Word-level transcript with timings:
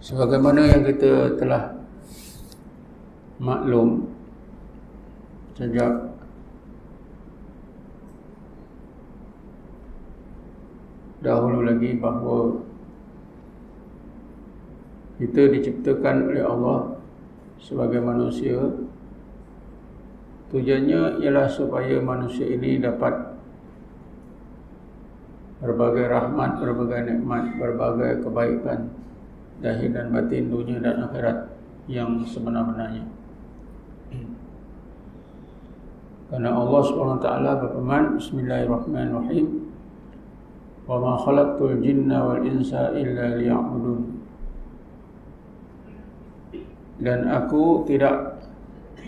Sebagaimana 0.00 0.64
yang 0.64 0.80
kita 0.88 1.36
telah 1.36 1.76
maklum 3.36 4.08
sejak 5.52 5.92
dahulu 11.20 11.68
lagi 11.68 12.00
bahawa 12.00 12.64
kita 15.20 15.52
diciptakan 15.52 16.32
oleh 16.32 16.48
Allah 16.48 16.96
sebagai 17.60 18.00
manusia 18.00 18.56
tujuannya 20.48 21.20
ialah 21.20 21.44
supaya 21.44 22.00
manusia 22.00 22.48
ini 22.48 22.80
dapat 22.80 23.36
berbagai 25.60 26.08
rahmat, 26.08 26.56
berbagai 26.56 27.00
nikmat, 27.04 27.52
berbagai 27.60 28.24
kebaikan 28.24 28.88
zahir 29.60 29.92
dan 29.92 30.08
batin 30.12 30.48
dunia 30.48 30.80
dan 30.80 31.04
akhirat 31.04 31.52
yang 31.86 32.24
sebenar-benarnya. 32.24 33.04
Karena 36.30 36.54
Allah 36.54 36.82
SWT 36.86 37.26
berfirman 37.58 38.04
Bismillahirrahmanirrahim 38.22 39.46
Wa 40.86 41.02
ma 41.02 41.18
khalaqtul 41.18 41.82
jinna 41.82 42.22
wal 42.22 42.46
insa 42.46 42.94
illa 42.94 43.34
liya'budun 43.34 44.00
Dan 47.02 47.26
aku 47.26 47.82
tidak 47.90 48.46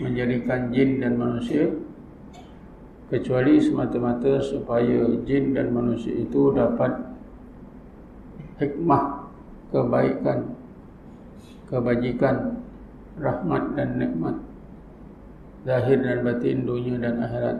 menjadikan 0.03 0.67
jin 0.75 0.99
dan 0.99 1.15
manusia 1.15 1.71
Kecuali 3.07 3.55
semata-mata 3.55 4.43
supaya 4.43 5.07
jin 5.23 5.55
dan 5.55 5.71
manusia 5.71 6.11
itu 6.11 6.51
dapat 6.51 6.91
Hikmah 8.59 9.22
kebaikan, 9.73 10.53
kebajikan, 11.65 12.61
rahmat 13.17 13.63
dan 13.73 13.97
nikmat 13.97 14.37
zahir 15.63 15.97
dan 16.03 16.21
batin 16.21 16.67
dunia 16.67 16.99
dan 16.99 17.23
akhirat 17.23 17.57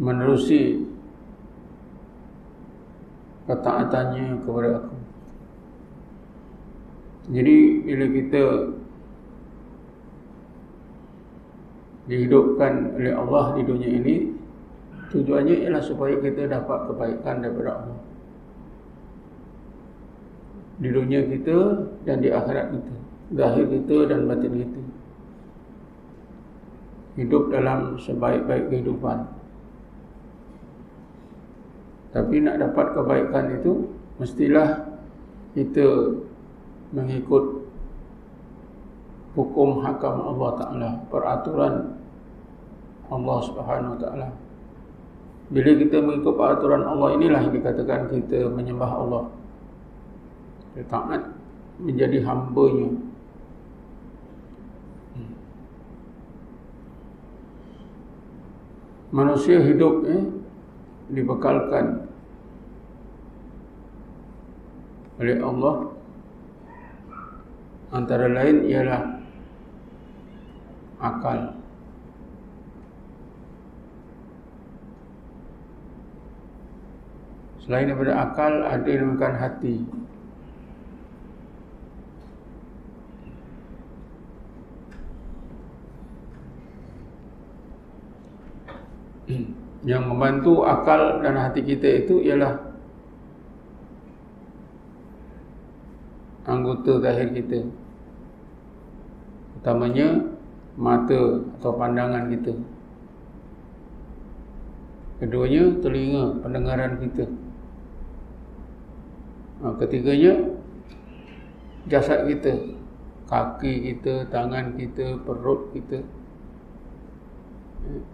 menerusi 0.00 0.86
ketaatannya 3.44 4.40
kepada 4.46 4.68
aku. 4.80 4.96
Jadi 7.30 7.56
bila 7.84 8.06
kita 8.08 8.44
dihidupkan 12.10 12.96
oleh 12.96 13.12
Allah 13.14 13.44
di 13.54 13.62
dunia 13.62 13.90
ini 13.90 14.14
tujuannya 15.14 15.66
ialah 15.66 15.82
supaya 15.84 16.18
kita 16.18 16.50
dapat 16.50 16.78
kebaikan 16.90 17.38
daripada 17.44 17.70
Allah 17.84 17.99
di 20.80 20.88
dunia 20.88 21.20
kita 21.28 21.56
dan 22.08 22.24
di 22.24 22.32
akhirat 22.32 22.72
kita 22.72 23.00
zahir 23.34 23.66
kita 23.70 24.10
dan 24.10 24.26
batin 24.26 24.52
kita. 24.58 24.82
Hidup 27.18 27.50
dalam 27.50 27.98
sebaik-baik 27.98 28.70
kehidupan. 28.70 29.18
Tapi 32.10 32.42
nak 32.42 32.58
dapat 32.58 32.86
kebaikan 32.94 33.44
itu 33.60 33.72
mestilah 34.18 34.98
kita 35.54 36.18
mengikut 36.90 37.70
hukum 39.38 39.78
hakam 39.86 40.18
Allah 40.26 40.50
Ta'ala 40.58 40.90
peraturan 41.06 41.74
Allah 43.10 43.38
Subhanahu 43.46 43.94
Ta'ala. 44.02 44.28
Bila 45.50 45.70
kita 45.78 46.02
mengikut 46.02 46.34
peraturan 46.34 46.82
Allah 46.82 47.14
inilah 47.14 47.46
yang 47.46 47.54
dikatakan 47.54 48.10
kita 48.10 48.50
menyembah 48.50 48.90
Allah 48.90 49.22
dia 50.74 50.86
taat 50.86 51.22
menjadi 51.82 52.22
hambanya. 52.22 52.90
Manusia 59.10 59.58
hidup 59.58 60.06
eh, 60.06 60.22
dibekalkan 61.10 62.06
oleh 65.18 65.36
Allah. 65.42 65.76
Antara 67.90 68.30
lain 68.30 68.70
ialah 68.70 69.02
akal. 71.02 71.58
Selain 77.66 77.90
daripada 77.90 78.14
akal 78.30 78.62
ada 78.62 78.86
yang 78.86 79.18
hati 79.18 79.99
yang 89.84 90.04
membantu 90.08 90.64
akal 90.68 91.24
dan 91.24 91.40
hati 91.40 91.64
kita 91.64 92.04
itu 92.04 92.20
ialah 92.20 92.60
anggota 96.44 97.00
zahir 97.00 97.32
kita. 97.32 97.64
Utamanya 99.60 100.20
mata 100.76 101.44
atau 101.60 101.72
pandangan 101.76 102.28
kita. 102.32 102.52
Keduanya 105.20 105.64
telinga 105.84 106.24
pendengaran 106.40 106.96
kita. 106.96 107.24
Ha, 109.60 109.76
ketiganya 109.76 110.56
jasad 111.88 112.24
kita 112.24 112.80
kaki 113.30 113.72
kita 113.92 114.26
tangan 114.32 114.74
kita 114.74 115.20
perut 115.22 115.70
kita 115.76 116.02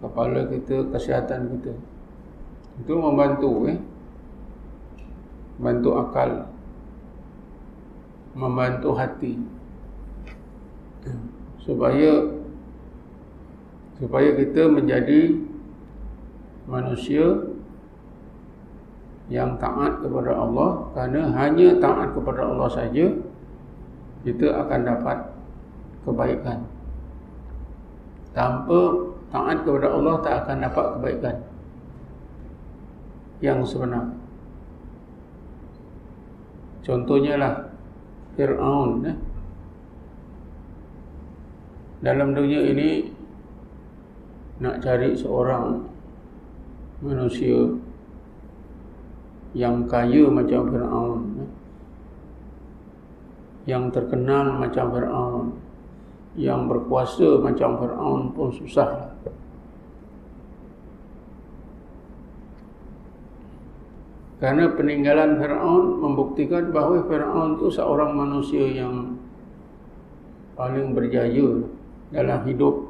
kepala 0.01 0.47
kita, 0.49 0.87
kesihatan 0.93 1.57
kita. 1.57 1.73
Itu 2.83 2.93
membantu 2.97 3.67
eh. 3.69 3.79
Membantu 5.57 5.89
akal. 5.97 6.31
Membantu 8.37 8.89
hati. 8.93 9.33
Supaya 11.61 12.37
supaya 13.97 14.29
kita 14.37 14.69
menjadi 14.69 15.41
manusia 16.69 17.25
yang 19.27 19.57
taat 19.59 19.99
kepada 19.99 20.37
Allah 20.37 20.87
kerana 20.95 21.21
hanya 21.35 21.75
taat 21.81 22.15
kepada 22.15 22.47
Allah 22.47 22.69
saja 22.71 23.05
kita 24.23 24.47
akan 24.53 24.79
dapat 24.87 25.17
kebaikan 26.07 26.59
tanpa 28.31 29.06
taat 29.29 29.63
kepada 29.67 29.91
Allah 29.91 30.15
tak 30.23 30.33
akan 30.45 30.57
dapat 30.63 30.85
kebaikan 30.97 31.35
yang 33.43 33.61
sebenar. 33.61 34.17
Contohnya 36.87 37.35
lah 37.35 37.53
Fir'aun 38.39 39.03
eh? 39.03 39.17
Dalam 41.99 42.31
dunia 42.31 42.63
ini 42.63 43.11
Nak 44.63 44.79
cari 44.79 45.11
seorang 45.11 45.83
Manusia 47.03 47.75
Yang 49.51 49.75
kaya 49.91 50.23
macam 50.31 50.71
Fir'aun 50.71 51.21
eh? 51.43 51.51
Yang 53.67 53.99
terkenal 53.99 54.55
macam 54.55 54.85
Fir'aun 54.95 55.66
yang 56.37 56.69
berkuasa 56.69 57.41
macam 57.41 57.81
Fir'aun 57.81 58.29
pun 58.37 58.53
susah 58.53 59.09
Kerana 64.37 64.69
peninggalan 64.77 65.41
Fir'aun 65.41 65.97
membuktikan 65.97 66.69
bahawa 66.69 67.01
Fir'aun 67.09 67.57
itu 67.57 67.73
seorang 67.73 68.13
manusia 68.13 68.69
yang 68.69 69.17
paling 70.53 70.93
berjaya 70.93 71.65
dalam 72.13 72.45
hidup 72.45 72.85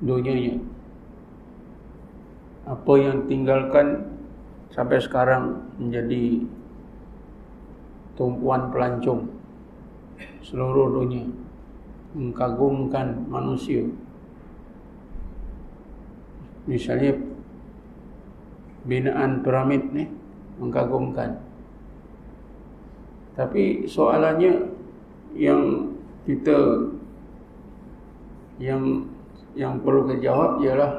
dunianya. 0.00 0.56
Apa 2.64 2.92
yang 2.96 3.28
tinggalkan 3.28 4.16
sampai 4.72 4.96
sekarang 4.96 5.60
menjadi 5.76 6.40
tumpuan 8.16 8.72
pelancong 8.72 9.28
seluruh 10.40 10.88
dunia 10.88 11.41
mengagumkan 12.12 13.24
manusia. 13.28 13.88
Misalnya 16.68 17.18
binaan 18.86 19.42
piramid 19.42 19.82
ni 19.90 20.04
mengagumkan. 20.60 21.40
Tapi 23.32 23.88
soalannya 23.88 24.68
yang 25.32 25.96
kita 26.28 26.86
yang 28.60 29.08
yang 29.56 29.80
perlu 29.80 30.06
kita 30.06 30.30
jawab 30.30 30.60
ialah 30.60 30.92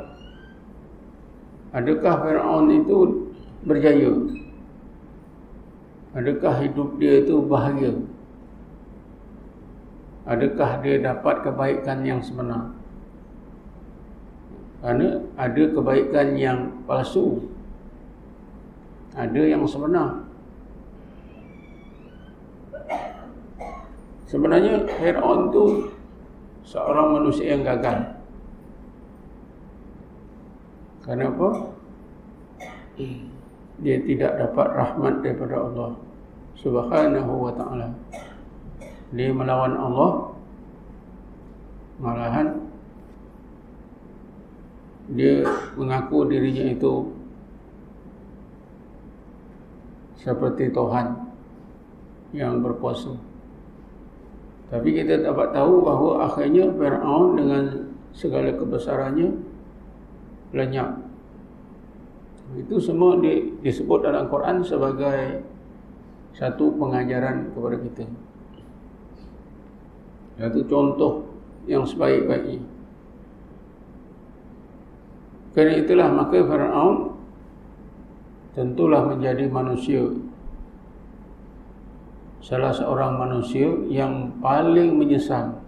adakah 1.72 2.14
Firaun 2.26 2.68
itu 2.74 2.98
berjaya? 3.64 4.12
Adakah 6.14 6.54
hidup 6.62 6.90
dia 7.02 7.26
itu 7.26 7.42
bahagia? 7.42 7.94
Adakah 10.24 10.80
dia 10.80 11.04
dapat 11.04 11.44
kebaikan 11.44 12.00
yang 12.08 12.24
sebenar? 12.24 12.72
Kerana 14.80 15.20
ada 15.36 15.64
kebaikan 15.68 16.28
yang 16.40 16.60
palsu. 16.88 17.44
Ada 19.16 19.44
yang 19.44 19.68
sebenar. 19.68 20.24
Sebenarnya 24.32 24.88
Fir'aun 24.98 25.52
tu 25.52 25.92
seorang 26.64 27.20
manusia 27.20 27.54
yang 27.54 27.68
gagal. 27.68 28.16
Kenapa? 31.04 31.48
Dia 33.84 33.98
tidak 34.08 34.40
dapat 34.40 34.68
rahmat 34.72 35.14
daripada 35.20 35.56
Allah 35.68 35.92
Subhanahu 36.56 37.34
wa 37.44 37.52
ta'ala 37.52 37.92
Dia 39.14 39.30
melawan 39.30 39.78
Allah 39.78 40.12
Malahan 42.02 42.48
Dia 45.14 45.46
mengaku 45.78 46.26
dirinya 46.26 46.74
itu 46.74 47.14
Seperti 50.18 50.74
Tuhan 50.74 51.14
Yang 52.34 52.54
berpuasa 52.66 53.14
Tapi 54.74 54.90
kita 54.90 55.22
dapat 55.22 55.54
tahu 55.54 55.86
bahawa 55.86 56.12
akhirnya 56.26 56.74
Fir'aun 56.74 57.38
dengan 57.38 57.64
segala 58.14 58.54
kebesarannya 58.54 59.54
lenyap. 60.54 61.02
Itu 62.54 62.78
semua 62.78 63.18
di, 63.18 63.58
disebut 63.66 64.06
dalam 64.06 64.30
Quran 64.30 64.62
sebagai 64.62 65.42
satu 66.38 66.78
pengajaran 66.78 67.50
kepada 67.52 67.78
kita. 67.82 68.06
Satu 70.38 70.62
contoh 70.66 71.14
yang 71.70 71.86
sebaik-baiknya. 71.86 72.62
Kerana 75.54 75.74
itulah 75.78 76.10
maka 76.10 76.42
Fir'aun 76.42 77.14
tentulah 78.58 79.06
menjadi 79.06 79.46
manusia 79.50 80.02
salah 82.44 82.76
seorang 82.76 83.16
manusia 83.16 83.72
yang 83.88 84.36
paling 84.44 85.00
menyesal 85.00 85.64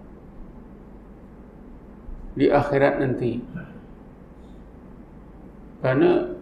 di 2.35 2.51
akhirat 2.51 2.99
nanti 2.99 3.39
kerana 5.79 6.35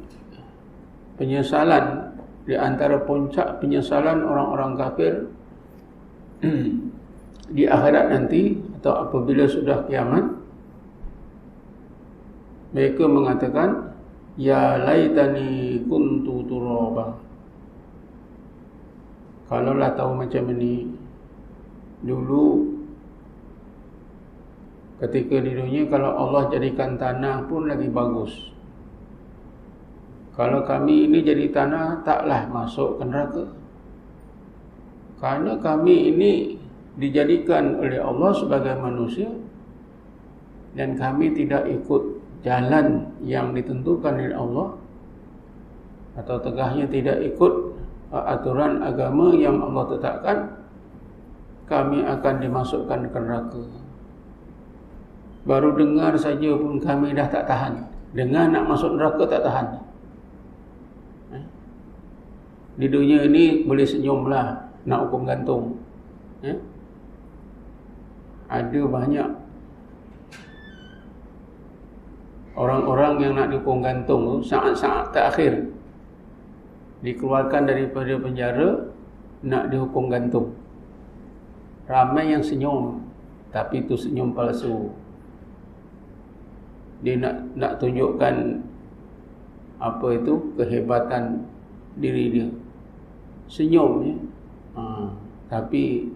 penyesalan 1.21 2.17
di 2.49 2.57
antara 2.57 2.97
puncak 3.05 3.61
penyesalan 3.61 4.25
orang-orang 4.25 4.71
kafir 4.73 5.13
di 7.51 7.67
akhirat 7.67 8.05
nanti 8.13 8.55
atau 8.79 9.07
apabila 9.07 9.43
sudah 9.49 9.83
kiamat 9.89 10.23
mereka 12.71 13.03
mengatakan 13.05 13.93
ya 14.39 14.79
laitani 14.79 15.83
kuntu 15.85 16.47
turaba 16.47 17.19
kalaulah 19.51 19.91
tahu 19.93 20.23
macam 20.23 20.43
ini 20.55 20.87
dulu 22.03 22.71
ketika 25.03 25.43
di 25.43 25.51
dunia 25.51 25.83
kalau 25.91 26.15
Allah 26.15 26.47
jadikan 26.47 26.95
tanah 26.95 27.43
pun 27.51 27.67
lagi 27.67 27.91
bagus 27.91 28.53
kalau 30.33 30.65
kami 30.65 31.05
ini 31.05 31.21
jadi 31.21 31.45
tanah 31.53 32.01
taklah 32.01 32.49
masuk 32.49 32.97
ke 32.97 33.03
neraka. 33.05 33.45
Karena 35.21 35.53
kami 35.61 36.09
ini 36.09 36.57
dijadikan 36.97 37.81
oleh 37.81 37.97
Allah 37.97 38.31
sebagai 38.33 38.77
manusia 38.77 39.29
dan 40.77 40.93
kami 40.97 41.33
tidak 41.33 41.65
ikut 41.69 42.21
jalan 42.45 43.09
yang 43.23 43.53
ditentukan 43.53 44.13
oleh 44.13 44.35
Allah 44.35 44.67
atau 46.13 46.37
tegahnya 46.37 46.85
tidak 46.85 47.17
ikut 47.33 47.53
uh, 48.13 48.25
aturan 48.37 48.81
agama 48.85 49.33
yang 49.33 49.57
Allah 49.57 49.85
tetapkan 49.97 50.37
kami 51.65 52.05
akan 52.05 52.35
dimasukkan 52.43 52.99
ke 53.09 53.17
neraka. 53.17 53.63
Baru 55.43 55.73
dengar 55.73 56.13
saja 56.15 56.53
pun 56.53 56.77
kami 56.77 57.17
dah 57.17 57.27
tak 57.27 57.49
tahan. 57.49 57.89
Dengar 58.13 58.51
nak 58.53 58.69
masuk 58.69 58.93
neraka 58.93 59.25
tak 59.25 59.41
tahan 59.41 59.83
di 62.73 62.87
dunia 62.89 63.21
ini 63.29 63.61
boleh 63.65 63.85
senyumlah 63.85 64.45
nak 64.89 64.99
hukum 65.07 65.29
gantung 65.29 65.77
ya? 66.41 66.57
Ada 68.53 68.81
banyak 68.85 69.29
orang-orang 72.53 73.13
yang 73.17 73.33
nak 73.33 73.49
dihukum 73.49 73.81
gantung 73.81 74.45
saat-saat 74.45 75.09
terakhir. 75.09 75.73
Dikeluarkan 77.01 77.65
daripada 77.65 78.13
penjara 78.21 78.93
nak 79.41 79.73
dihukum 79.73 80.07
gantung. 80.07 80.53
Ramai 81.89 82.31
yang 82.31 82.45
senyum 82.45 83.01
tapi 83.49 83.81
itu 83.83 83.97
senyum 83.97 84.31
palsu. 84.31 84.93
Dia 87.03 87.19
nak 87.19 87.35
nak 87.57 87.81
tunjukkan 87.81 88.63
apa 89.81 90.07
itu 90.15 90.33
kehebatan 90.55 91.43
diri 91.99 92.25
dia. 92.31 92.47
Senyum 93.51 93.91
ya. 94.07 94.15
Ha, 94.73 94.81
tapi 95.51 96.07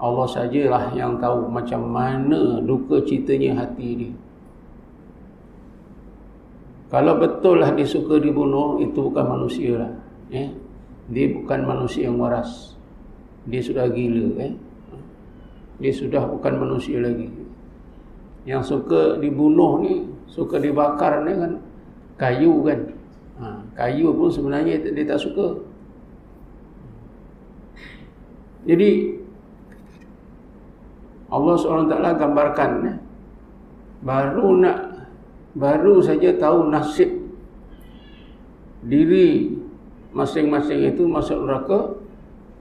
Allah 0.00 0.26
sajalah 0.26 0.96
yang 0.96 1.20
tahu 1.20 1.44
macam 1.52 1.84
mana 1.84 2.64
duka 2.64 3.04
citanya 3.04 3.60
hati 3.60 3.88
dia. 4.00 4.12
Kalau 6.90 7.20
betul 7.20 7.62
lah 7.62 7.70
dia 7.76 7.86
suka 7.86 8.18
dibunuh, 8.18 8.82
itu 8.82 8.98
bukan 8.98 9.24
manusia 9.28 9.78
lah. 9.78 9.92
Eh? 10.34 10.50
Dia 11.12 11.30
bukan 11.30 11.62
manusia 11.62 12.10
yang 12.10 12.18
waras. 12.18 12.74
Dia 13.46 13.62
sudah 13.62 13.86
gila. 13.92 14.40
Eh? 14.42 14.52
Dia 15.78 15.92
sudah 15.94 16.26
bukan 16.26 16.58
manusia 16.58 16.98
lagi. 16.98 17.30
Yang 18.48 18.74
suka 18.74 19.20
dibunuh 19.22 19.84
ni, 19.84 20.08
suka 20.26 20.58
dibakar 20.58 21.22
ni 21.28 21.32
kan 21.38 21.52
kayu 22.18 22.64
kan. 22.66 22.80
Ha, 23.38 23.46
kayu 23.78 24.10
pun 24.10 24.28
sebenarnya 24.32 24.80
dia 24.80 25.04
tak 25.06 25.20
suka. 25.22 25.62
Jadi 28.66 29.19
Allah 31.30 31.54
SWT 31.54 31.94
gambarkan 32.18 32.70
eh, 32.90 32.96
baru 34.02 34.58
nak 34.58 34.78
baru 35.54 36.02
saja 36.02 36.34
tahu 36.34 36.70
nasib 36.70 37.10
diri 38.82 39.54
masing-masing 40.10 40.90
itu 40.90 41.06
masuk 41.06 41.38
neraka 41.46 41.80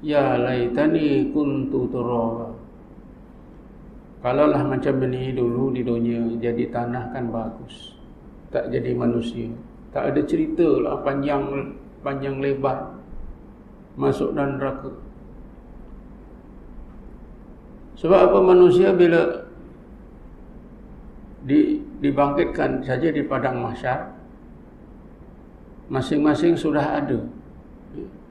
ya 0.06 0.38
laitani 0.38 1.34
kuntu 1.34 1.90
turaba. 1.90 2.54
Kalaulah 4.20 4.68
macam 4.68 5.00
ini 5.08 5.32
dulu 5.32 5.72
di 5.72 5.82
dunia 5.82 6.20
jadi 6.44 6.70
tanah 6.70 7.16
kan 7.16 7.32
bagus 7.32 7.96
tak 8.54 8.70
jadi 8.70 8.94
manusia. 8.94 9.50
Tak 9.90 10.14
ada 10.14 10.22
cerita 10.28 10.68
lah 10.78 11.02
panjang 11.02 11.74
panjang 12.06 12.38
lebar 12.38 13.00
masuk 13.98 14.38
dan 14.38 14.62
neraka 14.62 14.94
sebab 18.00 18.32
apa 18.32 18.40
manusia 18.40 18.96
bila 18.96 19.44
di, 21.44 21.84
dibangkitkan 22.00 22.80
saja 22.80 23.12
di 23.12 23.20
padang 23.28 23.60
mahsyar 23.60 24.16
masing-masing 25.92 26.56
sudah 26.56 27.04
ada 27.04 27.20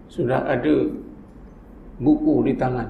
sudah 0.08 0.40
ada 0.48 0.88
buku 2.00 2.48
di 2.48 2.56
tangan. 2.56 2.88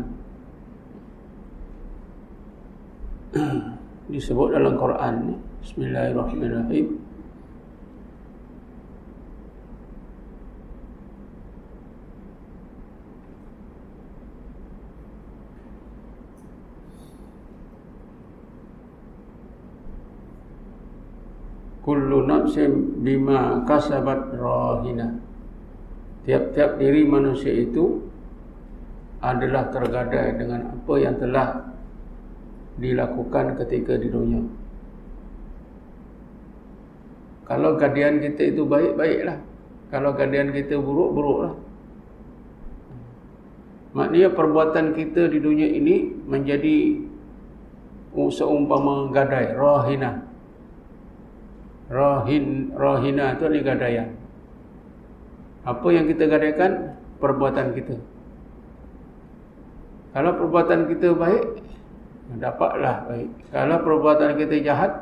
Disebut 4.13 4.55
dalam 4.55 4.79
Quran 4.79 5.37
Bismillahirrahmanirrahim 5.61 7.09
kullu 21.89 22.29
nafsin 22.49 23.05
bima 23.05 23.61
kasabat 23.69 24.33
rahina 24.33 25.21
tiap-tiap 26.25 26.81
diri 26.81 27.05
manusia 27.05 27.53
itu 27.53 28.01
adalah 29.21 29.69
tergadai 29.69 30.41
dengan 30.41 30.73
apa 30.73 30.95
yang 30.97 31.21
telah 31.21 31.69
dilakukan 32.79 33.59
ketika 33.59 33.99
di 33.99 34.07
dunia. 34.07 34.47
Kalau 37.43 37.75
keadaan 37.75 38.23
kita 38.23 38.55
itu 38.55 38.63
baik-baiklah. 38.63 39.43
Kalau 39.89 40.13
keadaan 40.15 40.53
kita 40.53 40.77
buruk-buruklah 40.77 41.57
Maknanya 43.97 44.37
perbuatan 44.37 44.93
kita 44.93 45.33
di 45.33 45.41
dunia 45.41 45.65
ini 45.65 46.13
menjadi 46.29 47.01
seumpama 48.15 49.09
gadai, 49.11 49.57
rohina. 49.57 50.28
Rohin, 51.89 52.77
rohina 52.77 53.33
itu 53.33 53.49
adalah 53.49 53.65
gadaian. 53.65 54.09
Apa 55.65 55.89
yang 55.89 56.05
kita 56.05 56.29
gadaikan? 56.29 56.97
Perbuatan 57.19 57.75
kita. 57.75 57.97
Kalau 60.13 60.33
perbuatan 60.37 60.89
kita 60.89 61.17
baik, 61.17 61.45
dapatlah 62.37 63.09
baik. 63.09 63.29
Kalau 63.53 63.77
perbuatan 63.81 64.31
kita 64.37 64.57
jahat, 64.65 64.93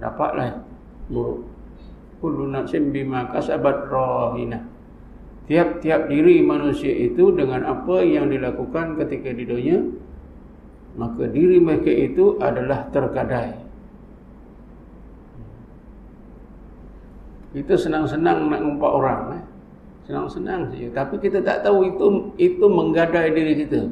dapatlah 0.00 0.64
buruk. 1.08 1.48
Kullu 2.24 2.48
nafsin 2.48 2.88
bima 2.88 3.28
kasabat 3.28 3.88
rahina. 3.92 4.64
Tiap-tiap 5.44 6.08
diri 6.08 6.40
manusia 6.40 6.88
itu 6.88 7.36
dengan 7.36 7.68
apa 7.68 8.00
yang 8.00 8.32
dilakukan 8.32 8.96
ketika 8.96 9.28
di 9.28 9.44
dunia, 9.44 9.76
maka 10.96 11.28
diri 11.28 11.60
mereka 11.60 11.92
itu 11.92 12.40
adalah 12.40 12.88
tergadai. 12.88 13.63
Kita 17.54 17.78
senang-senang 17.78 18.50
nak 18.50 18.60
ngumpat 18.66 18.90
orang. 18.90 19.20
Eh? 19.38 19.42
Senang-senang 20.10 20.74
saja. 20.74 20.90
Tapi 20.90 21.14
kita 21.22 21.38
tak 21.38 21.62
tahu 21.62 21.86
itu 21.86 22.06
itu 22.34 22.66
menggadai 22.66 23.30
diri 23.30 23.62
kita. 23.62 23.86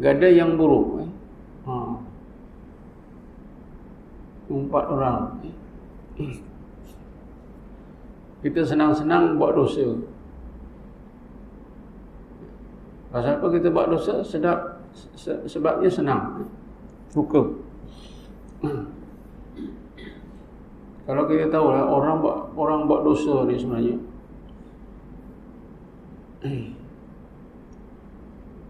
Gadai 0.00 0.40
yang 0.40 0.56
buruk. 0.56 1.04
Eh? 1.04 1.10
Ha. 1.68 1.74
Ngumpat 4.48 4.84
orang. 4.88 5.20
Eh? 5.44 5.54
Kita 8.44 8.60
senang-senang 8.60 9.40
buat 9.40 9.56
dosa. 9.56 9.96
Pasal 13.08 13.40
apa 13.40 13.46
kita 13.48 13.72
buat 13.72 13.88
dosa? 13.88 14.20
Sedap. 14.20 14.84
Sebabnya 15.48 15.88
senang. 15.88 16.44
Suka. 17.08 17.40
Kalau 21.04 21.28
kita 21.28 21.52
tahu 21.52 21.68
lah 21.68 21.84
orang 21.84 22.24
buat 22.24 22.38
orang 22.56 22.88
buat 22.88 23.00
dosa 23.04 23.44
ni 23.44 23.60
sebenarnya. 23.60 23.96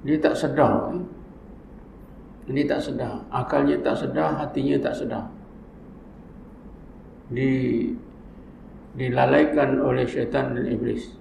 Dia 0.05 0.17
tak 0.21 0.35
sedar. 0.35 0.93
Eh? 0.95 1.03
Dia 2.53 2.65
tak 2.69 2.81
sedar. 2.83 3.25
Akalnya 3.33 3.81
tak 3.81 3.97
sedar, 3.97 4.37
hatinya 4.37 4.77
tak 4.83 4.95
sedar. 4.99 5.25
Di 7.33 7.51
dilalaikan 8.95 9.83
oleh 9.83 10.07
syaitan 10.07 10.55
dan 10.55 10.71
iblis. 10.71 11.19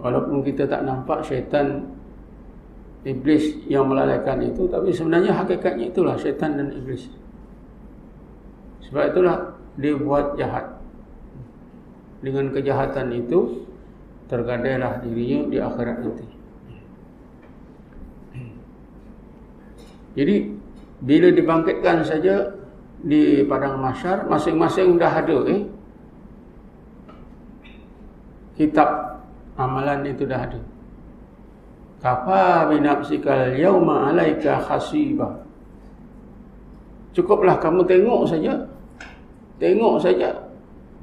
Walaupun 0.00 0.40
kita 0.40 0.64
tak 0.64 0.88
nampak 0.88 1.20
syaitan 1.20 1.84
iblis 3.04 3.60
yang 3.68 3.90
melalaikan 3.90 4.40
itu, 4.40 4.64
tapi 4.72 4.88
sebenarnya 4.88 5.36
hakikatnya 5.36 5.92
itulah 5.92 6.16
syaitan 6.16 6.56
dan 6.56 6.72
iblis. 6.72 7.12
Sebab 8.92 9.08
itulah 9.08 9.56
dia 9.80 9.96
buat 9.96 10.36
jahat. 10.36 10.68
Dengan 12.20 12.52
kejahatan 12.52 13.08
itu 13.16 13.64
tergadailah 14.28 15.00
dirinya 15.00 15.48
di 15.48 15.56
akhirat 15.56 15.96
nanti. 16.04 16.26
Jadi 20.12 20.36
bila 21.00 21.32
dibangkitkan 21.32 22.04
saja 22.04 22.52
di 23.00 23.48
padang 23.48 23.80
mahsyar 23.80 24.28
masing-masing 24.28 25.00
dah 25.00 25.24
ada 25.24 25.38
eh 25.50 25.64
kitab 28.60 29.18
amalan 29.56 30.04
itu 30.04 30.28
dah 30.28 30.44
ada. 30.46 30.60
Kafa 32.04 32.68
binafsikal 32.68 33.56
yauma 33.56 34.12
alaika 34.12 34.60
hasiba. 34.68 35.48
Cukuplah 37.16 37.56
kamu 37.56 37.88
tengok 37.88 38.28
saja 38.28 38.71
Tengok 39.62 40.02
saja 40.02 40.34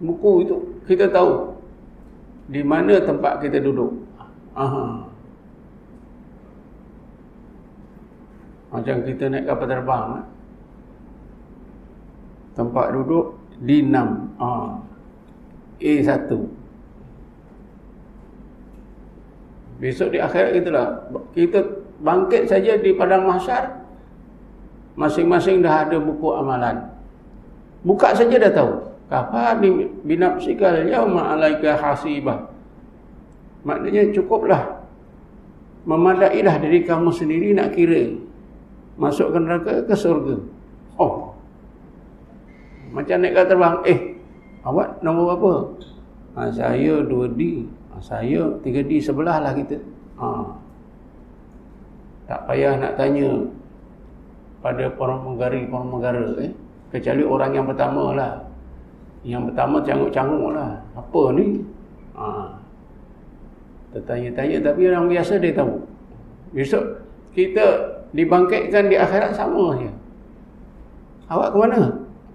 buku 0.03 0.43
itu 0.43 0.55
kita 0.83 1.07
tahu 1.07 1.55
di 2.51 2.59
mana 2.59 2.99
tempat 2.99 3.39
kita 3.39 3.63
duduk. 3.63 3.87
Aha. 4.51 5.07
Macam 8.75 8.95
kita 9.07 9.31
naik 9.31 9.47
kapal 9.47 9.67
terbang. 9.71 10.05
Eh? 10.19 10.25
Tempat 12.59 12.85
duduk 12.91 13.39
di 13.63 13.79
6. 13.79 13.95
Ah. 14.43 14.75
A1. 15.79 16.27
Besok 19.79 20.11
di 20.11 20.19
akhirat 20.19 20.51
itulah. 20.59 20.87
Kita 21.31 21.63
bangkit 22.03 22.51
saja 22.51 22.75
di 22.75 22.91
padang 22.91 23.23
mahsyar. 23.23 23.87
Masing-masing 24.99 25.63
dah 25.63 25.87
ada 25.87 25.95
buku 25.95 26.27
amalan. 26.35 26.88
Buka 27.83 28.11
saja 28.11 28.35
dah 28.35 28.51
tahu. 28.51 28.71
Kafa 29.09 29.57
binafsikal 30.05 30.85
yauma 30.85 31.33
alaika 31.33 31.79
hasibah. 31.79 32.51
Maknanya 33.65 34.13
cukuplah. 34.13 34.79
Memadailah 35.87 36.59
diri 36.61 36.85
kamu 36.85 37.09
sendiri 37.09 37.55
nak 37.55 37.73
kira. 37.73 38.13
Masuk 38.99 39.31
ke 39.31 39.37
neraka 39.39 39.73
ke 39.87 39.95
surga. 39.95 40.35
Oh. 40.99 41.33
Macam 42.91 43.23
naik 43.23 43.33
kapal 43.33 43.47
terbang. 43.47 43.75
Eh. 43.87 43.99
Awak 44.67 44.99
nombor 44.99 45.27
apa? 45.39 45.53
Ha, 46.35 46.39
saya 46.51 46.99
2D. 46.99 47.63
Ha, 47.89 48.03
saya 48.03 48.59
3D 48.59 48.99
sebelah 48.99 49.39
lah 49.39 49.55
kita. 49.55 49.79
Ha. 50.19 50.27
Tak 52.27 52.45
payah 52.45 52.75
nak 52.77 52.93
tanya 52.99 53.49
pada 54.59 54.85
para 54.93 55.15
menggari, 55.15 55.65
para 55.65 55.85
menggara. 55.87 56.27
Eh. 56.43 56.53
Kecuali 56.89 57.21
orang 57.21 57.51
yang 57.53 57.65
pertama 57.69 58.17
lah. 58.17 58.33
Yang 59.21 59.53
pertama 59.53 59.75
canggung-canggung 59.85 60.57
lah. 60.57 60.71
Apa 60.97 61.21
ni? 61.37 61.61
Ha. 62.17 62.25
Tertanya-tanya 63.93 64.57
tapi 64.65 64.81
orang 64.89 65.05
biasa 65.09 65.37
dia 65.37 65.53
tahu. 65.53 65.73
Besok 66.53 66.83
kita 67.37 67.65
dibangkitkan 68.13 68.89
di 68.89 68.97
akhirat 68.97 69.37
sama 69.37 69.77
je. 69.77 69.89
Awak 71.29 71.53
ke 71.53 71.57
mana? 71.61 71.81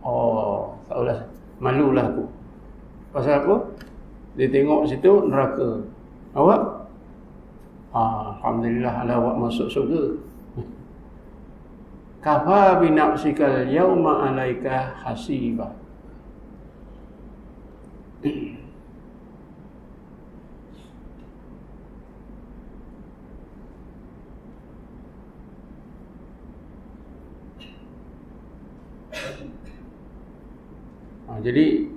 Oh, 0.06 0.70
tak 0.86 1.02
tahulah. 1.02 1.18
Malulah 1.58 2.06
aku. 2.06 2.24
Pasal 3.10 3.42
apa? 3.42 3.56
Dia 4.38 4.46
tengok 4.50 4.86
situ 4.86 5.12
neraka. 5.26 5.82
Awak? 6.34 6.62
Ah, 7.94 8.34
Alhamdulillah 8.38 9.06
ala 9.06 9.22
awak 9.22 9.34
masuk 9.38 9.70
surga 9.70 10.18
kafa 12.24 12.80
bi 12.80 12.88
nafsikal 12.88 13.68
yauma 13.68 14.32
alaika 14.32 14.96
hasiba. 15.04 15.76
Ha, 31.28 31.40
jadi 31.44 31.92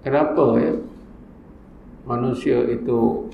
kenapa 0.00 0.44
ya 0.64 0.72
manusia 2.08 2.64
itu 2.72 3.28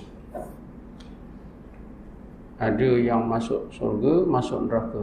ada 2.61 2.91
yang 3.01 3.25
masuk 3.25 3.73
surga, 3.73 4.29
masuk 4.29 4.69
neraka. 4.69 5.03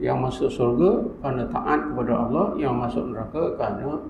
Yang 0.00 0.18
masuk 0.24 0.48
surga 0.48 0.90
kerana 1.20 1.44
taat 1.52 1.80
kepada 1.92 2.12
Allah, 2.16 2.46
yang 2.56 2.74
masuk 2.80 3.04
neraka 3.12 3.42
kerana 3.60 4.00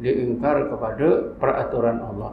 dia 0.00 0.12
ingkar 0.16 0.64
kepada 0.72 1.08
peraturan 1.36 2.00
Allah. 2.00 2.32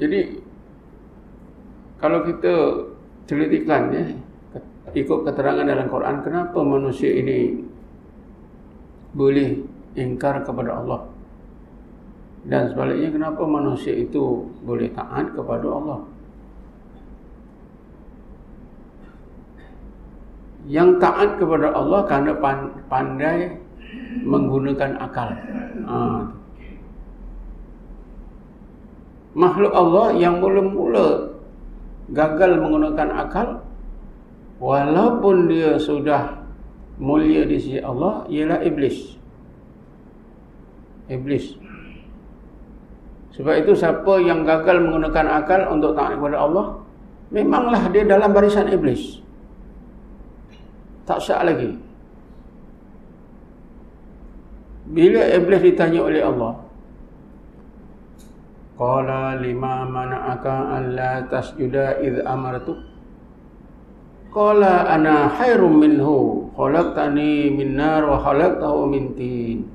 Jadi 0.00 0.40
kalau 2.00 2.24
kita 2.24 2.54
telitikan 3.28 3.92
ya, 3.92 4.06
ikut 4.96 5.18
keterangan 5.28 5.66
dalam 5.66 5.86
Quran 5.92 6.16
kenapa 6.24 6.58
manusia 6.64 7.12
ini 7.12 7.60
boleh 9.12 9.60
ingkar 9.98 10.40
kepada 10.46 10.80
Allah? 10.80 11.19
Dan 12.40 12.72
sebaliknya 12.72 13.12
kenapa 13.12 13.44
manusia 13.44 13.92
itu 13.92 14.48
boleh 14.64 14.88
taat 14.96 15.28
kepada 15.36 15.66
Allah? 15.68 16.00
Yang 20.64 20.90
taat 21.02 21.30
kepada 21.36 21.68
Allah 21.76 22.00
kerana 22.08 22.32
pandai 22.88 23.60
menggunakan 24.24 24.90
akal. 25.02 25.28
Ha. 25.84 25.96
Makhluk 29.36 29.72
Allah 29.76 30.06
yang 30.16 30.40
mula-mula 30.42 31.38
gagal 32.10 32.58
menggunakan 32.58 33.08
akal 33.14 33.48
walaupun 34.58 35.46
dia 35.46 35.78
sudah 35.78 36.40
mulia 36.98 37.46
di 37.46 37.56
sisi 37.60 37.80
Allah 37.80 38.26
ialah 38.26 38.60
iblis. 38.64 39.16
iblis. 41.10 41.59
Sebab 43.30 43.54
itu 43.62 43.72
siapa 43.78 44.18
yang 44.18 44.42
gagal 44.42 44.82
menggunakan 44.82 45.26
akal 45.42 45.60
untuk 45.70 45.94
taat 45.94 46.18
kepada 46.18 46.38
Allah, 46.42 46.66
memanglah 47.30 47.82
dia 47.94 48.02
dalam 48.02 48.34
barisan 48.34 48.66
iblis. 48.68 49.22
Tak 51.06 51.22
syak 51.22 51.46
lagi. 51.46 51.70
Bila 54.90 55.22
iblis 55.38 55.62
ditanya 55.62 56.00
oleh 56.02 56.22
Allah, 56.26 56.52
Qala 58.80 59.36
lima 59.36 59.84
mana'aka 59.84 60.72
an 60.72 60.96
la 60.96 61.20
tasjuda 61.28 62.00
idh 62.00 62.24
amartuk 62.24 62.80
Qala 64.32 64.88
ana 64.88 65.28
khairum 65.36 65.84
minhu 65.84 66.48
khalaqtani 66.56 67.52
min 67.52 67.76
nar 67.76 68.08
wa 68.08 68.16
khalaqtahu 68.24 68.88
min 68.88 69.12
tin 69.20 69.68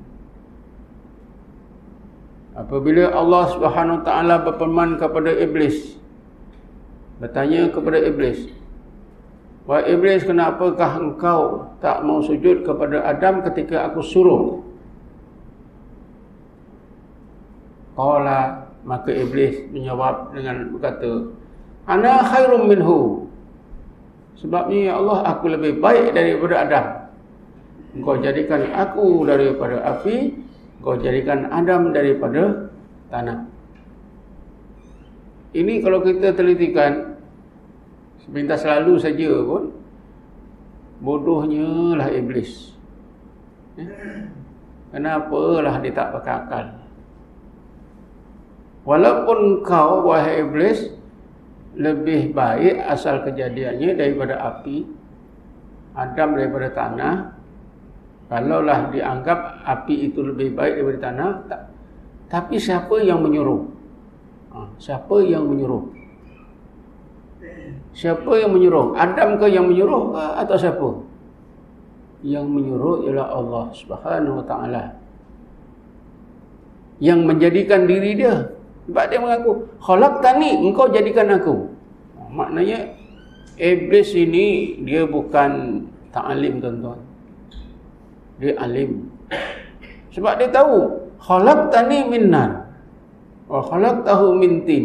Apabila 2.56 3.12
Allah 3.12 3.52
Subhanahu 3.52 4.00
taala 4.00 4.40
berfirman 4.40 4.96
kepada 4.96 5.28
iblis 5.28 6.00
bertanya 7.20 7.68
kepada 7.68 8.00
iblis 8.00 8.48
Wahai 9.66 9.92
iblis 9.92 10.22
kenapakah 10.22 10.96
engkau 10.96 11.68
tak 11.82 12.00
mau 12.06 12.22
sujud 12.22 12.64
kepada 12.64 13.02
Adam 13.04 13.44
ketika 13.44 13.84
aku 13.90 14.00
suruh 14.00 14.62
Qala 17.92 18.72
maka 18.88 19.10
iblis 19.12 19.68
menjawab 19.68 20.32
dengan 20.32 20.72
berkata 20.72 21.28
Ana 21.84 22.24
khairum 22.24 22.72
minhu 22.72 23.26
Sebabnya 24.36 24.92
ya 24.92 24.92
Allah 25.00 25.18
aku 25.32 25.48
lebih 25.48 25.80
baik 25.80 26.12
daripada 26.12 26.54
Adam. 26.68 26.86
Engkau 27.96 28.20
jadikan 28.20 28.68
aku 28.76 29.24
daripada 29.24 29.80
api, 29.96 30.36
engkau 30.80 30.96
jadikan 31.00 31.48
Adam 31.48 31.90
daripada 31.90 32.72
tanah. 33.08 33.46
Ini 35.56 35.80
kalau 35.80 36.04
kita 36.04 36.36
telitikan 36.36 37.16
sebentar 38.20 38.60
selalu 38.60 39.00
saja 39.00 39.30
pun 39.40 39.72
bodohnya 41.00 41.96
lah 41.96 42.08
iblis. 42.12 42.76
Eh? 43.80 43.88
Kenapa 44.92 45.40
lah 45.60 45.76
dia 45.84 45.92
tak 45.92 46.12
pakai 46.16 46.34
akal? 46.44 46.66
Walaupun 48.86 49.66
kau 49.66 50.06
wahai 50.06 50.46
iblis 50.46 50.94
lebih 51.76 52.32
baik 52.32 52.80
asal 52.88 53.20
kejadiannya 53.20 53.98
daripada 53.98 54.40
api 54.40 54.88
Adam 55.92 56.36
daripada 56.36 56.68
tanah 56.72 57.35
kalaulah 58.26 58.90
dianggap 58.90 59.62
api 59.62 60.10
itu 60.10 60.20
lebih 60.22 60.54
baik 60.58 60.82
daripada 60.82 60.98
tanah 61.10 61.30
tak. 61.46 61.62
tapi 62.26 62.56
siapa 62.58 62.98
yang 63.02 63.22
menyuruh 63.22 63.62
ha, 64.50 64.66
siapa 64.76 65.16
yang 65.22 65.46
menyuruh 65.46 65.84
siapa 67.96 68.32
yang 68.36 68.50
menyuruh 68.52 68.92
Adam 68.98 69.40
ke 69.40 69.46
yang 69.48 69.70
menyuruh 69.70 70.12
atau 70.42 70.56
siapa 70.58 70.88
yang 72.26 72.50
menyuruh 72.50 73.06
ialah 73.06 73.28
Allah 73.30 73.64
Subhanahu 73.72 74.42
wa 74.42 74.44
taala 74.44 74.84
yang 76.98 77.22
menjadikan 77.28 77.84
diri 77.84 78.16
dia 78.16 78.56
sebab 78.86 79.04
dia 79.10 79.18
mengaku, 79.18 79.52
khalaqtani, 79.82 80.62
engkau 80.62 80.86
jadikan 80.94 81.26
aku. 81.34 81.66
Maknanya 82.30 82.94
iblis 83.58 84.14
ini 84.14 84.78
dia 84.86 85.02
bukan 85.02 85.82
ta'alim 86.14 86.62
tuan-tuan. 86.62 87.00
Dia 88.36 88.52
alim. 88.60 89.08
Sebab 90.12 90.36
dia 90.40 90.48
tahu, 90.52 90.92
khalaqtani 91.20 91.98
min 92.08 92.32
nar 92.32 92.68
wa 93.48 93.60
khalaqtahu 93.64 94.36
min 94.36 94.64
tin. 94.64 94.84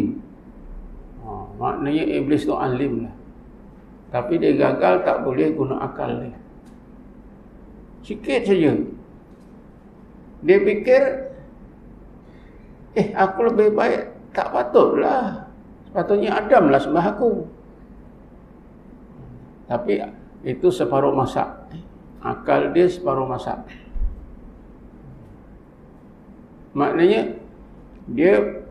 Ha, 1.24 1.30
maknanya 1.56 2.04
iblis 2.04 2.48
tu 2.48 2.56
alim 2.56 3.08
lah. 3.08 3.14
Tapi 4.12 4.36
dia 4.36 4.52
gagal 4.56 5.04
tak 5.04 5.24
boleh 5.24 5.52
guna 5.56 5.84
akal 5.84 6.20
dia. 6.20 6.36
Sikit 8.04 8.40
saja. 8.44 8.72
Dia 10.42 10.58
fikir 10.58 11.02
Eh 12.98 13.08
aku 13.14 13.48
lebih 13.48 13.72
baik 13.72 14.34
Tak 14.34 14.50
patutlah 14.50 15.48
Sepatutnya 15.88 16.34
Adam 16.34 16.68
lah 16.68 16.80
sembah 16.82 17.06
aku 17.14 17.30
Tapi 19.70 20.02
itu 20.42 20.68
separuh 20.68 21.14
masak 21.14 21.61
Akal 22.22 22.70
dia 22.70 22.86
separuh 22.86 23.26
masak 23.26 23.66
Maknanya 26.72 27.34
Dia 28.14 28.62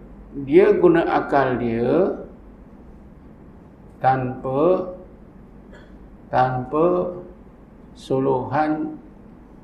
Dia 0.47 0.71
guna 0.79 1.03
akal 1.03 1.59
dia 1.59 2.15
Tanpa 3.99 4.95
Tanpa 6.31 7.11
Suluhan 7.93 8.95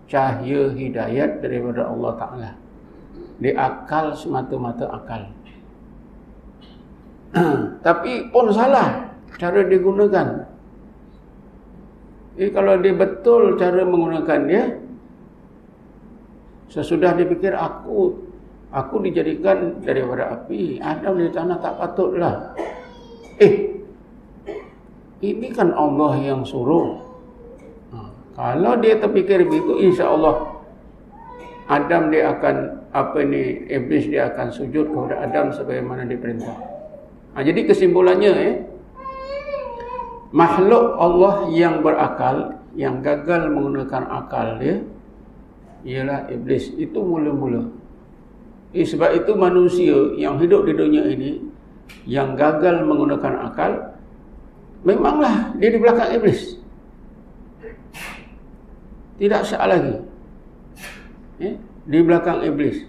Cahaya 0.07 0.71
hidayat 0.75 1.39
daripada 1.43 1.87
Allah 1.87 2.11
Ta'ala 2.15 2.51
di 3.37 3.53
akal 3.53 4.17
semata-mata 4.17 4.89
akal. 4.89 5.29
Tapi 7.85 8.33
pun 8.33 8.49
salah 8.49 9.13
cara 9.37 9.61
digunakan. 9.65 10.49
Jadi 12.37 12.49
kalau 12.53 12.77
dia 12.77 12.93
betul 12.93 13.57
cara 13.57 13.81
menggunakan 13.81 14.39
dia, 14.45 14.63
sesudah 16.69 17.17
dia 17.17 17.25
fikir 17.25 17.57
aku 17.57 18.13
aku 18.69 19.01
dijadikan 19.01 19.81
daripada 19.81 20.37
api, 20.37 20.77
Adam 20.77 21.17
di 21.17 21.33
tanah 21.33 21.57
tak 21.57 21.73
patutlah. 21.81 22.53
Eh, 23.41 23.81
ini 25.25 25.47
kan 25.49 25.73
Allah 25.73 26.13
yang 26.21 26.45
suruh. 26.45 27.01
Ha, 27.89 27.97
kalau 28.37 28.77
dia 28.85 29.01
terfikir 29.01 29.41
begitu, 29.41 29.81
insya 29.81 30.13
Allah 30.13 30.61
Adam 31.65 32.13
dia 32.13 32.37
akan 32.37 32.85
apa 32.93 33.19
ni 33.25 33.65
iblis 33.65 34.05
dia 34.13 34.29
akan 34.29 34.53
sujud 34.53 34.93
kepada 34.93 35.25
Adam 35.25 35.49
sebagaimana 35.49 36.05
diperintah. 36.05 36.57
Ha, 37.33 37.41
jadi 37.41 37.65
kesimpulannya 37.65 38.31
eh 38.37 38.55
makhluk 40.37 40.93
Allah 41.01 41.49
yang 41.49 41.81
berakal 41.81 42.61
yang 42.77 43.01
gagal 43.01 43.49
menggunakan 43.49 44.05
akal 44.05 44.61
dia 44.61 44.85
ialah 45.81 46.29
iblis 46.29 46.69
itu 46.77 46.99
mula-mula. 47.01 47.65
Eh, 48.75 48.85
sebab 48.85 49.17
itu 49.17 49.33
manusia 49.33 49.97
yang 50.13 50.37
hidup 50.37 50.69
di 50.69 50.77
dunia 50.77 51.09
ini 51.09 51.41
yang 52.05 52.37
gagal 52.37 52.85
menggunakan 52.85 53.49
akal 53.49 53.97
memanglah 54.85 55.57
dia 55.57 55.73
di 55.73 55.79
belakang 55.81 56.13
iblis. 56.13 56.61
Tidak 59.17 59.41
salah 59.41 59.73
lagi 59.73 59.97
eh, 61.41 61.57
di 61.89 61.99
belakang 62.05 62.45
iblis. 62.45 62.85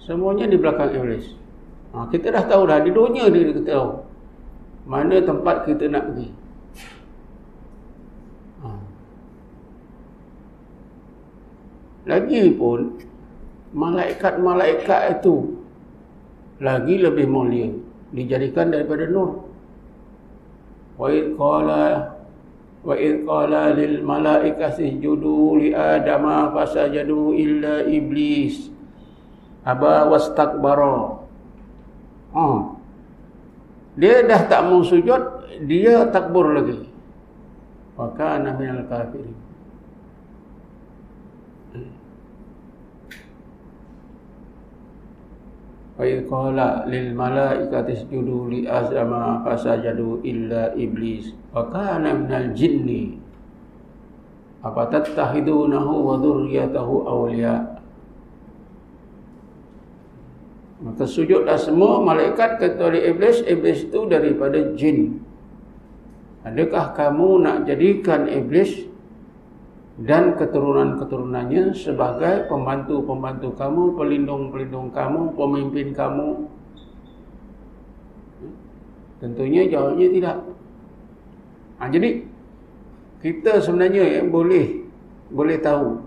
Semuanya 0.00 0.48
di 0.48 0.56
belakang 0.56 0.96
iblis. 0.96 1.36
Ha, 1.92 2.08
kita 2.08 2.32
dah 2.32 2.44
tahu 2.48 2.64
dah 2.64 2.80
di 2.80 2.94
dunia 2.94 3.28
ni 3.28 3.52
kita 3.52 3.60
tahu 3.66 4.05
mana 4.86 5.18
tempat 5.18 5.66
kita 5.66 5.90
nak 5.90 6.14
pergi. 6.14 6.28
Ha. 8.62 8.70
Lagi 12.06 12.42
pun 12.54 13.02
malaikat-malaikat 13.74 15.20
itu 15.20 15.58
lagi 16.62 17.02
lebih 17.02 17.26
mulia 17.26 17.68
dijadikan 18.14 18.70
daripada 18.70 19.10
nur. 19.10 19.42
Wa 20.96 21.10
qala 21.12 22.16
wa 22.86 22.94
id 22.94 23.26
qala 23.26 23.74
lil 23.74 24.06
malaikati 24.06 24.94
isjudu 24.94 25.58
li 25.58 25.74
adama 25.74 26.54
fasajadu 26.54 27.34
illa 27.34 27.82
iblis 27.82 28.70
aba 29.66 30.06
wastakbara 30.06 31.18
ha 32.30 32.75
dia 33.96 34.20
dah 34.28 34.44
tak 34.44 34.68
mau 34.68 34.84
sujud 34.84 35.48
dia 35.64 36.04
takbur 36.12 36.52
lagi. 36.52 36.84
Maka 37.96 38.36
minal 38.36 38.84
kafirin. 38.84 39.36
Wa 45.96 46.04
qala 46.28 46.84
lil 46.92 47.16
malaikati 47.16 47.96
isjudu 47.96 48.52
li 48.52 48.60
azama 48.68 49.40
fasajadu 49.48 50.20
illa 50.28 50.76
iblis. 50.76 51.32
Wa 51.56 51.72
kana 51.72 52.12
minal 52.12 52.52
jinni. 52.52 53.16
Apa 54.60 54.92
tattahidunahu 54.92 55.92
wa 56.04 56.20
dhurriyyatahu 56.20 57.08
awliya 57.08 57.75
Maka 60.76 61.08
sujudlah 61.08 61.56
semua 61.56 62.04
malaikat 62.04 62.60
kecuali 62.60 63.00
iblis 63.00 63.40
Iblis 63.48 63.88
itu 63.88 64.04
daripada 64.04 64.60
jin 64.76 65.24
Adakah 66.46 66.94
kamu 66.94 67.42
nak 67.42 67.66
jadikan 67.66 68.30
iblis 68.30 68.86
dan 69.98 70.38
keturunan-keturunannya 70.38 71.74
sebagai 71.74 72.46
pembantu-pembantu 72.46 73.50
kamu, 73.58 73.82
pelindung-pelindung 73.98 74.94
kamu, 74.94 75.34
pemimpin 75.34 75.90
kamu. 75.90 76.46
Tentunya 79.18 79.66
jawabnya 79.66 80.06
tidak. 80.12 80.36
Ha, 81.82 81.90
jadi 81.90 82.22
kita 83.24 83.58
sebenarnya 83.58 84.04
ya, 84.06 84.22
boleh 84.22 84.86
boleh 85.32 85.58
tahu 85.58 85.98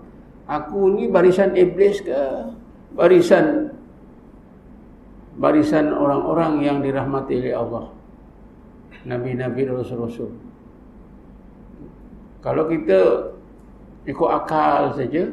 aku 0.48 0.96
ni 0.96 1.04
barisan 1.10 1.52
iblis 1.52 2.00
ke 2.00 2.16
barisan 2.96 3.74
barisan 5.40 5.90
orang-orang 5.96 6.60
yang 6.60 6.84
dirahmati 6.84 7.40
oleh 7.40 7.54
Allah. 7.56 7.84
Nabi-nabi 9.08 9.64
rasul-rasul. 9.64 10.28
Kalau 12.44 12.68
kita 12.68 13.32
ikut 14.04 14.28
akal 14.28 14.92
saja 14.96 15.28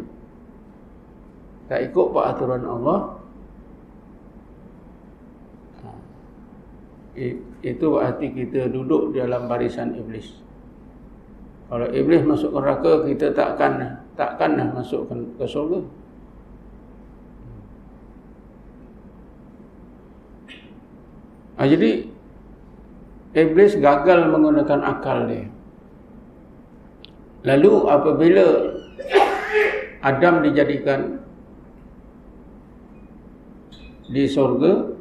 tak 1.67 1.79
ikut 1.91 2.07
peraturan 2.15 2.63
Allah 2.63 2.99
ha, 5.83 5.89
itu 7.63 7.85
berarti 7.87 8.27
kita 8.31 8.71
duduk 8.71 9.15
dalam 9.15 9.47
barisan 9.51 9.95
iblis 9.95 10.43
kalau 11.67 11.87
iblis 11.91 12.23
masuk 12.23 12.55
ke 12.55 12.59
neraka 12.63 12.91
kita 13.07 13.27
takkan 13.35 13.73
takkanlah 14.15 14.67
masuk 14.71 15.07
ke 15.11 15.45
surga 15.47 15.79
ha, 21.57 21.65
jadi 21.65 22.05
iblis 23.33 23.75
gagal 23.77 24.29
menggunakan 24.29 24.81
akal 24.85 25.27
dia 25.27 25.49
Lalu 27.47 27.73
apabila 27.87 28.45
Adam 30.03 30.43
dijadikan 30.43 31.23
di 34.11 34.27
surga, 34.27 34.91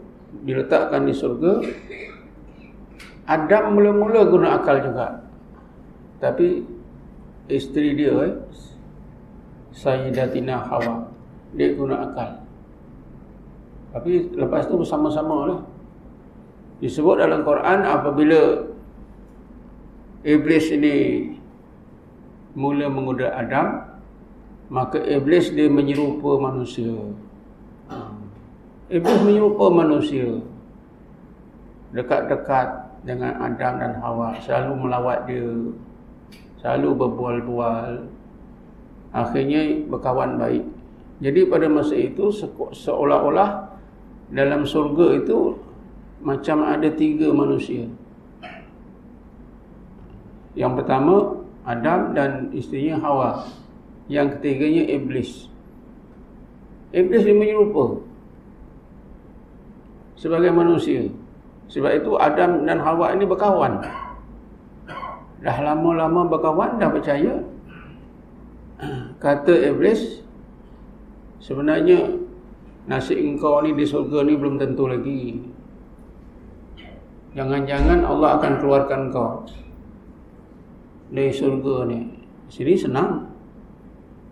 diletakkan 0.46 1.10
di 1.10 1.14
surga, 1.14 1.52
Adam 3.26 3.64
mula-mula 3.74 4.30
guna 4.30 4.48
akal 4.62 4.78
juga. 4.78 5.26
Tapi 6.22 6.62
isteri 7.50 7.98
dia, 7.98 8.14
eh, 8.14 8.34
Sayyidatina 9.74 10.70
Hawa, 10.70 11.10
dia 11.58 11.74
guna 11.74 12.06
akal. 12.06 12.46
Tapi 13.90 14.30
lepas 14.38 14.70
tu 14.70 14.78
bersama-sama 14.78 15.36
lah. 15.50 15.60
Disebut 16.82 17.16
dalam 17.20 17.40
Quran 17.40 17.78
apabila 17.88 18.40
Iblis 20.26 20.74
ini 20.74 20.96
mula 22.58 22.90
menggoda 22.90 23.30
Adam 23.36 23.96
maka 24.66 24.98
iblis 24.98 25.54
dia 25.54 25.70
menyerupa 25.70 26.42
manusia. 26.50 26.90
Iblis 28.90 29.18
menyerupa 29.22 29.70
manusia. 29.70 30.42
Dekat-dekat 31.94 32.68
dengan 33.06 33.38
Adam 33.38 33.72
dan 33.78 33.92
Hawa 34.02 34.34
selalu 34.42 34.72
melawat 34.74 35.30
dia 35.30 35.46
selalu 36.58 36.88
berbual-bual. 36.98 38.10
Akhirnya 39.14 39.86
berkawan 39.86 40.34
baik. 40.34 40.66
Jadi 41.22 41.46
pada 41.46 41.70
masa 41.70 41.94
itu 41.94 42.28
seolah-olah 42.74 43.70
dalam 44.34 44.66
surga 44.66 45.22
itu 45.22 45.54
macam 46.26 46.66
ada 46.66 46.90
tiga 46.90 47.30
manusia 47.30 47.86
yang 50.56 50.72
pertama 50.72 51.44
Adam 51.68 52.16
dan 52.16 52.48
isterinya 52.56 52.96
Hawa. 53.02 53.44
Yang 54.08 54.40
ketiganya 54.40 54.88
Iblis. 54.96 55.52
Iblis 56.96 57.22
dia 57.26 57.36
menyerupa 57.36 58.00
sebagai 60.16 60.54
manusia. 60.54 61.12
Sebab 61.68 61.92
itu 61.92 62.16
Adam 62.16 62.64
dan 62.64 62.80
Hawa 62.80 63.12
ini 63.12 63.28
berkawan. 63.28 63.84
Dah 65.44 65.58
lama-lama 65.60 66.24
berkawan, 66.24 66.80
dah 66.80 66.88
percaya. 66.88 67.42
Kata 69.22 69.52
Iblis, 69.52 70.22
sebenarnya 71.42 72.16
nasib 72.86 73.18
engkau 73.18 73.60
ni 73.60 73.74
di 73.74 73.84
surga 73.84 74.22
ni 74.22 74.38
belum 74.38 74.56
tentu 74.56 74.86
lagi. 74.86 75.42
Jangan-jangan 77.36 78.00
Allah 78.00 78.40
akan 78.40 78.52
keluarkan 78.64 79.00
kau. 79.12 79.44
Dari 81.12 81.28
surga 81.28 81.84
ni. 81.92 82.00
Sini 82.48 82.72
senang. 82.72 83.28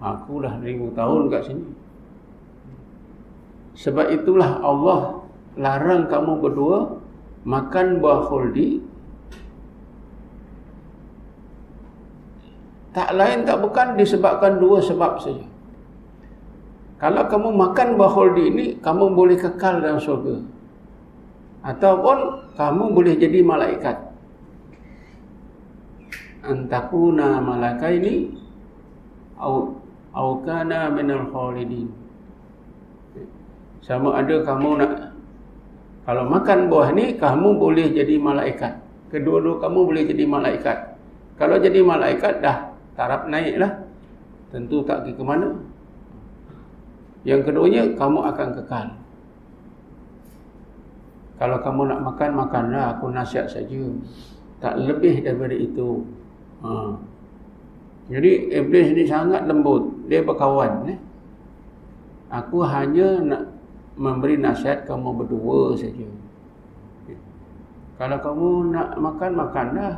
Aku 0.01 0.41
dah 0.41 0.57
ribu 0.65 0.89
tahun 0.97 1.29
kat 1.29 1.53
sini. 1.53 1.65
Sebab 3.77 4.09
itulah 4.09 4.57
Allah 4.65 5.21
larang 5.61 6.09
kamu 6.09 6.33
berdua 6.41 6.97
makan 7.45 8.01
buah 8.01 8.25
khuldi. 8.25 8.81
Tak 12.97 13.11
lain 13.13 13.45
tak 13.45 13.61
bukan 13.61 14.01
disebabkan 14.01 14.57
dua 14.57 14.81
sebab 14.81 15.21
saja. 15.21 15.45
Kalau 16.97 17.29
kamu 17.29 17.49
makan 17.53 18.01
buah 18.01 18.13
khuldi 18.17 18.45
ini 18.49 18.67
kamu 18.81 19.13
boleh 19.13 19.37
kekal 19.37 19.85
dalam 19.85 20.01
surga 20.01 20.54
ataupun 21.65 22.53
kamu 22.55 22.85
boleh 22.93 23.15
jadi 23.17 23.41
malaikat. 23.41 23.97
Antakuna 26.45 27.41
malakaini 27.41 28.37
au 29.41 29.81
au 30.13 30.29
kana 30.45 30.93
minal 30.93 31.25
khalidin. 31.33 31.89
Sama 33.81 34.21
ada 34.21 34.45
kamu 34.45 34.71
nak 34.81 34.93
kalau 36.05 36.29
makan 36.29 36.69
buah 36.69 36.93
ni 36.93 37.17
kamu 37.17 37.57
boleh 37.57 37.89
jadi 37.97 38.21
malaikat. 38.21 38.77
Kedua-dua 39.09 39.57
kamu 39.65 39.89
boleh 39.89 40.05
jadi 40.05 40.25
malaikat. 40.29 41.01
Kalau 41.41 41.57
jadi 41.57 41.81
malaikat 41.81 42.45
dah 42.45 42.77
taraf 42.93 43.25
naiklah. 43.25 43.89
Tentu 44.53 44.85
tak 44.87 45.03
pergi 45.03 45.17
ke 45.17 45.25
mana. 45.25 45.49
Yang 47.25 47.51
keduanya 47.51 47.83
kamu 47.97 48.21
akan 48.21 48.49
kekal 48.61 48.87
kalau 51.35 51.59
kamu 51.61 51.91
nak 51.91 52.01
makan 52.03 52.31
makanlah 52.35 52.85
aku 52.95 53.11
nasihat 53.11 53.51
saja 53.51 53.83
tak 54.63 54.79
lebih 54.81 55.21
daripada 55.21 55.55
itu 55.55 56.03
Ha. 56.65 56.97
Jadi 58.09 58.53
iblis 58.53 58.89
ni 58.97 59.05
sangat 59.05 59.45
lembut. 59.45 59.85
Dia 60.09 60.25
berkawan. 60.25 60.89
Eh? 60.89 60.99
Aku 62.33 62.65
hanya 62.65 63.21
nak 63.21 63.43
memberi 64.01 64.41
nasihat 64.41 64.89
kamu 64.89 65.25
berdua 65.25 65.77
saja. 65.77 66.09
Kalau 67.95 68.19
kamu 68.19 68.49
nak 68.75 68.89
makan, 68.99 69.31
makanlah. 69.39 69.93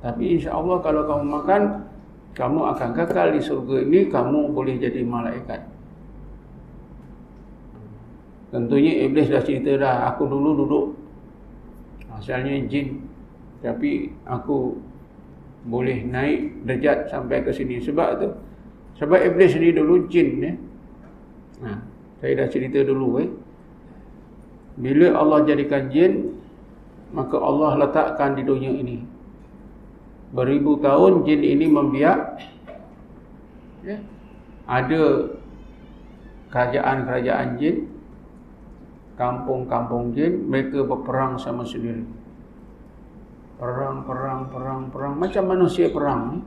Tapi 0.00 0.40
insya 0.40 0.56
Allah 0.56 0.78
kalau 0.82 1.04
kamu 1.06 1.24
makan, 1.42 1.62
kamu 2.32 2.60
akan 2.74 2.88
kekal 2.96 3.28
di 3.30 3.40
surga 3.44 3.76
ini, 3.86 4.00
kamu 4.08 4.50
boleh 4.50 4.74
jadi 4.80 5.04
malaikat. 5.04 5.61
Tentunya 8.52 9.08
iblis 9.08 9.32
dah 9.32 9.40
cerita 9.40 9.80
dah, 9.80 10.12
aku 10.12 10.28
dulu 10.28 10.50
duduk. 10.60 10.86
Asalnya 12.12 12.60
jin. 12.68 13.08
Tapi 13.64 14.12
aku 14.28 14.76
boleh 15.64 16.04
naik 16.04 16.66
derajat 16.66 17.08
sampai 17.08 17.40
ke 17.46 17.54
sini 17.54 17.78
sebab 17.78 18.08
tu 18.18 18.28
sebab 18.98 19.14
iblis 19.22 19.54
ni 19.56 19.70
dulu 19.70 20.10
jin 20.10 20.28
ya. 20.42 20.52
Ha, 21.62 21.70
saya 22.18 22.32
dah 22.42 22.48
cerita 22.50 22.82
dulu 22.82 23.22
eh. 23.22 23.30
Bila 24.74 25.14
Allah 25.14 25.46
jadikan 25.46 25.86
jin 25.94 26.34
maka 27.14 27.38
Allah 27.38 27.86
letakkan 27.86 28.34
di 28.34 28.42
dunia 28.42 28.74
ini. 28.74 29.04
Beribu 30.34 30.80
tahun 30.82 31.22
jin 31.22 31.40
ini 31.44 31.66
membiak 31.70 32.20
ya. 33.86 33.96
Ada 34.66 35.28
kerajaan-kerajaan 36.50 37.48
jin, 37.58 37.90
kampung-kampung 39.14 40.16
jin, 40.16 40.48
mereka 40.48 40.82
berperang 40.82 41.36
sama 41.36 41.62
sendiri 41.62 42.22
perang, 43.62 44.02
perang, 44.02 44.40
perang, 44.50 44.80
perang. 44.90 45.14
Macam 45.14 45.44
manusia 45.46 45.86
perang. 45.86 46.42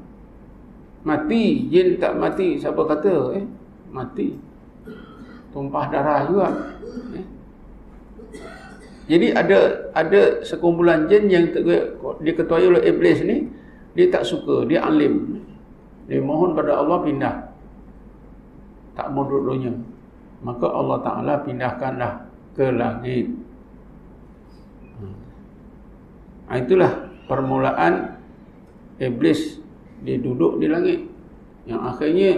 Mati, 1.07 1.71
jin 1.71 1.95
tak 1.95 2.19
mati. 2.19 2.59
Siapa 2.59 2.83
kata? 2.83 3.39
Eh, 3.39 3.47
mati. 3.87 4.35
Tumpah 5.55 5.87
darah 5.87 6.27
juga. 6.27 6.47
Eh. 7.15 7.25
Jadi 9.07 9.31
ada 9.31 9.59
ada 9.95 10.43
sekumpulan 10.43 11.07
jin 11.07 11.31
yang 11.31 11.45
diketuai 12.19 12.65
oleh 12.67 12.83
iblis 12.83 13.23
ni, 13.23 13.47
dia 13.95 14.11
tak 14.11 14.27
suka, 14.27 14.67
dia 14.67 14.83
alim. 14.83 15.39
Dia 16.11 16.19
mohon 16.19 16.51
pada 16.51 16.83
Allah 16.83 16.99
pindah. 16.99 17.35
Tak 18.97 19.07
mau 19.15 19.23
duduk 19.23 19.55
dunia. 19.55 19.71
Maka 20.43 20.67
Allah 20.67 20.99
Ta'ala 20.99 21.33
pindahkanlah 21.47 22.24
ke 22.55 22.65
langit. 22.71 23.27
Ha, 26.47 26.57
itulah 26.57 27.11
permulaan 27.27 28.15
iblis 28.97 29.59
dia 30.05 30.21
duduk 30.21 30.61
di 30.61 30.69
langit 30.69 30.99
Yang 31.65 31.81
akhirnya 31.81 32.31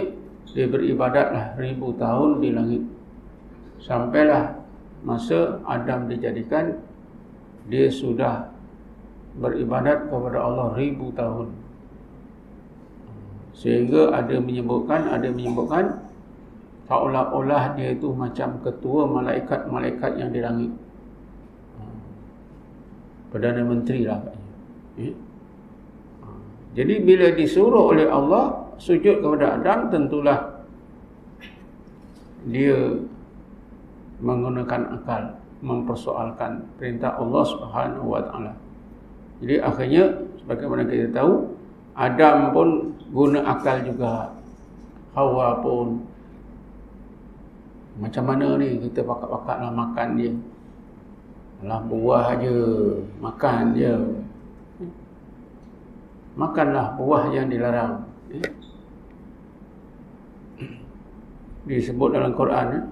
dia 0.48 0.66
beribadatlah 0.66 1.54
ribu 1.60 1.92
tahun 2.00 2.40
di 2.40 2.50
langit. 2.50 2.82
Sampailah 3.78 4.58
masa 5.06 5.62
Adam 5.68 6.08
dijadikan 6.10 6.80
dia 7.68 7.92
sudah 7.92 8.48
beribadat 9.38 10.08
kepada 10.08 10.38
Allah 10.40 10.74
ribu 10.74 11.12
tahun. 11.14 11.52
Sehingga 13.52 14.16
ada 14.16 14.40
menyebutkan, 14.40 15.12
ada 15.12 15.28
menyebutkan 15.28 16.07
seolah-olah 16.88 17.76
dia 17.76 17.92
itu 17.92 18.08
macam 18.16 18.56
ketua 18.64 19.04
malaikat-malaikat 19.04 20.12
yang 20.16 20.32
di 20.32 20.40
langit. 20.40 20.72
Perdana 23.28 23.60
Menteri 23.60 24.08
lah. 24.08 24.24
Eh? 24.96 25.12
Jadi 26.72 26.94
bila 27.04 27.28
disuruh 27.36 27.92
oleh 27.92 28.08
Allah 28.08 28.56
sujud 28.80 29.20
kepada 29.20 29.60
Adam 29.60 29.92
tentulah 29.92 30.64
dia 32.48 32.96
menggunakan 34.24 34.96
akal 34.96 35.22
mempersoalkan 35.60 36.64
perintah 36.78 37.18
Allah 37.18 37.42
Subhanahu 37.44 38.06
wa 38.16 38.22
taala. 38.22 38.52
Jadi 39.42 39.54
akhirnya 39.58 40.04
sebagaimana 40.42 40.86
kita 40.86 41.10
tahu 41.12 41.50
Adam 41.98 42.54
pun 42.54 42.68
guna 43.10 43.42
akal 43.42 43.82
juga. 43.82 44.32
Hawa 45.18 45.58
pun 45.58 45.98
macam 47.98 48.24
mana 48.30 48.54
ni 48.54 48.78
kita 48.78 49.02
pakat-pakatlah 49.02 49.74
makan 49.74 50.08
dia. 50.14 50.32
Alah 51.66 51.82
buah 51.90 52.38
aja, 52.38 52.58
makan 53.18 53.74
dia. 53.74 53.98
Makanlah 56.38 56.94
buah 56.94 57.34
yang 57.34 57.50
dilarang. 57.50 58.06
Eh? 58.30 58.46
Disebut 61.66 62.14
dalam 62.14 62.30
Quran. 62.38 62.66
Eh? 62.78 62.84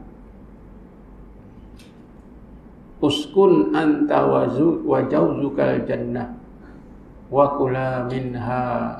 Uskun 3.06 3.70
anta 3.70 4.26
wajawzukal 4.82 5.86
jannah 5.86 6.34
wa 7.30 7.46
kula 7.54 8.10
minha 8.10 8.98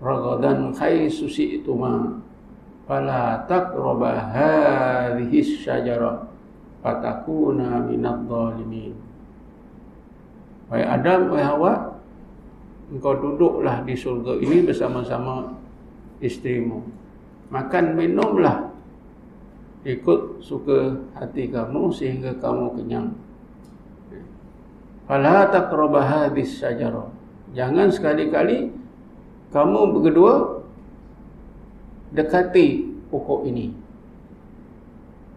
ragadan 0.00 0.72
khaisu 0.72 1.28
si'tuma 1.28 2.16
fala 2.90 3.46
taqraba 3.46 4.18
hadhihi 4.34 5.62
syajarah 5.62 6.26
fatakuna 6.82 7.86
minadh 7.86 8.26
dhalimin 8.26 8.98
Wahai 10.70 10.86
Adam, 10.86 11.34
wahai 11.34 11.42
Hawa, 11.42 11.72
engkau 12.94 13.10
duduklah 13.18 13.82
di 13.82 13.98
surga 13.98 14.38
ini 14.38 14.62
bersama-sama 14.62 15.50
istrimu. 16.22 16.86
Makan 17.50 17.98
minumlah 17.98 18.70
ikut 19.82 20.38
suka 20.38 20.94
hati 21.18 21.50
kamu 21.50 21.90
sehingga 21.90 22.38
kamu 22.38 22.78
kenyang. 22.78 23.10
Fala 25.10 25.50
taqrabu 25.50 25.98
hadis 25.98 26.62
syajarah. 26.62 27.10
Jangan 27.50 27.90
sekali-kali 27.90 28.70
kamu 29.50 29.80
berdua 29.90 30.59
dekati 32.14 32.90
pokok 33.10 33.46
ini. 33.46 33.74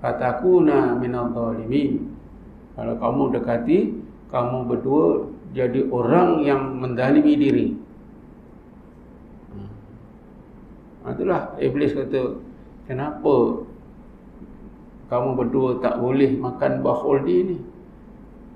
Fatakuna 0.04 1.00
minadh 1.00 1.32
dhalimin. 1.32 2.12
Kalau 2.74 2.96
kamu 2.98 3.24
dekati 3.40 3.78
kamu 4.34 4.58
berdua 4.66 5.30
jadi 5.54 5.86
orang 5.94 6.42
yang 6.42 6.62
mendalimi 6.82 7.38
diri. 7.38 7.68
Ha, 11.04 11.14
itulah 11.14 11.54
iblis 11.62 11.94
kata, 11.94 12.42
kenapa 12.90 13.62
kamu 15.12 15.30
berdua 15.38 15.70
tak 15.84 16.02
boleh 16.02 16.34
makan 16.40 16.82
buah 16.82 16.98
khuldi 16.98 17.38
ni? 17.54 17.58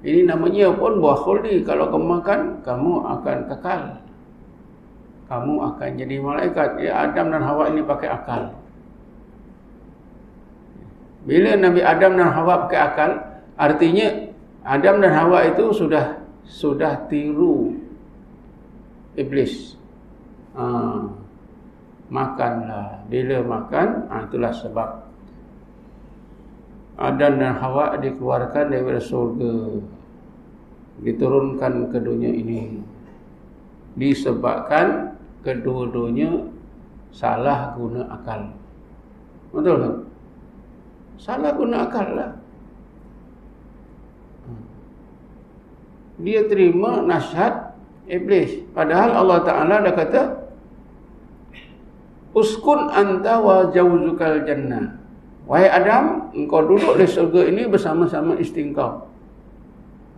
Ini 0.02 0.26
namanya 0.26 0.74
pun 0.74 0.98
buah 0.98 1.20
khuldi. 1.22 1.62
Kalau 1.62 1.94
kamu 1.94 2.06
makan, 2.18 2.40
kamu 2.66 2.92
akan 3.04 3.38
kekal. 3.54 3.82
Kamu 5.28 5.54
akan 5.60 5.90
jadi 6.00 6.16
malaikat. 6.24 6.80
Ya, 6.80 7.04
Adam 7.04 7.36
dan 7.36 7.44
Hawa 7.44 7.68
ini 7.68 7.84
pakai 7.84 8.08
akal. 8.08 8.56
Bila 11.28 11.60
Nabi 11.60 11.84
Adam 11.84 12.16
dan 12.16 12.32
Hawa 12.32 12.64
pakai 12.68 12.80
akal, 12.80 13.12
artinya 13.60 14.08
Adam 14.64 15.04
dan 15.04 15.12
Hawa 15.12 15.52
itu 15.52 15.76
sudah 15.76 16.24
sudah 16.48 17.12
tiru 17.12 17.76
iblis. 19.20 19.76
Ha, 20.56 20.64
makanlah. 22.08 23.04
Bila 23.12 23.44
makan, 23.44 24.08
ha, 24.08 24.24
itulah 24.24 24.56
sebab 24.56 24.90
Adam 26.96 27.34
dan 27.36 27.54
Hawa 27.60 28.00
dikeluarkan 28.00 28.72
dari 28.72 28.98
surga. 29.04 29.54
Diturunkan 30.98 31.94
ke 31.94 32.00
dunia 32.02 32.32
ini. 32.32 32.82
Disebabkan 33.94 35.07
kedua-duanya 35.48 36.52
salah 37.16 37.72
guna 37.80 38.04
akal. 38.12 38.52
Betul 39.56 39.76
tak? 39.80 39.96
Salah 41.16 41.52
guna 41.56 41.88
akal 41.88 42.08
lah. 42.12 42.32
dia 46.18 46.50
terima 46.50 47.06
nasihat 47.06 47.78
iblis. 48.10 48.66
Padahal 48.74 49.22
Allah 49.22 49.40
Ta'ala 49.46 49.76
dah 49.86 49.94
kata, 49.94 50.22
Uskun 52.38 52.94
anta 52.94 53.42
wa 53.42 53.70
jawzukal 53.74 54.46
jannah. 54.46 54.98
Wahai 55.50 55.74
Adam, 55.74 56.30
engkau 56.38 56.70
duduk 56.70 57.00
di 57.00 57.08
surga 57.10 57.50
ini 57.50 57.66
bersama-sama 57.66 58.38
isteri 58.38 58.70
kau. 58.76 59.10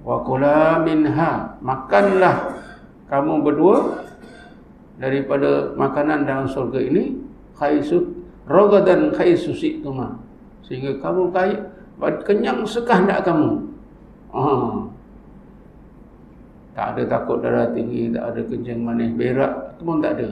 Wa 0.04 0.20
kula 0.28 0.84
minha. 0.84 1.56
Makanlah 1.64 2.60
kamu 3.08 3.46
berdua 3.46 4.09
daripada 5.00 5.74
makanan 5.80 6.28
dalam 6.28 6.46
surga 6.46 6.80
ini. 6.84 7.16
Khaisut 7.56 8.06
rogadan 8.48 9.12
khaisusi 9.16 9.80
tuma. 9.80 10.16
Sehingga 10.64 11.00
kamu 11.02 11.34
kaya, 11.34 11.58
kenyang 12.24 12.64
sekah 12.68 13.04
tak 13.08 13.26
kamu. 13.26 13.60
Ah. 14.32 14.86
Tak 16.78 16.96
ada 16.96 17.04
takut 17.12 17.44
darah 17.44 17.68
tinggi, 17.76 18.08
tak 18.14 18.32
ada 18.32 18.42
kencing 18.46 18.80
manis, 18.80 19.12
berak, 19.18 19.52
itu 19.76 19.82
pun 19.84 20.00
tak 20.00 20.16
ada. 20.16 20.28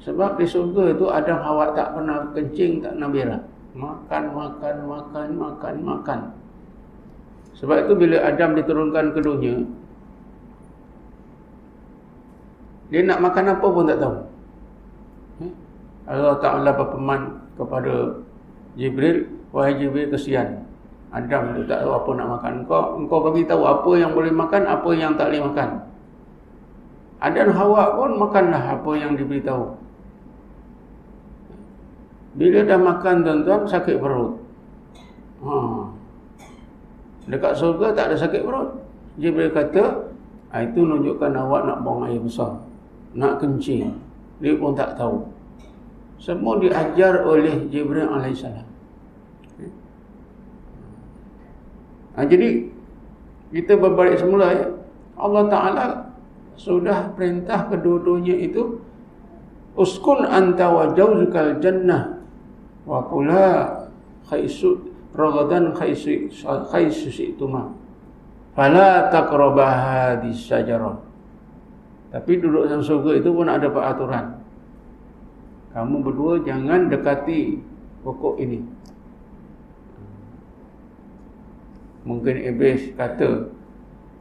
Sebab 0.00 0.38
di 0.38 0.46
surga 0.46 0.94
itu 0.94 1.06
ada 1.10 1.34
hawa 1.42 1.74
tak 1.74 1.98
pernah 1.98 2.30
kencing, 2.30 2.78
tak 2.78 2.94
pernah 2.94 3.10
berak. 3.10 3.42
Makan, 3.74 4.22
makan, 4.34 4.76
makan, 4.86 5.28
makan, 5.34 5.74
makan. 5.82 6.20
Sebab 7.58 7.84
itu 7.84 7.92
bila 7.98 8.16
Adam 8.22 8.56
diturunkan 8.56 9.12
ke 9.12 9.20
dunia, 9.20 9.66
dia 12.90 13.06
nak 13.06 13.22
makan 13.22 13.54
apa 13.54 13.66
pun 13.70 13.86
tak 13.86 14.02
tahu. 14.02 14.16
Eh? 15.46 15.52
Allah 16.10 16.34
Ta'ala 16.42 16.70
berpeman 16.74 17.38
kepada 17.54 18.18
Jibril, 18.74 19.30
Wahai 19.54 19.78
Jibril, 19.78 20.10
kesian. 20.10 20.66
Adam 21.10 21.58
tu 21.58 21.66
tak 21.66 21.82
tahu 21.82 21.90
apa 21.94 22.10
nak 22.18 22.28
makan. 22.38 22.52
Kau 22.66 22.98
engkau 22.98 23.18
bagi 23.30 23.42
tahu 23.46 23.62
apa 23.66 23.90
yang 23.98 24.10
boleh 24.14 24.30
makan, 24.30 24.62
apa 24.66 24.90
yang 24.94 25.14
tak 25.14 25.30
boleh 25.30 25.42
makan. 25.42 25.68
Adam 27.22 27.48
Hawa 27.54 27.94
pun 27.94 28.10
makanlah 28.18 28.78
apa 28.78 28.90
yang 28.98 29.14
diberitahu. 29.14 29.74
Bila 32.38 32.62
dah 32.62 32.78
makan 32.78 33.26
tuan-tuan 33.26 33.60
sakit 33.66 33.98
perut. 33.98 34.38
Ha. 35.42 35.54
Dekat 37.26 37.52
surga 37.58 37.86
tak 37.90 38.14
ada 38.14 38.16
sakit 38.18 38.42
perut. 38.46 38.70
Jibril 39.18 39.50
kata, 39.50 40.14
ah, 40.54 40.62
itu 40.62 40.78
menunjukkan 40.82 41.30
awak 41.34 41.66
nak 41.66 41.82
buang 41.82 42.06
air 42.06 42.22
besar. 42.22 42.69
Nak 43.14 43.42
kencing. 43.42 43.94
Dia 44.38 44.56
pun 44.56 44.72
tak 44.72 44.96
tahu. 44.96 45.26
Semua 46.20 46.60
diajar 46.60 47.24
oleh 47.24 47.68
Jibril 47.72 48.06
alaihissalam. 48.06 48.68
Ha, 52.16 52.26
jadi 52.28 52.68
kita 53.54 53.80
berbalik 53.80 54.20
semula 54.20 54.52
ya. 54.52 54.66
Allah 55.20 55.44
Taala 55.48 55.86
sudah 56.60 57.12
perintah 57.16 57.68
kedua-duanya 57.72 58.36
itu 58.36 58.80
uskun 59.80 60.28
anta 60.28 60.68
wa 60.68 60.92
jawzukal 60.92 61.56
jannah 61.64 62.20
wa 62.84 63.00
kula 63.08 63.88
khaisu 64.28 64.76
ragadan 65.16 65.72
khaisu 65.72 66.28
khaisu 66.68 67.08
ituma 67.32 67.72
fala 68.52 69.08
taqrabu 69.08 69.64
hadis 69.64 70.44
syajarah 70.44 71.00
tapi 72.10 72.42
duduk 72.42 72.66
dalam 72.66 72.82
surga 72.82 73.22
itu 73.22 73.30
pun 73.30 73.46
ada 73.46 73.66
peraturan 73.70 74.38
kamu 75.70 75.96
berdua 76.02 76.42
jangan 76.42 76.90
dekati 76.90 77.62
pokok 78.02 78.42
ini 78.42 78.80
Mungkin 82.00 82.32
iblis 82.40 82.96
kata 82.96 83.52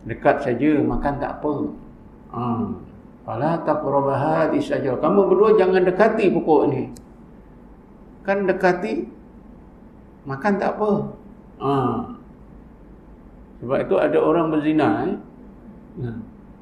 dekat 0.03 0.43
saja 0.43 0.83
makan 0.83 1.13
tak 1.19 1.39
apa. 1.39 1.53
Ha. 2.35 2.43
Fala 3.23 3.51
taqrabaha 3.63 4.51
saja. 4.59 4.99
Kamu 4.99 5.31
berdua 5.31 5.55
jangan 5.55 5.87
dekati 5.87 6.27
pokok 6.27 6.61
ni. 6.75 6.91
Kan 8.27 8.43
dekati 8.43 9.07
makan 10.27 10.53
tak 10.59 10.75
apa. 10.75 10.91
Ha. 11.63 11.73
Sebab 13.63 13.77
itu 13.79 13.95
ada 13.95 14.17
orang 14.19 14.51
berzina 14.51 14.89
eh. 15.07 15.15
Ha. 16.03 16.09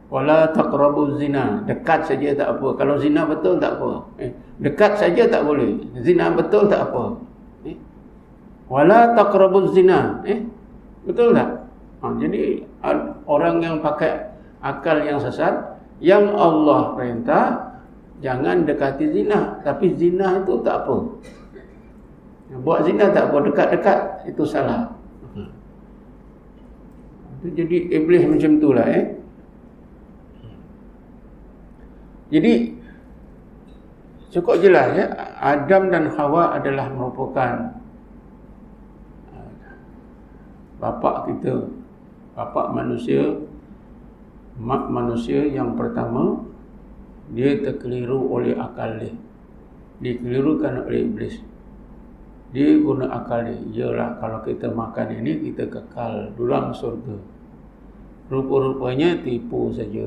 Wala 0.08 0.52
taqrabu 0.56 1.20
zina. 1.20 1.68
Dekat 1.68 2.08
saja 2.08 2.32
tak 2.32 2.48
apa. 2.58 2.68
Kalau 2.80 2.96
zina 2.96 3.28
betul 3.28 3.60
tak 3.60 3.76
apa. 3.80 4.08
Eh. 4.24 4.32
Dekat 4.64 4.96
saja 4.96 5.28
tak 5.28 5.44
boleh. 5.44 5.84
Zina 6.00 6.32
betul 6.32 6.72
tak 6.72 6.92
apa. 6.92 7.20
Eh. 7.68 7.76
Wala 8.72 9.12
taqrabu 9.18 9.72
zina. 9.76 10.24
Eh. 10.24 10.48
Betul 11.04 11.36
tak? 11.36 11.68
Ha. 11.98 12.14
jadi 12.22 12.62
orang 13.26 13.58
yang 13.58 13.82
pakai 13.82 14.30
akal 14.62 15.02
yang 15.02 15.18
sesat 15.18 15.82
yang 15.98 16.30
Allah 16.38 16.94
perintah 16.94 17.74
jangan 18.22 18.70
dekati 18.70 19.10
zina 19.10 19.58
tapi 19.66 19.98
zina 19.98 20.46
itu 20.46 20.62
tak 20.62 20.86
apa 20.86 20.98
buat 22.62 22.86
zina 22.86 23.10
tak 23.10 23.34
apa 23.34 23.50
dekat-dekat 23.50 24.00
itu 24.30 24.44
salah 24.46 24.94
itu 27.42 27.66
jadi 27.66 27.78
iblis 27.98 28.30
macam 28.30 28.62
itulah 28.62 28.86
eh 28.86 29.17
jadi 32.28 32.76
cukup 34.34 34.60
jelas 34.60 34.88
ya 34.98 35.06
Adam 35.40 35.90
dan 35.90 36.12
Hawa 36.12 36.60
adalah 36.60 36.92
merupakan 36.92 37.78
bapa 40.78 41.12
kita 41.26 41.66
bapa 42.38 42.70
manusia 42.70 43.34
mak 44.62 44.90
manusia 44.94 45.42
yang 45.50 45.74
pertama 45.74 46.48
dia 47.36 47.60
terkeliru 47.60 48.24
oleh 48.32 48.56
akal 48.56 49.00
dia. 49.00 49.12
Dikelirukan 50.00 50.88
oleh 50.88 51.04
iblis. 51.04 51.36
Dia 52.56 52.80
guna 52.80 53.12
akal 53.12 53.52
dia. 53.52 53.90
Ialah 53.92 54.22
kalau 54.24 54.40
kita 54.48 54.72
makan 54.72 55.20
ini 55.20 55.52
kita 55.52 55.68
kekal 55.68 56.32
dalam 56.40 56.72
surga. 56.72 57.18
Rupa-rupanya 58.28 59.24
tipu 59.24 59.72
saja 59.72 60.04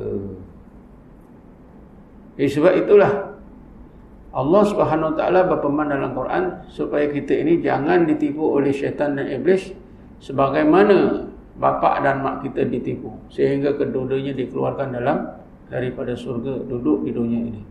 eh, 2.40 2.48
sebab 2.48 2.72
itulah 2.72 3.36
Allah 4.30 4.62
Subhanahu 4.62 5.12
Wa 5.12 5.16
Taala 5.18 5.40
berfirman 5.50 5.90
dalam 5.90 6.14
Quran 6.14 6.44
supaya 6.70 7.10
kita 7.10 7.34
ini 7.34 7.58
jangan 7.60 8.06
ditipu 8.06 8.56
oleh 8.56 8.70
syaitan 8.70 9.18
dan 9.18 9.26
iblis 9.26 9.74
sebagaimana 10.22 11.26
bapa 11.58 12.00
dan 12.00 12.22
mak 12.22 12.46
kita 12.46 12.64
ditipu 12.64 13.10
sehingga 13.28 13.74
kedua-duanya 13.74 14.32
dikeluarkan 14.38 14.96
dalam 14.96 15.18
daripada 15.66 16.14
surga 16.14 16.64
duduk 16.66 17.04
di 17.04 17.10
dunia 17.10 17.40
ini. 17.52 17.62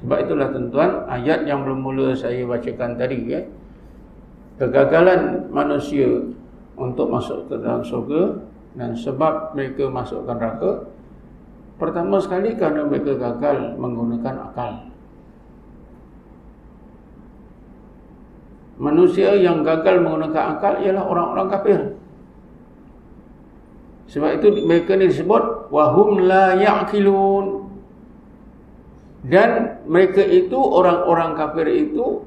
Sebab 0.00 0.18
itulah 0.28 0.48
tuan-tuan 0.54 0.90
ayat 1.10 1.48
yang 1.48 1.66
belum 1.66 1.82
mula 1.82 2.14
saya 2.14 2.46
bacakan 2.46 2.94
tadi 2.94 3.18
ya. 3.26 3.40
Kegagalan 4.56 5.52
manusia 5.52 6.06
untuk 6.78 7.12
masuk 7.12 7.48
ke 7.48 7.54
dalam 7.60 7.84
surga 7.84 8.40
dan 8.76 8.92
sebab 8.96 9.52
mereka 9.56 9.88
masuk 9.88 10.24
ke 10.24 10.32
neraka 10.32 10.70
pertama 11.76 12.20
sekali 12.20 12.56
kerana 12.56 12.88
mereka 12.88 13.16
gagal 13.16 13.76
menggunakan 13.76 14.34
akal. 14.52 14.72
manusia 18.76 19.32
yang 19.36 19.64
gagal 19.64 20.04
menggunakan 20.04 20.56
akal 20.56 20.74
ialah 20.80 21.04
orang-orang 21.04 21.48
kafir. 21.48 21.80
Sebab 24.06 24.30
itu 24.38 24.46
mereka 24.62 24.94
ni 24.94 25.10
disebut 25.10 25.72
wahum 25.72 26.22
la 26.24 26.54
ya'qilun. 26.54 27.66
Dan 29.26 29.82
mereka 29.90 30.22
itu 30.22 30.54
orang-orang 30.54 31.34
kafir 31.34 31.66
itu 31.66 32.22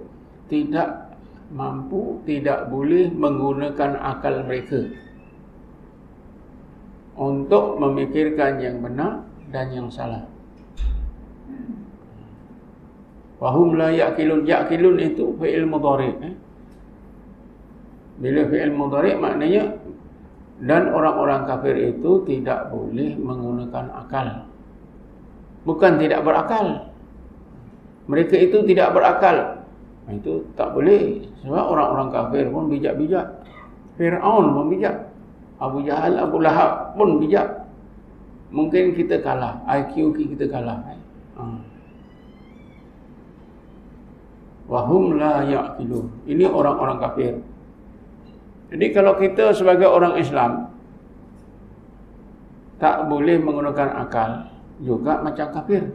tidak 0.52 1.16
mampu, 1.54 2.20
tidak 2.28 2.68
boleh 2.68 3.08
menggunakan 3.08 3.96
akal 4.04 4.44
mereka 4.44 4.84
untuk 7.16 7.80
memikirkan 7.80 8.60
yang 8.60 8.84
benar 8.84 9.24
dan 9.50 9.74
yang 9.74 9.90
salah. 9.90 10.26
Wahum 13.40 13.80
la 13.80 13.90
ya'kilun. 13.90 14.44
Ya'kilun 14.44 15.00
itu 15.00 15.34
fi'il 15.40 15.66
mudhari' 15.66 16.14
eh? 16.22 16.36
Bila 18.20 18.42
fi'il 18.52 18.74
mudhari' 18.76 19.16
maknanya 19.16 19.80
dan 20.60 20.92
orang-orang 20.92 21.48
kafir 21.48 21.96
itu 21.96 22.28
tidak 22.28 22.68
boleh 22.68 23.16
menggunakan 23.16 23.86
akal. 23.96 24.28
Bukan 25.64 26.04
tidak 26.04 26.28
berakal. 26.28 26.92
Mereka 28.12 28.36
itu 28.36 28.68
tidak 28.68 28.92
berakal. 28.92 29.64
Itu 30.12 30.52
tak 30.60 30.76
boleh. 30.76 31.24
Sebab 31.46 31.64
orang-orang 31.64 32.10
kafir 32.12 32.46
pun 32.52 32.68
bijak-bijak. 32.68 33.28
Fir'aun 33.96 34.52
pun 34.52 34.66
bijak. 34.68 35.08
Abu 35.60 35.84
Jahal, 35.84 36.20
Abu 36.20 36.44
Lahab 36.44 36.96
pun 37.00 37.24
bijak. 37.24 37.69
Mungkin 38.50 38.98
kita 38.98 39.22
kalah. 39.22 39.62
IQ 39.70 40.18
kita 40.18 40.46
kalah. 40.50 40.82
Hmm 41.38 41.70
wahum 44.70 45.18
la 45.18 45.44
ya'qilun. 45.44 46.30
Ini 46.30 46.46
orang-orang 46.46 46.98
kafir. 47.02 47.34
Jadi 48.70 48.86
kalau 48.94 49.18
kita 49.18 49.50
sebagai 49.58 49.90
orang 49.90 50.22
Islam 50.22 50.70
tak 52.78 53.10
boleh 53.10 53.42
menggunakan 53.42 53.90
akal 54.06 54.54
juga 54.86 55.20
macam 55.26 55.48
kafir. 55.52 55.90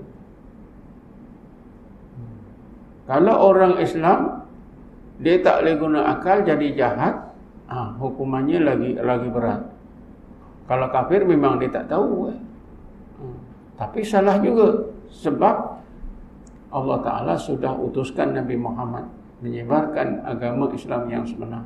Kalau 3.06 3.34
orang 3.54 3.78
Islam 3.78 4.42
dia 5.22 5.38
tak 5.38 5.62
boleh 5.62 5.74
guna 5.78 6.00
akal 6.10 6.42
jadi 6.42 6.66
jahat, 6.74 7.14
ah 7.70 7.94
hukumannya 7.94 8.58
lagi 8.58 8.90
lagi 8.98 9.28
berat. 9.30 9.62
Kalau 10.64 10.88
kafir 10.88 11.24
memang 11.28 11.60
dia 11.60 11.68
tak 11.68 11.92
tahu 11.92 12.32
eh. 12.32 12.38
Hmm. 13.20 13.38
Tapi 13.76 14.00
salah 14.00 14.40
juga 14.40 14.88
sebab 15.12 15.56
Allah 16.74 16.98
Ta'ala 17.04 17.34
sudah 17.38 17.70
utuskan 17.76 18.34
Nabi 18.34 18.58
Muhammad 18.58 19.06
menyebarkan 19.44 20.24
agama 20.24 20.72
Islam 20.72 21.06
yang 21.06 21.22
sebenar. 21.22 21.62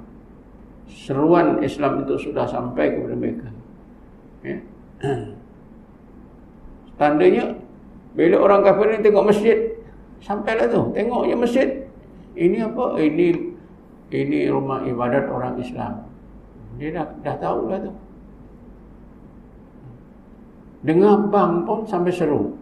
Seruan 0.88 1.62
Islam 1.62 2.04
itu 2.04 2.28
sudah 2.28 2.44
sampai 2.44 2.96
kepada 2.96 3.14
mereka. 3.14 3.48
Ya. 4.42 4.58
Tandanya, 7.00 7.54
bila 8.18 8.36
orang 8.42 8.60
kafir 8.66 8.98
ini 8.98 9.00
tengok 9.06 9.30
masjid, 9.30 9.58
sampailah 10.18 10.66
tu, 10.66 10.90
tengoknya 10.90 11.36
masjid. 11.38 11.68
Ini 12.34 12.66
apa? 12.66 12.98
Ini 12.98 13.26
ini 14.08 14.48
rumah 14.48 14.82
ibadat 14.82 15.28
orang 15.28 15.60
Islam. 15.60 16.02
Dia 16.80 16.88
dah, 16.96 17.06
dah 17.20 17.36
tahu 17.36 17.68
lah 17.68 17.78
tu. 17.84 17.92
Dengar 20.82 21.26
bang 21.30 21.66
pun 21.66 21.82
sampai 21.86 22.14
seru. 22.14 22.54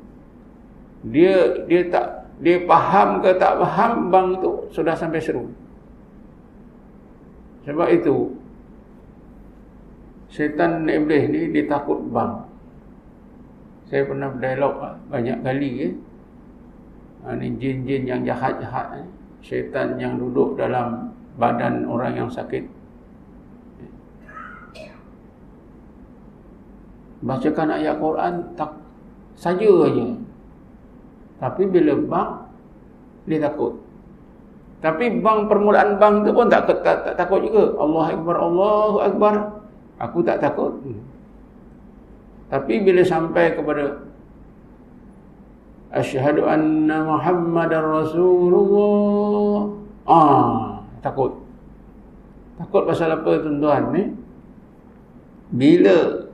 Dia 1.05 1.64
dia 1.68 1.85
tak 1.92 2.26
dia 2.40 2.61
faham 2.68 3.24
ke 3.24 3.33
tak 3.40 3.57
faham 3.57 4.12
bang 4.12 4.29
tu 4.44 4.68
sudah 4.68 4.92
sampai 4.92 5.20
seru 5.20 5.48
sebab 7.64 7.88
itu 7.88 8.37
syaitan 10.29 10.85
iblis 10.85 11.33
ni 11.33 11.48
dia 11.48 11.64
takut 11.64 11.96
bang 12.12 12.44
saya 13.88 14.05
pernah 14.05 14.29
berdialog 14.35 14.74
banyak 15.09 15.38
kali 15.40 15.70
ya. 15.81 15.88
ni 17.40 17.48
jin-jin 17.57 18.02
yang 18.05 18.20
jahat-jahat 18.22 19.00
eh. 19.00 19.07
syaitan 19.40 19.96
yang 19.96 20.20
duduk 20.20 20.61
dalam 20.61 21.11
badan 21.40 21.88
orang 21.88 22.20
yang 22.20 22.29
sakit 22.29 22.68
bacakan 27.27 27.75
ayat 27.75 27.98
Quran 27.98 28.35
tak 28.55 28.71
saja 29.35 29.71
aja 29.90 30.07
tapi 31.37 31.69
bila 31.69 31.92
bang 32.00 32.31
dia 33.29 33.38
takut. 33.42 33.77
Tapi 34.81 35.21
bang 35.21 35.40
permulaan 35.50 35.98
bang 35.98 36.23
tu 36.25 36.31
pun 36.33 36.46
tak, 36.48 36.69
tak, 36.69 36.79
tak, 36.85 36.96
tak 37.05 37.15
takut 37.19 37.42
juga. 37.42 37.75
Allah 37.77 38.05
Akbar, 38.15 38.37
Allahu 38.38 38.98
Akbar. 39.03 39.35
Aku 40.00 40.21
tak 40.23 40.40
takut. 40.40 40.73
Hmm. 40.85 41.00
Tapi 42.53 42.85
bila 42.85 43.03
sampai 43.03 43.57
kepada 43.57 44.07
Asyhadu 45.90 46.44
anna 46.46 47.03
Muhammadar 47.03 47.83
Rasulullah. 47.83 49.73
Ah, 50.07 50.85
takut. 51.03 51.40
Takut 52.61 52.87
pasal 52.87 53.17
apa 53.17 53.42
tuan-tuan 53.42 53.90
ni? 53.92 54.05
Bila 55.50 56.25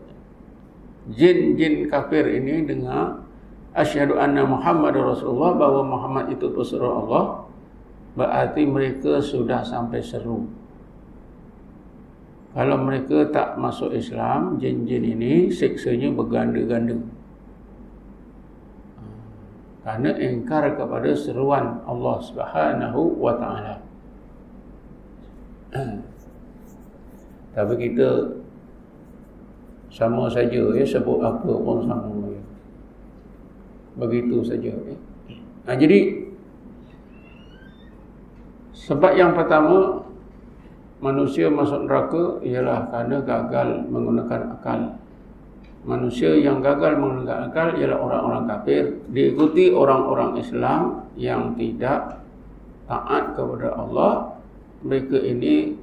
jin-jin 1.11 1.91
kafir 1.91 2.23
ini 2.31 2.63
dengar 2.63 3.27
asyhadu 3.75 4.21
anna 4.23 4.47
Muhammad 4.47 4.95
Rasulullah 4.95 5.59
bahawa 5.59 5.83
Muhammad 5.83 6.25
itu 6.31 6.47
pesuruh 6.55 7.03
Allah 7.03 7.25
berarti 8.15 8.63
mereka 8.69 9.19
sudah 9.19 9.67
sampai 9.67 9.99
seru 9.99 10.47
kalau 12.53 12.77
mereka 12.85 13.33
tak 13.33 13.57
masuk 13.57 13.97
Islam, 13.97 14.61
jin-jin 14.61 15.17
ini 15.17 15.49
siksanya 15.49 16.13
berganda-ganda. 16.13 17.01
Karena 19.83 20.13
ingkar 20.21 20.77
kepada 20.77 21.11
seruan 21.17 21.81
Allah 21.89 22.17
Subhanahu 22.21 23.17
wa 23.17 23.35
taala. 23.41 23.81
Tapi 27.57 27.75
kita 27.81 28.37
sama 29.93 30.25
saja 30.33 30.73
ya 30.73 30.85
sebut 30.89 31.21
apa 31.21 31.53
pun 31.53 31.85
sama 31.85 32.09
ya. 32.33 32.43
Begitu 34.01 34.41
saja 34.41 34.73
ya. 34.73 34.97
Nah, 35.69 35.77
jadi 35.77 36.25
sebab 38.73 39.13
yang 39.15 39.37
pertama 39.37 40.01
manusia 41.05 41.53
masuk 41.53 41.85
neraka 41.85 42.41
ialah 42.41 42.89
kerana 42.89 43.21
gagal 43.21 43.69
menggunakan 43.93 44.43
akal. 44.57 44.81
Manusia 45.83 46.39
yang 46.41 46.65
gagal 46.65 46.97
menggunakan 46.97 47.53
akal 47.53 47.77
ialah 47.77 47.99
orang-orang 48.01 48.45
kafir, 48.49 48.97
diikuti 49.13 49.75
orang-orang 49.75 50.41
Islam 50.41 51.05
yang 51.21 51.53
tidak 51.59 52.23
taat 52.89 53.37
kepada 53.37 53.77
Allah. 53.77 54.41
Mereka 54.83 55.21
ini 55.21 55.77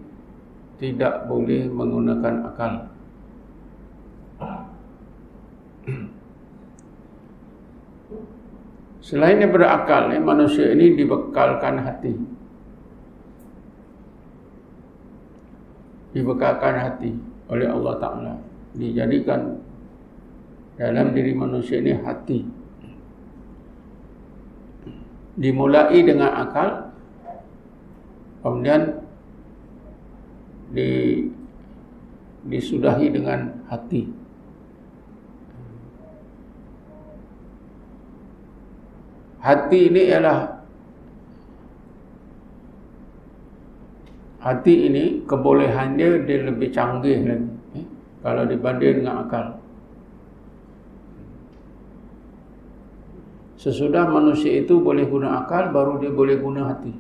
tidak 0.80 1.28
boleh 1.30 1.68
menggunakan 1.68 2.36
akal. 2.52 2.90
Selain 9.08 9.42
daripada 9.42 9.74
akal, 9.80 10.12
eh, 10.14 10.22
manusia 10.22 10.70
ini 10.76 10.94
dibekalkan 10.94 11.82
hati. 11.82 12.14
dibekalkan 16.14 16.76
hati 16.78 17.12
oleh 17.50 17.68
Allah 17.70 17.94
Ta'ala. 18.02 18.34
Dijadikan 18.74 19.58
dalam 20.78 21.14
diri 21.14 21.34
manusia 21.34 21.82
ini 21.82 21.94
hati. 21.98 22.46
Dimulai 25.40 26.04
dengan 26.04 26.36
akal 26.36 26.92
kemudian 28.44 29.00
di, 30.76 31.24
disudahi 32.44 33.08
dengan 33.08 33.64
hati 33.72 34.04
hati 39.40 39.88
ini 39.88 40.02
ialah 40.12 40.60
hati 44.40 44.88
ini 44.88 45.04
kebolehannya 45.28 46.24
dia 46.24 46.40
lebih 46.48 46.72
canggih 46.72 47.28
lagi 47.28 47.48
eh? 47.76 47.86
kalau 48.24 48.44
dibanding 48.48 49.04
dengan 49.04 49.28
akal 49.28 49.60
sesudah 53.60 54.08
manusia 54.08 54.64
itu 54.64 54.80
boleh 54.80 55.04
guna 55.08 55.44
akal 55.44 55.72
baru 55.76 56.00
dia 56.00 56.12
boleh 56.12 56.36
guna 56.40 56.72
hati 56.72 56.94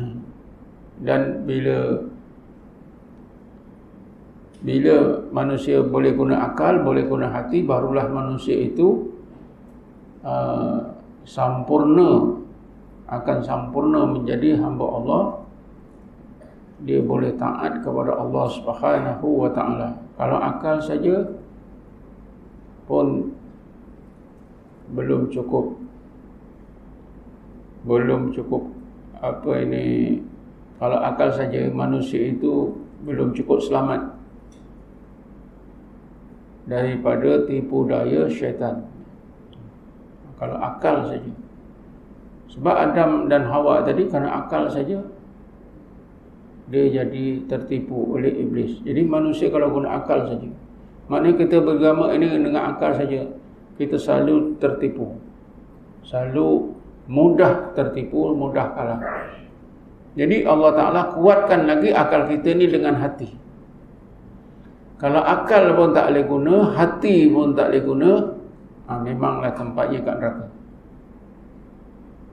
eh? 0.00 0.16
dan 1.00 1.44
bila 1.48 2.08
bila 4.64 4.96
manusia 5.28 5.84
boleh 5.84 6.12
guna 6.16 6.40
akal 6.44 6.80
boleh 6.80 7.04
guna 7.04 7.28
hati 7.28 7.60
barulah 7.64 8.08
manusia 8.08 8.56
itu 8.56 9.13
uh, 10.24 10.80
sempurna 11.28 12.40
akan 13.06 13.38
sempurna 13.44 14.08
menjadi 14.08 14.56
hamba 14.58 14.86
Allah 14.88 15.22
dia 16.84 17.00
boleh 17.00 17.32
taat 17.38 17.80
kepada 17.80 18.12
Allah 18.18 18.46
Subhanahu 18.50 19.46
wa 19.46 19.50
taala. 19.54 19.94
Kalau 20.18 20.36
akal 20.36 20.76
saja 20.82 21.22
pun 22.84 23.32
belum 24.92 25.32
cukup. 25.32 25.80
Belum 27.84 28.32
cukup 28.32 28.74
apa 29.24 29.64
ini 29.64 30.20
kalau 30.76 31.00
akal 31.00 31.32
saja 31.32 31.64
manusia 31.72 32.28
itu 32.28 32.76
belum 33.08 33.32
cukup 33.32 33.56
selamat 33.64 34.12
daripada 36.68 37.44
tipu 37.48 37.88
daya 37.88 38.28
syaitan 38.28 38.84
kalau 40.40 40.56
akal 40.58 41.06
saja 41.06 41.32
sebab 42.54 42.74
Adam 42.74 43.26
dan 43.26 43.50
Hawa 43.50 43.82
tadi 43.82 44.06
kerana 44.06 44.46
akal 44.46 44.70
saja 44.70 45.02
dia 46.64 46.84
jadi 46.88 47.44
tertipu 47.44 48.16
oleh 48.16 48.32
iblis. 48.40 48.80
Jadi 48.80 49.04
manusia 49.04 49.52
kalau 49.52 49.68
guna 49.68 50.00
akal 50.00 50.24
saja. 50.24 50.48
Maknanya 51.12 51.36
kita 51.44 51.60
beragama 51.60 52.16
ini 52.16 52.24
dengan 52.32 52.72
akal 52.72 52.96
saja 52.96 53.28
kita 53.76 54.00
selalu 54.00 54.56
tertipu. 54.56 55.12
Selalu 56.06 56.72
mudah 57.04 57.76
tertipu, 57.76 58.32
mudah 58.32 58.72
kalah. 58.72 59.00
Jadi 60.14 60.46
Allah 60.46 60.70
Taala 60.72 61.02
kuatkan 61.12 61.68
lagi 61.68 61.90
akal 61.92 62.30
kita 62.32 62.54
ni 62.56 62.70
dengan 62.70 62.96
hati. 62.96 63.28
Kalau 64.96 65.20
akal 65.20 65.74
pun 65.74 65.92
tak 65.92 66.14
boleh 66.14 66.24
guna, 66.24 66.54
hati 66.72 67.28
pun 67.28 67.52
tak 67.52 67.74
boleh 67.74 67.82
guna, 67.82 68.10
ha, 68.88 69.00
memanglah 69.00 69.52
tempatnya 69.56 70.00
kat 70.04 70.16
neraka. 70.20 70.46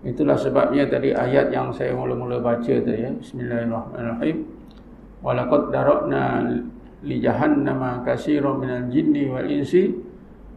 Itulah 0.02 0.34
sebabnya 0.34 0.89
tadi 0.89 1.14
ayat 1.14 1.54
yang 1.54 1.70
saya 1.70 1.93
mula-mula 1.93 2.41
baca 2.41 2.74
tadi 2.74 3.06
ya. 3.06 3.14
Bismillahirrahmanirrahim. 3.22 4.38
Walaqad 5.22 5.70
darakna 5.70 6.41
li 7.06 7.22
jahannama 7.22 8.02
katsiran 8.02 8.58
minal 8.58 8.89
jinni 8.89 9.30
wal 9.30 9.45
insi 9.45 9.93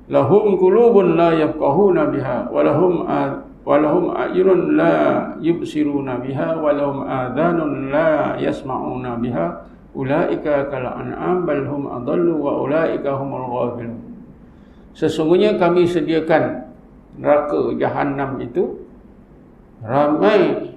lahum 0.09 0.57
qulubun 0.57 1.21
la 1.21 1.37
yafqahuna 1.37 2.09
biha 2.09 2.49
wa 2.49 2.61
lahum 2.65 3.05
wa 3.05 3.81
lahum 3.81 4.17
a'yunun 4.17 4.77
la 4.81 4.97
yubsiruna 5.41 6.21
biha 6.25 6.57
wa 6.57 6.73
lahum 6.73 7.05
adhanun 7.05 7.93
la 7.93 8.41
yasma'una 8.41 9.21
biha 9.21 9.47
ulaika 9.93 10.73
kal 10.73 10.85
an'am 10.89 11.45
bal 11.45 11.65
hum 11.69 11.85
adallu 11.89 12.41
wa 12.41 12.65
ulaika 12.65 13.13
humul 13.13 13.45
ghafilun. 13.53 14.14
Sesungguhnya 14.95 15.59
kami 15.59 15.91
sediakan 15.91 16.71
neraka 17.19 17.75
jahanam 17.79 18.39
itu 18.39 18.79
ramai 19.83 20.71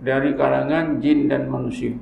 dari 0.00 0.32
kalangan 0.32 1.00
jin 1.00 1.28
dan 1.28 1.52
manusia. 1.52 1.92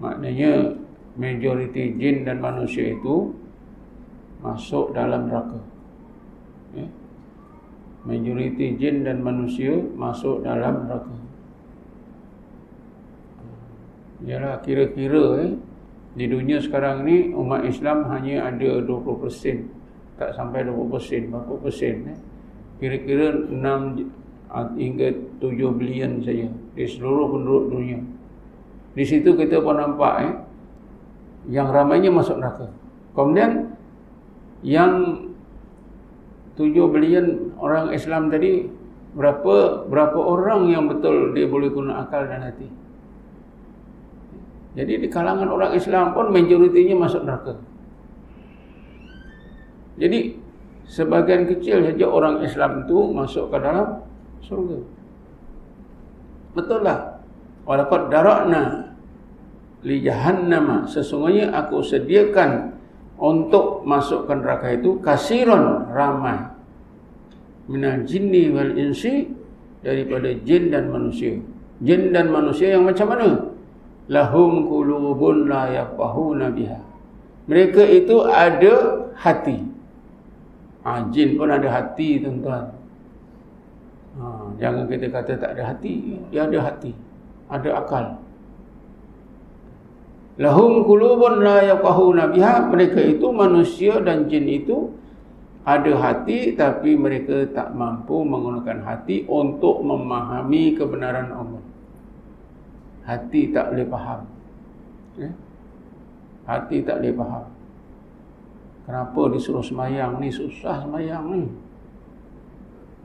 Maknanya 0.00 0.76
majoriti 1.16 1.96
jin 1.96 2.24
dan 2.24 2.40
manusia 2.40 2.96
itu 2.96 3.32
masuk 4.44 4.92
dalam 4.92 5.28
neraka. 5.28 5.60
Ya. 6.76 6.88
Majoriti 8.04 8.76
jin 8.76 9.04
dan 9.04 9.24
manusia 9.24 9.72
masuk 9.96 10.44
dalam 10.44 10.84
neraka. 10.84 11.16
Yalah 14.24 14.64
kira-kira 14.64 15.44
eh, 15.44 15.52
di 16.16 16.24
dunia 16.24 16.56
sekarang 16.64 17.04
ni 17.04 17.30
umat 17.36 17.68
Islam 17.68 18.08
hanya 18.08 18.48
ada 18.48 18.80
20%. 18.80 20.16
Tak 20.16 20.32
sampai 20.32 20.64
20%, 20.64 21.28
berapa 21.28 21.54
persen 21.60 21.94
eh? 22.08 22.18
kira-kira 22.80 23.36
6 23.52 23.52
ah, 24.48 24.68
hingga 24.76 25.12
7 25.40 25.76
bilion 25.76 26.24
saja 26.24 26.48
di 26.48 26.84
seluruh 26.88 27.36
penduduk 27.36 27.64
dunia. 27.76 28.00
Di 28.96 29.04
situ 29.04 29.36
kita 29.36 29.60
pun 29.60 29.76
nampak 29.76 30.14
eh, 30.24 30.34
yang 31.52 31.68
ramainya 31.68 32.08
masuk 32.08 32.40
neraka. 32.40 32.72
Kemudian 33.12 33.76
yang 34.64 35.20
7 36.56 36.72
bilion 36.88 37.52
orang 37.60 37.92
Islam 37.92 38.32
tadi 38.32 38.64
berapa 39.16 39.84
berapa 39.88 40.16
orang 40.16 40.72
yang 40.72 40.88
betul 40.88 41.32
dia 41.36 41.44
boleh 41.48 41.68
guna 41.72 42.08
akal 42.08 42.24
dan 42.24 42.40
hati. 42.44 42.68
Jadi 44.76 44.92
di 45.00 45.08
kalangan 45.08 45.48
orang 45.48 45.72
Islam 45.72 46.12
pun 46.12 46.28
majoritinya 46.28 47.08
masuk 47.08 47.24
neraka. 47.24 47.56
Jadi 49.96 50.36
sebagian 50.84 51.48
kecil 51.48 51.80
saja 51.80 52.04
orang 52.04 52.44
Islam 52.44 52.84
itu 52.84 52.98
masuk 53.16 53.48
ke 53.48 53.56
dalam 53.56 54.04
surga. 54.44 54.78
Betul 56.52 56.84
lah. 56.84 57.24
Walaqad 57.64 58.12
darakna 58.12 58.92
li 59.80 60.04
jahannama 60.04 60.84
sesungguhnya 60.84 61.56
aku 61.56 61.80
sediakan 61.80 62.76
untuk 63.16 63.80
masuk 63.88 64.28
ke 64.28 64.32
neraka 64.36 64.76
itu 64.76 65.00
kasiron 65.00 65.88
ramai 65.88 66.52
minal 67.66 68.04
jinni 68.04 68.52
wal 68.52 68.76
insi 68.76 69.24
daripada 69.80 70.36
jin 70.44 70.68
dan 70.68 70.92
manusia. 70.92 71.40
Jin 71.80 72.12
dan 72.12 72.28
manusia 72.28 72.76
yang 72.76 72.84
macam 72.84 73.08
mana? 73.08 73.55
Lahum 74.06 74.70
qulubun 74.70 75.50
la 75.50 75.70
yafqahuna 75.70 76.54
biha. 76.54 76.78
Mereka 77.46 77.82
itu 77.86 78.26
ada 78.26 79.06
hati 79.18 79.76
Ha, 80.86 81.02
jin 81.10 81.34
pun 81.34 81.50
ada 81.50 81.66
hati 81.66 82.22
tuan-tuan. 82.22 82.70
Ha, 84.22 84.54
jangan 84.62 84.86
kita 84.86 85.10
kata 85.10 85.34
tak 85.34 85.58
ada 85.58 85.74
hati. 85.74 86.22
Dia 86.30 86.46
ada 86.46 86.62
hati. 86.62 86.94
Ada 87.50 87.82
akal. 87.82 88.22
Lahum 90.38 90.86
qulubun 90.86 91.42
la 91.42 91.74
yafqahuna 91.74 92.30
biha. 92.30 92.70
Mereka 92.70 93.02
itu 93.02 93.26
manusia 93.34 93.98
dan 93.98 94.30
jin 94.30 94.46
itu 94.46 94.94
ada 95.66 95.90
hati 95.98 96.54
tapi 96.54 96.94
mereka 96.94 97.50
tak 97.50 97.74
mampu 97.74 98.22
menggunakan 98.22 98.86
hati 98.86 99.26
untuk 99.26 99.82
memahami 99.82 100.78
kebenaran 100.78 101.34
Allah. 101.34 101.62
Hati 103.06 103.54
tak 103.54 103.70
boleh 103.70 103.86
faham. 103.86 104.20
Ya? 105.14 105.30
Hati 106.50 106.82
tak 106.82 106.98
boleh 106.98 107.14
faham. 107.14 107.46
Kenapa 108.86 109.22
disuruh 109.30 109.62
semayang 109.62 110.18
ni? 110.18 110.30
Susah 110.30 110.82
semayang 110.82 111.24
ni. 111.30 111.42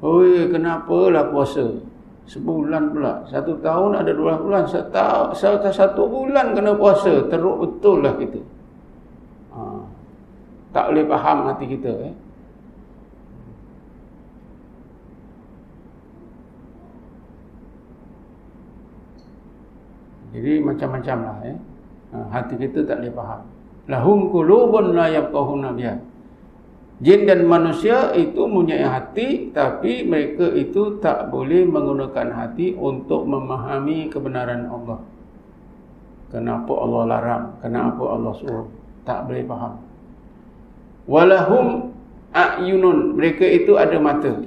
Oi, 0.02 0.50
kenapalah 0.50 1.30
puasa? 1.30 1.78
Sebulan 2.26 2.94
pula. 2.94 3.22
Satu 3.30 3.58
tahun 3.62 4.02
ada 4.02 4.12
dua 4.14 4.38
bulan. 4.42 4.66
Satu, 4.66 5.34
satu, 5.34 5.70
satu 5.70 6.02
bulan 6.10 6.58
kena 6.58 6.74
puasa. 6.74 7.26
Teruk 7.30 7.66
betul 7.66 8.06
lah 8.06 8.14
kita. 8.18 8.42
Ha. 9.54 9.62
Tak 10.74 10.86
boleh 10.94 11.06
faham 11.06 11.38
hati 11.50 11.66
kita. 11.66 11.92
Eh. 12.10 12.14
Jadi 20.32 20.64
macam-macam 20.64 21.18
lah. 21.24 21.38
Ha. 22.12 22.18
Hati 22.32 22.56
kita 22.60 22.88
tak 22.88 23.04
boleh 23.04 23.14
faham. 23.16 23.42
Lahum 23.92 24.32
kulubun 24.32 24.96
la 24.96 25.12
yabqahuna 25.12 25.76
biha. 25.76 25.96
Jin 27.02 27.26
dan 27.26 27.50
manusia 27.50 28.14
itu 28.14 28.46
mempunyai 28.46 28.86
hati 28.86 29.50
tapi 29.50 30.06
mereka 30.06 30.46
itu 30.54 31.02
tak 31.02 31.34
boleh 31.34 31.66
menggunakan 31.66 32.30
hati 32.30 32.78
untuk 32.78 33.26
memahami 33.26 34.06
kebenaran 34.14 34.70
Allah. 34.70 35.02
Kenapa 36.30 36.72
Allah 36.78 37.04
larang? 37.10 37.46
Kenapa 37.60 38.04
Allah 38.06 38.34
suruh? 38.38 38.70
Tak 39.02 39.28
boleh 39.28 39.44
faham. 39.50 39.74
Walahum 41.10 41.90
a'yunun. 42.38 43.18
Mereka 43.18 43.50
itu 43.50 43.76
ada 43.82 43.98
mata. 43.98 44.38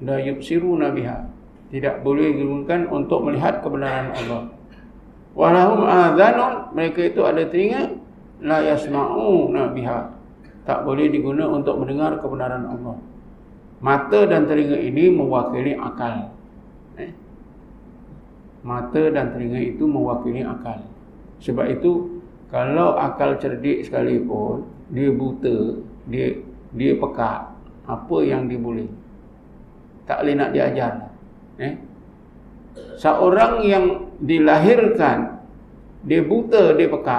La 0.00 0.16
yubsiruna 0.16 0.90
biha. 0.96 1.28
Tidak 1.70 2.00
boleh 2.00 2.40
digunakan 2.40 2.88
untuk 2.88 3.20
melihat 3.28 3.60
kebenaran 3.60 4.16
Allah. 4.16 4.55
Walahum 5.36 5.84
adhanun. 5.84 6.72
Mereka 6.72 7.12
itu 7.12 7.20
ada 7.22 7.44
telinga. 7.44 7.92
La 8.40 8.64
yasma'una 8.64 9.72
biha 9.72 10.16
tak 10.66 10.82
boleh 10.82 11.06
diguna 11.08 11.46
untuk 11.46 11.78
mendengar 11.78 12.18
kebenaran 12.18 12.66
Allah. 12.66 12.98
Mata 13.78 14.26
dan 14.26 14.50
telinga 14.50 14.74
ini 14.82 15.14
mewakili 15.14 15.78
akal. 15.78 16.34
Eh? 16.98 17.14
Mata 18.66 19.02
dan 19.14 19.30
telinga 19.30 19.62
itu 19.62 19.86
mewakili 19.86 20.42
akal. 20.42 20.82
Sebab 21.38 21.70
itu 21.70 22.18
kalau 22.50 22.98
akal 22.98 23.38
cerdik 23.38 23.86
sekalipun 23.86 24.66
dia 24.90 25.14
buta, 25.14 25.78
dia 26.10 26.34
dia 26.74 26.98
peka, 26.98 27.54
apa 27.86 28.16
yang 28.26 28.50
dia 28.50 28.58
boleh? 28.58 28.90
Tak 30.10 30.26
boleh 30.26 30.34
nak 30.34 30.50
diajar. 30.50 31.14
Eh? 31.62 31.78
Seorang 32.96 33.60
yang 33.64 33.84
dilahirkan 34.24 35.36
dia 36.06 36.22
buta, 36.22 36.72
dia 36.78 36.88
peka. 36.88 37.18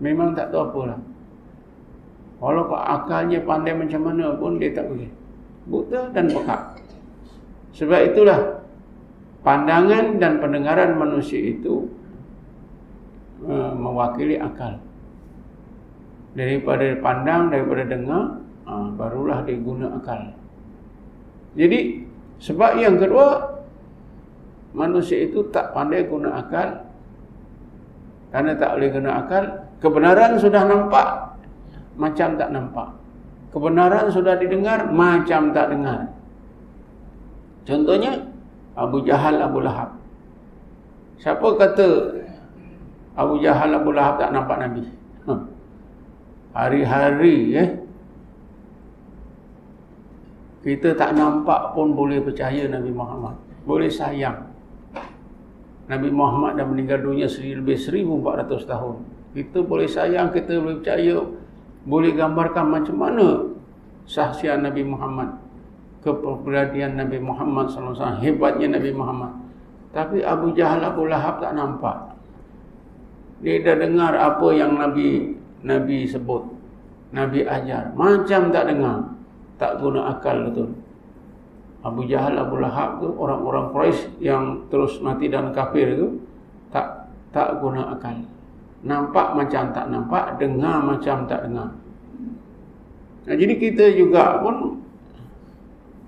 Memang 0.00 0.32
tak 0.32 0.50
tahu 0.50 0.72
apalah. 0.72 1.00
Walaupun 2.40 2.80
akalnya 2.80 3.38
pandai 3.44 3.76
macam 3.76 4.00
mana 4.08 4.32
pun 4.40 4.56
dia 4.56 4.72
tak 4.72 4.88
boleh. 4.88 5.10
Buta 5.68 6.08
dan 6.16 6.32
pekak. 6.32 6.80
Sebab 7.76 8.00
itulah 8.10 8.64
pandangan 9.44 10.16
dan 10.16 10.40
pendengaran 10.40 10.96
manusia 10.96 11.38
itu 11.38 11.86
uh, 13.44 13.76
mewakili 13.76 14.40
akal. 14.40 14.80
Daripada 16.32 16.96
pandang, 17.04 17.52
daripada 17.52 17.84
dengar, 17.84 18.40
uh, 18.64 18.88
barulah 18.96 19.44
dia 19.44 19.60
guna 19.60 20.00
akal. 20.00 20.32
Jadi 21.58 22.08
sebab 22.40 22.78
yang 22.80 22.96
kedua 22.96 23.49
manusia 24.72 25.26
itu 25.26 25.46
tak 25.50 25.74
pandai 25.74 26.06
guna 26.06 26.40
akal. 26.40 26.86
Karena 28.30 28.54
tak 28.54 28.78
boleh 28.78 28.90
guna 28.94 29.10
akal, 29.26 29.44
kebenaran 29.82 30.38
sudah 30.38 30.62
nampak 30.66 31.30
macam 31.98 32.38
tak 32.38 32.50
nampak. 32.54 32.88
Kebenaran 33.50 34.06
sudah 34.08 34.38
didengar, 34.38 34.86
macam 34.94 35.50
tak 35.50 35.74
dengar. 35.74 36.06
Contohnya, 37.66 38.14
Abu 38.78 39.02
Jahal, 39.02 39.42
Abu 39.42 39.58
Lahab. 39.60 39.98
Siapa 41.18 41.44
kata 41.58 42.16
Abu 43.18 43.42
Jahal, 43.42 43.74
Abu 43.74 43.90
Lahab 43.90 44.22
tak 44.22 44.30
nampak 44.30 44.56
Nabi? 44.62 44.86
Hari-hari, 46.56 47.36
eh? 47.58 47.68
Kita 50.60 50.92
tak 50.94 51.18
nampak 51.18 51.72
pun 51.74 51.94
boleh 51.94 52.22
percaya 52.22 52.68
Nabi 52.70 52.90
Muhammad. 52.92 53.34
Boleh 53.66 53.90
sayang. 53.90 54.49
Nabi 55.90 56.08
Muhammad 56.14 56.54
dah 56.54 56.66
meninggal 56.70 57.02
dunia 57.02 57.26
lebih 57.26 57.74
1400 57.74 58.46
tahun. 58.62 58.96
Kita 59.34 59.58
boleh 59.66 59.90
sayang, 59.90 60.30
kita 60.30 60.54
boleh 60.62 60.78
percaya 60.78 61.18
boleh 61.82 62.14
gambarkan 62.14 62.66
macam 62.70 62.96
mana 62.96 63.26
saksian 64.06 64.62
Nabi 64.62 64.86
Muhammad 64.86 65.34
kepribadian 66.00 66.96
Nabi 66.96 67.18
Muhammad 67.20 67.68
SAW 67.68 68.22
hebatnya 68.22 68.78
Nabi 68.78 68.90
Muhammad. 68.94 69.32
Tapi 69.90 70.22
Abu 70.22 70.54
Jahal 70.54 70.86
Abu 70.86 71.10
Lahab 71.10 71.42
tak 71.42 71.58
nampak. 71.58 72.14
Dia 73.42 73.58
dah 73.64 73.76
dengar 73.82 74.12
apa 74.14 74.48
yang 74.54 74.78
Nabi 74.78 75.34
Nabi 75.66 76.06
sebut 76.06 76.46
Nabi 77.10 77.42
ajar. 77.42 77.90
Macam 77.98 78.54
tak 78.54 78.64
dengar 78.70 79.10
tak 79.60 79.76
guna 79.82 80.16
akal 80.16 80.48
betul 80.48 80.70
Abu 81.80 82.04
Jahal 82.04 82.36
Abu 82.36 82.60
Lahab 82.60 83.00
tu 83.00 83.08
orang-orang 83.16 83.72
Quraisy 83.72 84.20
yang 84.20 84.68
terus 84.68 85.00
mati 85.00 85.32
dan 85.32 85.48
kafir 85.56 85.96
tu 85.96 86.20
tak 86.68 87.08
tak 87.32 87.56
guna 87.62 87.96
akal 87.96 88.20
Nampak 88.80 89.36
macam 89.36 89.76
tak 89.76 89.92
nampak, 89.92 90.40
dengar 90.40 90.80
macam 90.80 91.28
tak 91.28 91.44
dengar. 91.44 91.68
Nah, 93.28 93.36
jadi 93.36 93.54
kita 93.60 93.92
juga 93.92 94.40
pun 94.40 94.80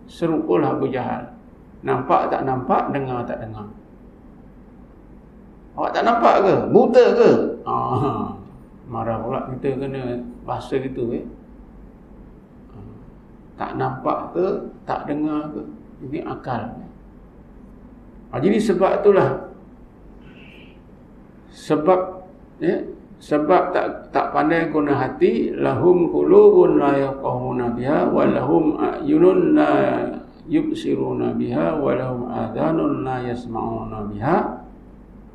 serupalah 0.09 0.81
Abu 0.81 0.89
Jahal. 0.89 1.37
Nampak 1.85 2.33
tak 2.33 2.49
nampak, 2.49 2.89
dengar 2.97 3.29
tak 3.29 3.45
dengar. 3.45 3.69
Awak 5.77 5.91
tak 5.93 6.05
nampak 6.05 6.35
ke? 6.41 6.55
Buta 6.73 7.05
ke? 7.17 7.31
Ah, 7.69 8.33
marah 8.89 9.21
pula 9.21 9.45
kita 9.53 9.77
kena 9.77 10.21
bahasa 10.49 10.81
gitu 10.81 11.13
eh. 11.13 11.25
Tak 13.61 13.77
nampak 13.77 14.33
ke? 14.33 14.47
Tak 14.89 15.07
dengar 15.07 15.51
ke? 15.55 15.63
Ini 16.03 16.21
akal. 16.27 16.75
Ah, 18.33 18.41
jadi 18.41 18.59
sebab 18.59 19.05
itulah 19.05 19.53
sebab 21.53 22.01
ya 22.65 22.81
sebab 23.23 23.71
tak 23.71 24.11
tak 24.11 24.35
pandai 24.35 24.67
guna 24.73 24.99
hati 24.99 25.55
lahum 25.55 26.11
qulubun 26.11 26.81
la 26.81 26.97
yaqahuna 26.97 27.71
biha 27.77 28.09
wa 28.09 28.27
lahum 28.27 28.81
ayunun 28.81 29.55
la 29.55 29.71
yubsiruna 30.51 31.37
biha 31.39 31.79
wa 31.79 31.93
lahum 31.95 32.27
adhanun 32.27 33.07
la 33.07 33.23
yasma'una 33.23 34.11
biha 34.11 34.37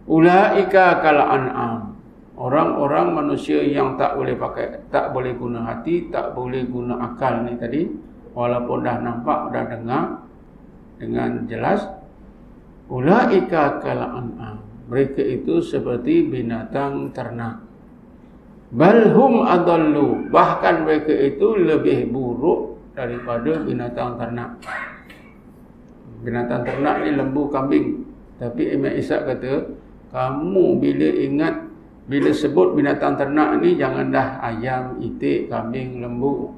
ulaika 0.03 0.99
kal 0.99 1.15
an'am 1.15 1.95
orang-orang 2.35 3.13
manusia 3.23 3.63
yang 3.63 3.95
tak 3.95 4.19
boleh 4.19 4.35
pakai 4.35 4.83
tak 4.91 5.15
boleh 5.15 5.31
guna 5.39 5.63
hati 5.63 6.11
tak 6.11 6.35
boleh 6.35 6.67
guna 6.67 7.13
akal 7.13 7.47
ni 7.47 7.55
tadi 7.55 7.87
walaupun 8.37 8.85
dah 8.85 9.01
nampak 9.01 9.49
dah 9.49 9.65
dengar 9.65 10.03
dengan 11.01 11.49
jelas 11.49 11.81
ulaika 12.85 13.81
kal 13.81 13.97
an'am 13.97 14.67
mereka 14.87 15.19
itu 15.19 15.59
seperti 15.59 16.23
binatang 16.23 17.11
ternak. 17.11 17.59
Balhum 18.71 19.43
adallu. 19.43 20.31
Bahkan 20.31 20.87
mereka 20.87 21.11
itu 21.11 21.59
lebih 21.59 22.07
buruk 22.07 22.79
daripada 22.95 23.63
binatang 23.67 24.15
ternak. 24.15 24.63
Binatang 26.23 26.63
ternak 26.63 27.03
ni 27.03 27.09
lembu 27.19 27.51
kambing. 27.51 28.07
Tapi 28.39 28.79
Imam 28.79 28.95
Ishaq 28.95 29.27
kata, 29.27 29.53
kamu 30.15 30.79
bila 30.79 31.09
ingat, 31.19 31.55
bila 32.07 32.31
sebut 32.31 32.71
binatang 32.71 33.19
ternak 33.19 33.59
ni, 33.59 33.75
jangan 33.75 34.07
dah 34.07 34.39
ayam, 34.39 35.03
itik, 35.03 35.51
kambing, 35.51 35.99
lembu. 35.99 36.55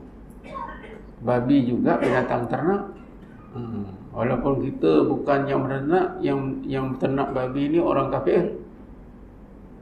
Babi 1.19 1.67
juga 1.67 1.99
binatang 1.99 2.47
ternak. 2.47 2.83
Hmm. 3.51 3.85
Walaupun 4.09 4.65
kita 4.65 5.05
bukan 5.05 5.39
yang 5.45 5.63
ternak, 5.69 6.07
yang 6.23 6.39
yang 6.65 6.85
ternak 6.97 7.29
babi 7.35 7.69
ni 7.69 7.79
orang 7.79 8.09
kafir. 8.09 8.57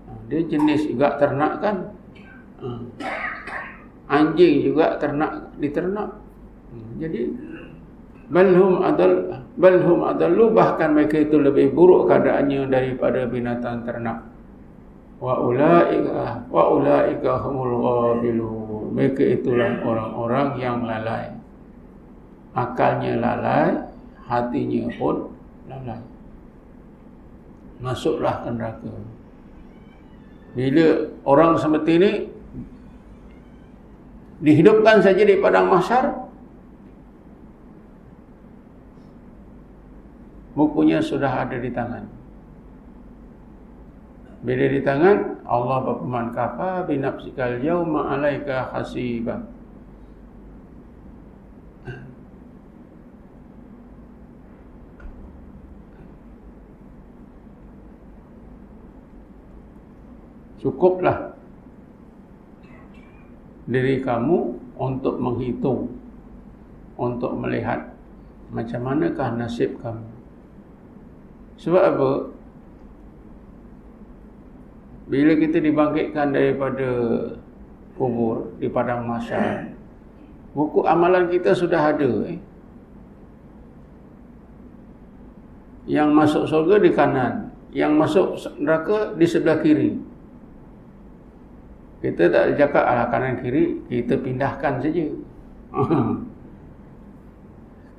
Ha, 0.08 0.12
dia 0.28 0.42
jenis 0.44 0.84
juga 0.90 1.16
ternak 1.16 1.64
kan. 1.64 1.76
Ha. 2.60 2.70
Anjing 4.08 4.68
juga 4.68 5.00
ternak 5.00 5.52
diternak. 5.62 6.10
Ha, 6.12 6.76
jadi 7.00 7.22
balhum 8.28 8.84
adal 8.84 9.42
balhum 9.56 10.04
adalu 10.04 10.52
bahkan 10.52 10.92
mereka 10.92 11.24
itu 11.24 11.40
lebih 11.40 11.72
buruk 11.72 12.12
keadaannya 12.12 12.68
daripada 12.68 13.26
binatang 13.26 13.88
ternak. 13.88 14.28
wa 15.18 15.34
ulaika 15.42 16.46
wa 16.54 16.64
ulaika 16.78 17.42
humul 17.42 17.74
ghafilun 17.82 18.67
mereka 18.90 19.24
itulah 19.24 19.80
orang-orang 19.84 20.48
yang 20.60 20.84
lalai. 20.84 21.32
Akalnya 22.58 23.20
lalai 23.20 23.86
hatinya 24.26 24.90
pun 24.98 25.30
lalai. 25.70 26.02
Masuklah 27.78 28.42
ke 28.42 28.50
neraka. 28.50 28.92
Bila 30.58 30.88
orang 31.22 31.54
seperti 31.62 31.92
ini 32.02 32.12
dihidupkan 34.42 35.06
saja 35.06 35.22
di 35.22 35.38
padang 35.38 35.70
mahsyar 35.70 36.14
bukunya 40.58 41.02
sudah 41.02 41.46
ada 41.46 41.58
di 41.58 41.70
tangan 41.70 42.17
bila 44.46 44.66
di 44.70 44.80
tangan 44.86 45.42
Allah 45.50 45.78
berfirman 45.82 46.30
kafa 46.30 46.86
bi 46.86 47.02
nafsikal 47.02 47.58
yauma 47.58 48.14
alaika 48.14 48.70
hasiba. 48.70 49.42
Cukuplah 60.58 61.38
diri 63.70 64.02
kamu 64.02 64.58
untuk 64.78 65.16
menghitung 65.22 65.92
untuk 66.98 67.34
melihat 67.38 67.94
macam 68.50 68.80
manakah 68.86 69.34
nasib 69.38 69.78
kamu. 69.82 70.08
Sebab 71.62 71.84
apa 71.94 72.10
bila 75.08 75.40
kita 75.40 75.64
dibangkitkan 75.64 76.36
daripada 76.36 76.90
kubur 77.96 78.52
di 78.60 78.68
padang 78.68 79.08
mahsyar, 79.08 79.72
buku 80.52 80.84
amalan 80.84 81.32
kita 81.32 81.56
sudah 81.56 81.96
ada. 81.96 82.12
Eh? 82.28 82.40
Yang 85.88 86.10
masuk 86.12 86.44
surga 86.52 86.76
di 86.84 86.92
kanan, 86.92 87.34
yang 87.72 87.96
masuk 87.96 88.36
neraka 88.60 89.16
di 89.16 89.24
sebelah 89.24 89.64
kiri. 89.64 89.96
Kita 92.04 92.28
tak 92.28 92.60
cakap 92.60 92.84
arah 92.84 93.08
kanan 93.08 93.40
kiri, 93.40 93.80
kita 93.88 94.20
pindahkan 94.20 94.84
saja. 94.84 95.08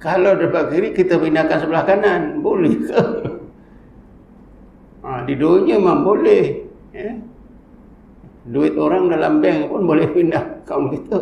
Kalau 0.05 0.39
depan 0.39 0.71
kiri, 0.71 0.93
kita 0.93 1.17
pindahkan 1.17 1.59
sebelah 1.65 1.83
kanan. 1.89 2.45
Boleh 2.45 2.77
ke? 2.77 3.01
Ha, 5.03 5.23
di 5.27 5.35
dunia 5.35 5.81
memang 5.81 6.05
boleh 6.05 6.68
ya. 6.93 7.12
duit 8.49 8.74
orang 8.80 9.12
dalam 9.12 9.45
bank 9.45 9.68
pun 9.68 9.84
boleh 9.84 10.09
pindah 10.09 10.64
kaum 10.64 10.89
kita. 10.89 11.20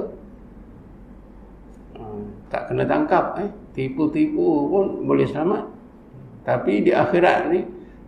Ha, 1.99 2.03
tak 2.53 2.63
kena 2.71 2.85
tangkap 2.87 3.41
eh. 3.43 3.51
tipu-tipu 3.75 4.71
pun 4.71 4.87
boleh 5.03 5.27
selamat. 5.27 5.65
Tapi 6.47 6.87
di 6.87 6.95
akhirat 6.95 7.51
ni 7.51 7.61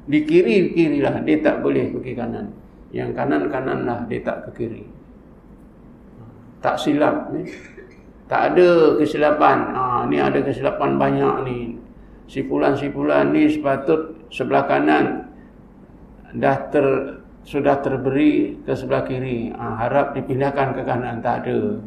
di 0.08 0.18
kiri-kiri 0.22 1.02
lah 1.02 1.18
dia 1.26 1.42
tak 1.42 1.60
boleh 1.60 1.90
ke 1.90 2.14
kanan. 2.14 2.54
Yang 2.94 3.10
kanan-kanan 3.18 3.84
lah 3.84 3.98
dia 4.06 4.22
tak 4.22 4.48
ke 4.48 4.50
kiri. 4.64 4.84
Tak 6.62 6.78
silap 6.78 7.34
ni. 7.34 7.44
Tak 8.28 8.54
ada 8.54 9.00
kesilapan. 9.00 9.58
Ha, 9.74 9.82
ni 10.06 10.16
ada 10.20 10.38
kesilapan 10.40 11.00
banyak 11.00 11.34
ni. 11.48 11.58
Sipulan-sipulan 12.28 13.32
ni 13.32 13.48
sepatut 13.48 14.28
sebelah 14.28 14.68
kanan. 14.68 15.32
Dah 16.36 16.56
ter 16.68 16.86
sudah 17.48 17.80
terberi 17.80 18.60
ke 18.60 18.76
sebelah 18.76 19.08
kiri. 19.08 19.48
Ha, 19.56 19.80
harap 19.80 20.12
dipindahkan 20.12 20.76
ke 20.76 20.84
kanan. 20.84 21.24
Tak 21.24 21.48
ada. 21.48 21.80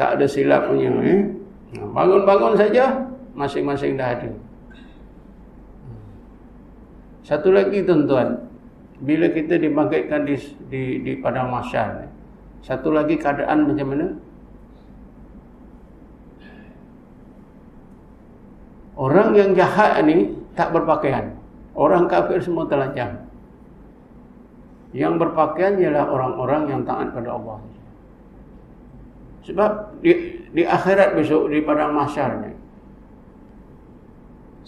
Tak 0.00 0.16
ada 0.16 0.24
silap 0.24 0.72
punya 0.72 0.88
eh? 1.04 1.28
Ha, 1.76 1.84
bangun-bangun 1.92 2.56
saja. 2.56 2.96
Masing-masing 3.36 4.00
dah 4.00 4.16
ada. 4.16 4.32
Satu 7.20 7.52
lagi 7.52 7.84
tuan-tuan. 7.84 8.48
Bila 9.04 9.28
kita 9.28 9.60
dibangkitkan 9.60 10.24
di, 10.24 10.34
di, 10.72 10.82
di 11.04 11.12
padang 11.22 11.52
masyar 11.54 12.08
satu 12.66 12.90
lagi 12.90 13.14
keadaan 13.14 13.70
macam 13.70 13.86
mana? 13.94 14.06
Orang 18.98 19.38
yang 19.38 19.54
jahat 19.54 20.02
ni 20.02 20.34
tak 20.58 20.74
berpakaian. 20.74 21.30
Orang 21.78 22.10
kafir 22.10 22.42
semua 22.42 22.66
telanjang 22.66 23.27
yang 24.98 25.14
berpakaian 25.14 25.78
ialah 25.78 26.10
orang-orang 26.10 26.62
yang 26.66 26.80
taat 26.82 27.14
pada 27.14 27.38
Allah. 27.38 27.62
Sebab 29.46 30.02
di, 30.02 30.42
di 30.50 30.62
akhirat 30.66 31.14
besok 31.14 31.46
di 31.54 31.62
padang 31.62 31.94
mahsyar 31.94 32.42
ni 32.42 32.52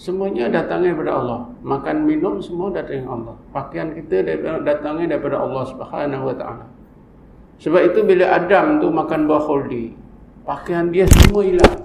semuanya 0.01 0.49
datangnya 0.49 0.97
daripada 0.97 1.13
Allah. 1.21 1.41
Makan 1.61 1.97
minum 2.09 2.41
semua 2.41 2.73
datangnya 2.73 3.13
Allah. 3.13 3.35
Pakaian 3.53 3.93
kita 3.93 4.25
datangnya 4.65 5.13
daripada 5.13 5.37
Allah 5.45 5.63
Subhanahu 5.69 6.25
wa 6.33 6.35
taala. 6.39 6.67
Sebab 7.61 7.93
itu 7.93 8.01
bila 8.09 8.33
Adam 8.33 8.81
tu 8.81 8.89
makan 8.89 9.29
buah 9.29 9.43
khuldi, 9.45 9.93
pakaian 10.49 10.89
dia 10.89 11.05
semua 11.05 11.45
hilang. 11.45 11.77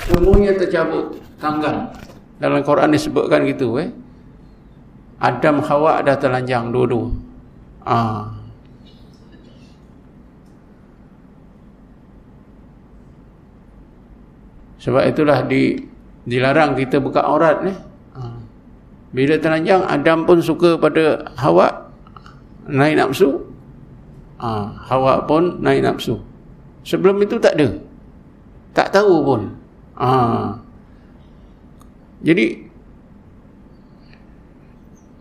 Semuanya 0.00 0.56
tercabut, 0.56 1.20
tanggal. 1.36 1.92
Dalam 2.40 2.64
Quran 2.64 2.88
disebutkan 2.88 3.44
gitu 3.44 3.76
eh. 3.76 3.92
Adam 5.20 5.60
Hawa 5.60 6.00
dah 6.00 6.16
telanjang 6.16 6.72
dua-dua. 6.72 7.12
Ah. 7.84 8.32
Sebab 14.80 15.04
itulah 15.04 15.44
di 15.44 15.76
dilarang 16.24 16.72
kita 16.72 16.96
buka 17.04 17.20
aurat 17.20 17.60
ni. 17.60 17.76
Ah. 18.16 18.40
Bila 19.12 19.36
telanjang 19.36 19.84
Adam 19.84 20.24
pun 20.24 20.40
suka 20.40 20.80
pada 20.80 21.28
Hawa 21.36 21.92
naik 22.64 22.96
nafsu. 22.96 23.44
Ah, 24.40 24.72
Hawa 24.88 25.28
pun 25.28 25.60
naik 25.60 25.84
nafsu. 25.84 26.16
Sebelum 26.80 27.20
itu 27.20 27.36
tak 27.36 27.60
ada. 27.60 27.76
Tak 28.72 28.88
tahu 28.88 29.20
pun. 29.20 29.40
Ah. 30.00 30.56
Jadi 32.24 32.69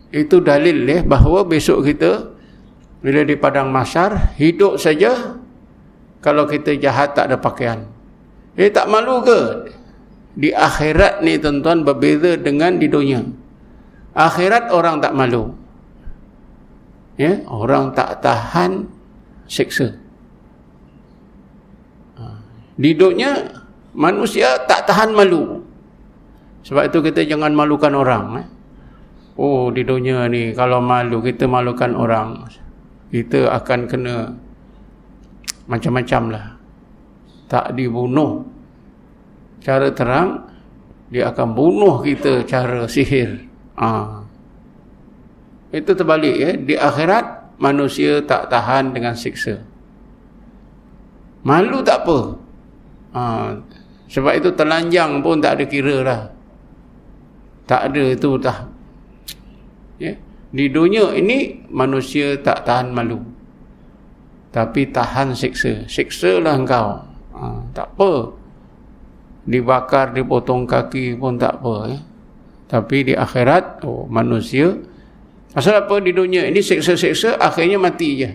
itu 0.10 0.42
dalil 0.42 0.90
ya 0.90 1.06
bahawa 1.06 1.46
besok 1.46 1.86
kita 1.86 2.34
bila 3.00 3.22
di 3.24 3.38
padang 3.38 3.70
mahsyar 3.70 4.36
hidup 4.36 4.82
saja 4.82 5.38
kalau 6.20 6.50
kita 6.50 6.76
jahat 6.76 7.16
tak 7.16 7.32
ada 7.32 7.38
pakaian. 7.40 7.88
Eh 8.60 8.68
tak 8.68 8.92
malu 8.92 9.24
ke? 9.24 9.72
Di 10.36 10.52
akhirat 10.52 11.24
ni 11.24 11.40
tuan-tuan 11.40 11.88
berbeza 11.88 12.36
dengan 12.36 12.76
di 12.76 12.92
dunia. 12.92 13.24
Akhirat 14.12 14.74
orang 14.76 15.00
tak 15.00 15.16
malu. 15.16 15.56
Ya, 17.20 17.44
orang 17.52 17.92
tak 17.92 18.24
tahan 18.24 18.88
seksa. 19.48 19.92
Ha. 22.16 22.24
Di 22.80 22.96
dunia 22.96 23.60
manusia 23.92 24.64
tak 24.64 24.88
tahan 24.88 25.12
malu. 25.12 25.64
Sebab 26.64 26.88
itu 26.88 27.00
kita 27.04 27.28
jangan 27.28 27.52
malukan 27.52 27.92
orang, 27.96 28.24
eh. 28.44 28.48
Oh 29.40 29.72
di 29.72 29.88
dunia 29.88 30.28
ni 30.28 30.52
kalau 30.52 30.84
malu 30.84 31.24
kita 31.24 31.48
malukan 31.48 31.96
orang 31.96 32.44
kita 33.08 33.48
akan 33.56 33.88
kena 33.88 34.36
macam-macam 35.72 36.24
lah. 36.36 36.46
Tak 37.48 37.72
dibunuh. 37.72 38.44
Cara 39.64 39.88
terang 39.96 40.44
dia 41.08 41.32
akan 41.32 41.56
bunuh 41.56 42.04
kita 42.04 42.44
cara 42.44 42.84
sihir. 42.84 43.48
Ha. 43.80 44.20
itu 45.72 45.92
terbalik 45.96 46.36
ya. 46.36 46.52
Di 46.60 46.76
akhirat 46.76 47.56
manusia 47.64 48.20
tak 48.20 48.52
tahan 48.52 48.92
dengan 48.92 49.16
siksa. 49.16 49.56
Malu 51.48 51.80
tak 51.80 52.04
apa. 52.04 52.20
Ha. 53.16 53.22
sebab 54.12 54.36
itu 54.36 54.52
telanjang 54.52 55.24
pun 55.24 55.40
tak 55.40 55.64
ada 55.64 55.64
kira 55.64 55.98
lah. 56.04 56.22
Tak 57.64 57.88
ada 57.88 58.04
itu 58.04 58.36
dah 58.36 58.79
ya. 60.00 60.14
di 60.50 60.66
dunia 60.72 61.14
ini 61.14 61.68
manusia 61.70 62.40
tak 62.40 62.66
tahan 62.66 62.96
malu. 62.96 63.20
Tapi 64.50 64.90
tahan 64.90 65.38
siksa. 65.38 65.86
Siksa 65.86 66.42
lah 66.42 66.58
engkau. 66.58 67.06
Ha, 67.38 67.44
tak 67.76 67.94
apa. 67.94 68.34
Dibakar 69.46 70.18
dipotong 70.18 70.66
kaki 70.66 71.14
pun 71.22 71.38
tak 71.38 71.62
apa 71.62 71.76
ya. 71.94 72.00
tapi 72.70 73.02
di 73.02 73.14
akhirat 73.14 73.86
oh, 73.86 74.10
manusia. 74.10 74.74
Pasal 75.54 75.86
apa 75.86 75.98
di 76.02 76.14
dunia 76.14 76.46
ini 76.46 76.62
siksa-siksa 76.62 77.38
akhirnya 77.38 77.78
mati 77.78 78.10
je. 78.26 78.30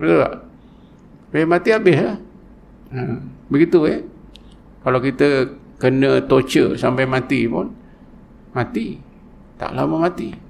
Betul 0.00 0.16
tak? 0.20 0.34
Bila 1.32 1.44
mati 1.56 1.68
habis 1.72 1.96
lah. 2.00 2.16
Ha, 2.92 3.00
begitu 3.52 3.78
ya. 3.84 3.98
Kalau 4.84 5.00
kita 5.00 5.48
kena 5.80 6.24
torture 6.24 6.76
sampai 6.76 7.04
mati 7.04 7.44
pun 7.48 7.68
mati. 8.56 8.96
Tak 9.56 9.72
lama 9.76 10.08
mati 10.08 10.43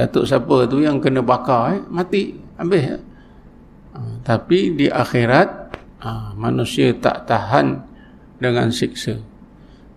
datuk 0.00 0.24
siapa 0.24 0.64
tu 0.64 0.80
yang 0.80 0.96
kena 0.96 1.20
bakar 1.20 1.76
eh, 1.76 1.80
mati 1.92 2.32
habis 2.56 2.96
ha, 3.92 4.00
tapi 4.24 4.72
di 4.72 4.88
akhirat 4.88 5.76
ha, 6.00 6.32
manusia 6.32 6.96
tak 6.96 7.28
tahan 7.28 7.84
dengan 8.40 8.72
siksa. 8.72 9.20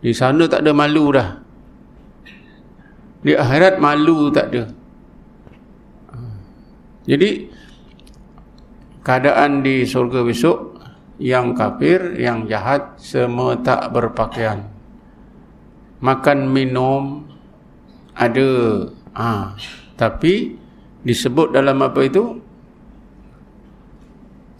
Di 0.04 0.12
sana 0.12 0.43
tak 0.51 0.68
ada 0.68 0.76
malu 0.76 1.16
dah. 1.16 1.39
Di 3.24 3.32
akhirat 3.32 3.80
malu 3.80 4.28
tak 4.28 4.51
ada. 4.51 4.64
Ha, 6.12 6.18
jadi 7.08 7.47
keadaan 8.99 9.64
di 9.64 9.88
surga 9.88 10.20
besok 10.28 10.76
yang 11.24 11.56
kafir, 11.56 12.20
yang 12.20 12.43
jahat 12.51 12.99
semua 12.99 13.56
tak 13.64 13.95
berpakaian. 13.95 14.68
Makan 16.04 16.51
minum 16.51 17.24
ada 18.12 18.51
ah 19.16 19.56
tapi 19.94 20.58
disebut 21.06 21.54
dalam 21.54 21.78
apa 21.84 22.02
itu? 22.02 22.41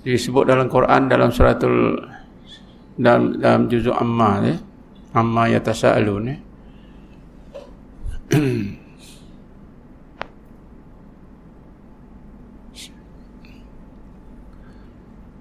Disebut 0.04 0.44
dalam 0.46 0.68
Quran 0.68 1.08
dalam 1.08 1.32
suratul 1.32 1.96
dalam 3.00 3.40
dalam 3.40 3.66
juzuk 3.72 3.96
amma 3.96 4.44
ya. 4.44 4.56
Amma 5.14 5.48
yatasaalun 5.50 6.24
ya. 6.28 6.38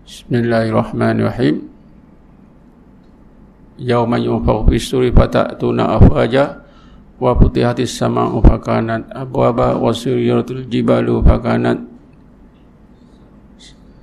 Bismillahirrahmanirrahim. 0.06 1.68
Yauma 3.82 4.16
yunfakhu 4.16 4.70
fis-suri 4.70 5.10
fatatuna 5.10 5.98
afwaja 5.98 6.62
wa 7.22 7.38
putihatis 7.38 7.94
sama'u 7.94 8.42
fakanat 8.42 9.06
abwaba 9.14 9.78
wa 9.78 9.94
suyuratul 9.94 10.66
jibalu 10.66 11.22
fakanat 11.22 11.78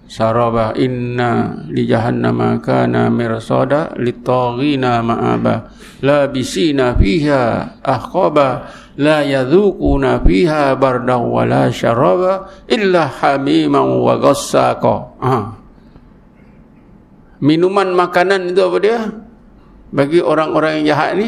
saraba 0.09 0.73
inna 0.79 1.63
li 1.67 1.83
jahannama 1.83 2.63
kana 2.63 3.11
mirsada 3.13 3.93
litaghina 3.99 5.05
ma'aba. 5.05 5.69
Labisina 6.01 6.97
fiha 6.97 7.77
ahqaba. 7.85 8.49
La 8.99 9.23
yadhuquna 9.23 10.19
fiha 10.27 10.75
bardan 10.75 11.23
wa 11.23 11.47
la 11.47 11.71
syaraba 11.71 12.51
illa 12.67 13.07
hamiman 13.07 14.01
wa 14.01 14.19
ghassaka. 14.19 14.95
Ha. 15.23 15.35
minuman 17.39 17.95
makanan 17.95 18.51
itu 18.51 18.59
apa 18.59 18.77
dia? 18.83 18.99
Bagi 19.95 20.19
orang-orang 20.19 20.83
yang 20.83 20.85
jahat 20.91 21.11
ni 21.15 21.27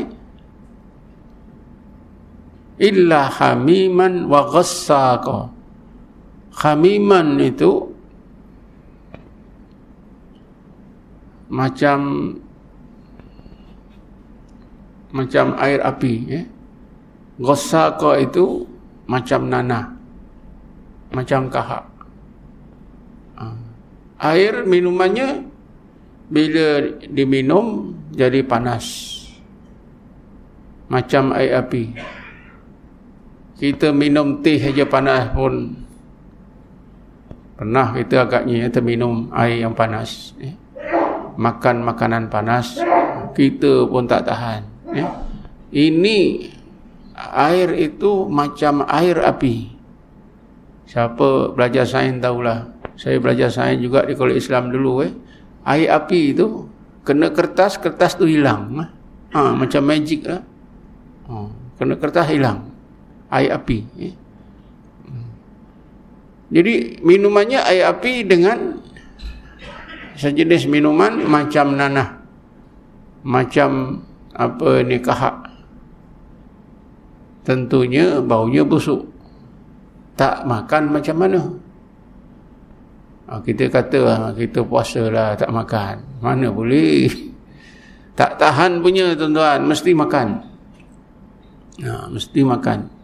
illa 2.81 3.29
hamiman 3.29 4.25
wa 4.25 4.49
ghassaka. 4.49 5.53
Hamiman 6.65 7.37
itu 7.37 7.93
macam 11.53 11.99
macam 15.13 15.45
air 15.61 15.79
api 15.85 16.13
ya. 16.25 16.41
Ghassaka 17.37 18.17
itu 18.17 18.65
macam 19.05 19.45
nanah 19.45 19.93
macam 21.11 21.51
kahak. 21.51 21.85
Ha. 23.37 23.45
air 24.31 24.63
minumannya 24.65 25.45
bila 26.31 26.97
diminum 27.09 27.93
jadi 28.15 28.41
panas. 28.41 29.09
Macam 30.91 31.31
air 31.31 31.55
api 31.55 31.95
kita 33.61 33.93
minum 33.93 34.41
teh 34.41 34.57
saja 34.57 34.89
panas 34.89 35.29
pun 35.37 35.69
pernah 37.53 37.93
kita 37.93 38.25
agaknya 38.25 38.65
terminum 38.73 39.29
air 39.37 39.61
yang 39.61 39.77
panas 39.77 40.33
eh? 40.41 40.57
makan 41.37 41.85
makanan 41.85 42.25
panas 42.25 42.81
kita 43.37 43.85
pun 43.85 44.09
tak 44.09 44.25
tahan 44.25 44.65
eh? 44.97 45.05
ini 45.77 46.49
air 47.13 47.69
itu 47.77 48.25
macam 48.25 48.81
air 48.89 49.21
api 49.21 49.69
siapa 50.89 51.53
belajar 51.53 51.85
sains 51.85 52.17
tahulah 52.17 52.65
saya 52.97 53.21
belajar 53.21 53.53
sains 53.53 53.77
juga 53.77 54.09
di 54.09 54.17
kolej 54.17 54.41
Islam 54.41 54.73
dulu 54.73 55.05
eh? 55.05 55.13
air 55.69 55.93
api 56.01 56.33
itu 56.33 56.65
kena 57.05 57.29
kertas 57.29 57.77
kertas 57.77 58.17
tu 58.17 58.25
hilang 58.25 58.73
ha, 59.37 59.53
macam 59.53 59.85
magic 59.85 60.25
lah 60.25 60.41
ha, 61.29 61.45
kena 61.77 61.93
kertas 62.01 62.25
hilang 62.25 62.70
air 63.31 63.55
api. 63.55 63.77
Eh. 63.97 64.13
Jadi 66.51 66.99
minumannya 66.99 67.63
air 67.63 67.87
api 67.87 68.27
dengan 68.27 68.75
sejenis 70.19 70.67
minuman 70.67 71.23
macam 71.23 71.79
nanah. 71.79 72.19
Macam 73.23 74.03
apa 74.35 74.83
ni 74.83 74.99
kahak. 74.99 75.47
Tentunya 77.47 78.19
baunya 78.19 78.67
busuk. 78.67 79.07
Tak 80.19 80.43
makan 80.43 80.91
macam 80.91 81.15
mana? 81.17 81.41
Ha, 83.31 83.39
kita 83.39 83.71
kata 83.71 83.99
ah, 84.11 84.29
kita 84.35 84.61
puasa 84.67 85.07
lah 85.07 85.39
tak 85.39 85.49
makan. 85.49 86.19
Mana 86.19 86.51
boleh? 86.51 87.07
Tak 88.11 88.37
tahan 88.37 88.83
punya 88.83 89.15
tuan-tuan. 89.15 89.65
Mesti 89.65 89.95
makan. 89.95 90.27
Ha, 91.79 92.11
mesti 92.11 92.43
makan 92.43 93.00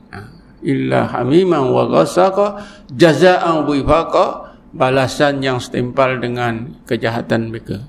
illa 0.65 1.05
hamiman 1.13 1.69
wa 1.69 1.85
ghasaka 1.85 2.61
jazaa'an 2.89 3.65
wifaqa 3.69 4.57
balasan 4.73 5.41
yang 5.41 5.61
setimpal 5.61 6.17
dengan 6.17 6.77
kejahatan 6.85 7.53
mereka. 7.53 7.85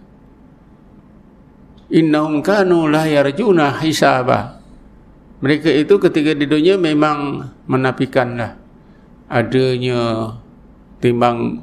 Innahum 1.88 2.44
kanu 2.44 2.88
la 2.92 3.08
yarjuna 3.08 3.80
hisaba. 3.80 4.60
Mereka 5.40 5.70
itu 5.70 5.94
ketika 6.02 6.34
di 6.34 6.44
dunia 6.44 6.74
memang 6.76 7.48
menafikanlah 7.70 8.58
adanya 9.30 10.34
timbang 10.98 11.62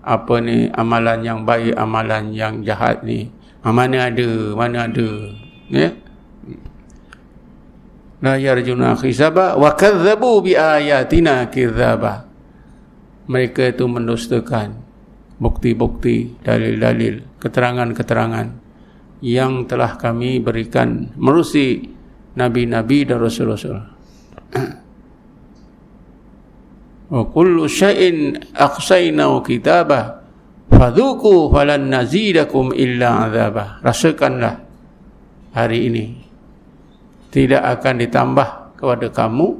apa 0.00 0.34
ni 0.40 0.72
amalan 0.72 1.20
yang 1.22 1.40
baik 1.44 1.76
amalan 1.76 2.32
yang 2.34 2.64
jahat 2.66 3.04
ni. 3.06 3.30
Mana 3.64 4.12
ada 4.12 4.28
mana 4.52 4.84
ada 4.84 5.08
ya 5.72 5.88
la 8.24 8.40
yarjuna 8.40 8.96
khisaba 8.96 9.60
wa 9.60 9.76
kadzabu 9.76 10.40
bi 10.40 10.56
ayatina 10.56 11.44
kidzaba. 11.52 12.24
Mereka 13.28 13.76
itu 13.76 13.84
mendustakan 13.84 14.80
bukti-bukti 15.36 16.40
dalil-dalil 16.40 17.36
keterangan-keterangan 17.36 18.48
yang 19.20 19.68
telah 19.68 20.00
kami 20.00 20.40
berikan 20.40 21.12
merusi 21.20 21.84
nabi-nabi 22.36 23.04
dan 23.04 23.20
rasul-rasul. 23.20 23.76
Wa 27.12 27.22
kullu 27.28 27.68
syai'in 27.68 28.40
aqsayna 28.56 29.28
kitaba 29.44 30.24
fadhuku 30.72 31.52
falan 31.52 31.92
nazidakum 31.92 32.72
illa 32.72 33.28
azaba 33.28 33.84
rasakanlah 33.84 34.64
hari 35.52 35.92
ini 35.92 36.23
tidak 37.34 37.66
akan 37.66 37.98
ditambah 37.98 38.78
kepada 38.78 39.10
kamu 39.10 39.58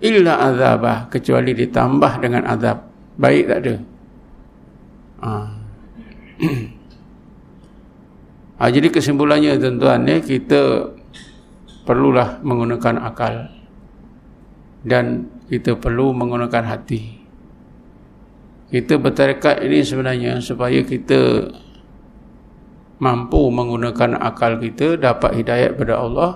illa 0.00 0.48
azabah 0.48 1.12
kecuali 1.12 1.52
ditambah 1.52 2.24
dengan 2.24 2.48
azab. 2.48 2.88
Baik 3.20 3.52
tak 3.52 3.58
ada 3.60 3.74
ha. 5.22 5.46
ha, 8.58 8.62
jadi 8.72 8.88
kesimpulannya 8.90 9.60
tuan-tuan 9.60 10.08
ya, 10.08 10.18
kita 10.18 10.90
perlulah 11.86 12.42
menggunakan 12.42 12.98
akal 13.04 13.46
dan 14.82 15.30
kita 15.46 15.78
perlu 15.78 16.10
menggunakan 16.10 16.64
hati. 16.66 17.22
Kita 18.72 18.96
bertarekat 18.96 19.68
ini 19.68 19.84
sebenarnya 19.84 20.40
supaya 20.40 20.80
kita 20.80 21.52
mampu 23.02 23.52
menggunakan 23.52 24.16
akal 24.16 24.56
kita 24.56 24.96
dapat 24.96 25.42
hidayat 25.42 25.76
kepada 25.76 26.00
Allah 26.00 26.30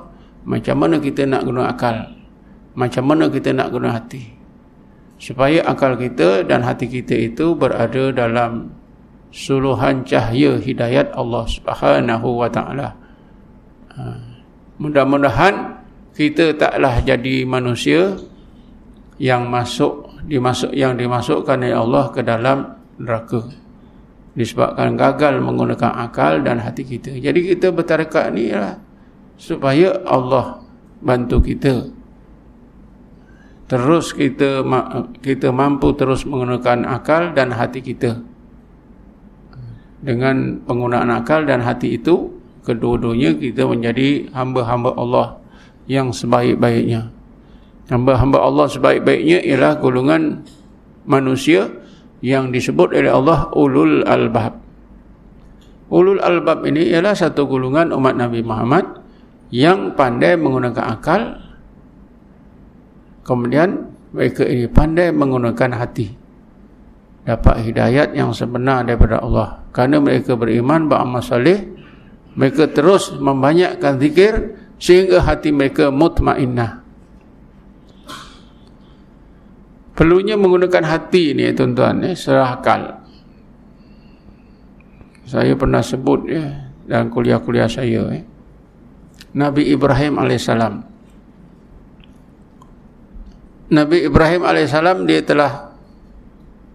macam 0.46 0.78
mana 0.78 1.02
kita 1.02 1.26
nak 1.26 1.42
guna 1.42 1.74
akal? 1.74 2.06
Macam 2.78 3.02
mana 3.10 3.26
kita 3.26 3.50
nak 3.50 3.74
guna 3.74 3.98
hati? 3.98 4.30
Supaya 5.18 5.66
akal 5.66 5.98
kita 5.98 6.46
dan 6.46 6.62
hati 6.62 6.86
kita 6.86 7.18
itu 7.18 7.58
berada 7.58 8.14
dalam 8.14 8.70
suluhan 9.34 10.06
cahaya 10.06 10.54
hidayat 10.62 11.10
Allah 11.18 11.44
Subhanahu 11.50 12.28
wa 12.38 12.46
taala. 12.46 12.94
Ha. 13.90 14.02
Mudah-mudahan 14.78 15.82
kita 16.14 16.54
taklah 16.54 17.02
jadi 17.02 17.42
manusia 17.42 18.14
yang 19.18 19.50
masuk 19.50 20.14
dimasuk 20.30 20.70
yang 20.70 20.94
dimasukkan 20.94 21.58
oleh 21.58 21.74
Allah 21.74 22.04
ke 22.14 22.20
dalam 22.22 22.76
neraka 23.02 23.50
disebabkan 24.36 24.94
gagal 25.00 25.40
menggunakan 25.40 26.06
akal 26.06 26.44
dan 26.44 26.60
hati 26.60 26.84
kita. 26.84 27.16
Jadi 27.18 27.56
kita 27.56 27.72
bertarekat 27.72 28.30
ni 28.36 28.52
lah 28.52 28.85
supaya 29.36 30.00
Allah 30.04 30.64
bantu 31.00 31.44
kita. 31.44 31.92
Terus 33.66 34.14
kita 34.14 34.62
kita 35.20 35.48
mampu 35.50 35.90
terus 35.98 36.22
menggunakan 36.22 36.86
akal 36.86 37.34
dan 37.34 37.50
hati 37.52 37.82
kita. 37.82 38.22
Dengan 40.00 40.62
penggunaan 40.62 41.10
akal 41.10 41.48
dan 41.48 41.64
hati 41.66 41.98
itu 41.98 42.30
kedua-duanya 42.62 43.34
kita 43.34 43.66
menjadi 43.66 44.30
hamba-hamba 44.30 44.94
Allah 44.94 45.26
yang 45.90 46.14
sebaik-baiknya. 46.14 47.10
Hamba-hamba 47.90 48.38
Allah 48.42 48.66
sebaik-baiknya 48.70 49.42
ialah 49.46 49.78
golongan 49.78 50.46
manusia 51.06 51.70
yang 52.22 52.50
disebut 52.50 52.94
oleh 52.94 53.10
Allah 53.10 53.50
ulul 53.54 54.02
albab. 54.06 54.58
Ulul 55.90 56.18
albab 56.18 56.66
ini 56.66 56.90
ialah 56.90 57.14
satu 57.14 57.46
golongan 57.46 57.94
umat 57.94 58.18
Nabi 58.18 58.42
Muhammad 58.42 59.05
yang 59.56 59.96
pandai 59.96 60.36
menggunakan 60.36 60.84
akal 60.84 61.46
Kemudian 63.26 63.90
mereka 64.14 64.46
ini 64.46 64.70
pandai 64.70 65.10
menggunakan 65.10 65.82
hati. 65.82 66.14
Dapat 67.26 67.66
hidayat 67.66 68.14
yang 68.14 68.30
sebenar 68.30 68.86
daripada 68.86 69.18
Allah. 69.18 69.66
Kerana 69.74 69.98
mereka 69.98 70.38
beriman 70.38 70.86
beramal 70.86 71.26
salih. 71.26 71.74
Mereka 72.38 72.70
terus 72.70 73.10
membanyakkan 73.18 73.98
zikir 73.98 74.54
sehingga 74.78 75.26
hati 75.26 75.50
mereka 75.50 75.90
mutmainnah. 75.90 76.86
Perlunya 79.96 80.38
menggunakan 80.38 80.84
hati 80.86 81.34
ni 81.34 81.50
tuan-tuan 81.50 82.04
eh, 82.06 82.14
serah 82.14 82.60
akal. 82.60 83.00
Saya 85.26 85.58
pernah 85.58 85.82
sebut 85.82 86.30
ya 86.30 86.70
dalam 86.86 87.10
kuliah-kuliah 87.10 87.66
saya 87.66 88.04
eh. 88.14 88.35
Nabi 89.36 89.68
Ibrahim 89.68 90.16
alaihissalam. 90.16 90.80
Nabi 93.66 94.08
Ibrahim 94.08 94.48
AS 94.48 94.72
dia 95.04 95.20
telah 95.20 95.76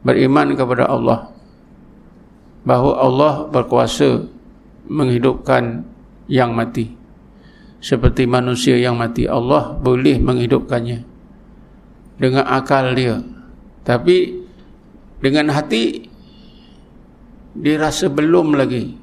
beriman 0.06 0.54
kepada 0.54 0.86
Allah. 0.86 1.34
Bahawa 2.62 2.94
Allah 3.02 3.34
berkuasa 3.50 4.30
menghidupkan 4.86 5.82
yang 6.30 6.54
mati. 6.54 6.94
Seperti 7.82 8.30
manusia 8.30 8.78
yang 8.78 8.94
mati 8.94 9.26
Allah 9.26 9.74
boleh 9.82 10.22
menghidupkannya. 10.22 11.00
Dengan 12.22 12.46
akal 12.46 12.94
dia. 12.94 13.26
Tapi 13.82 14.38
dengan 15.18 15.50
hati 15.50 16.06
dia 17.58 17.82
rasa 17.82 18.06
belum 18.06 18.54
lagi. 18.54 18.94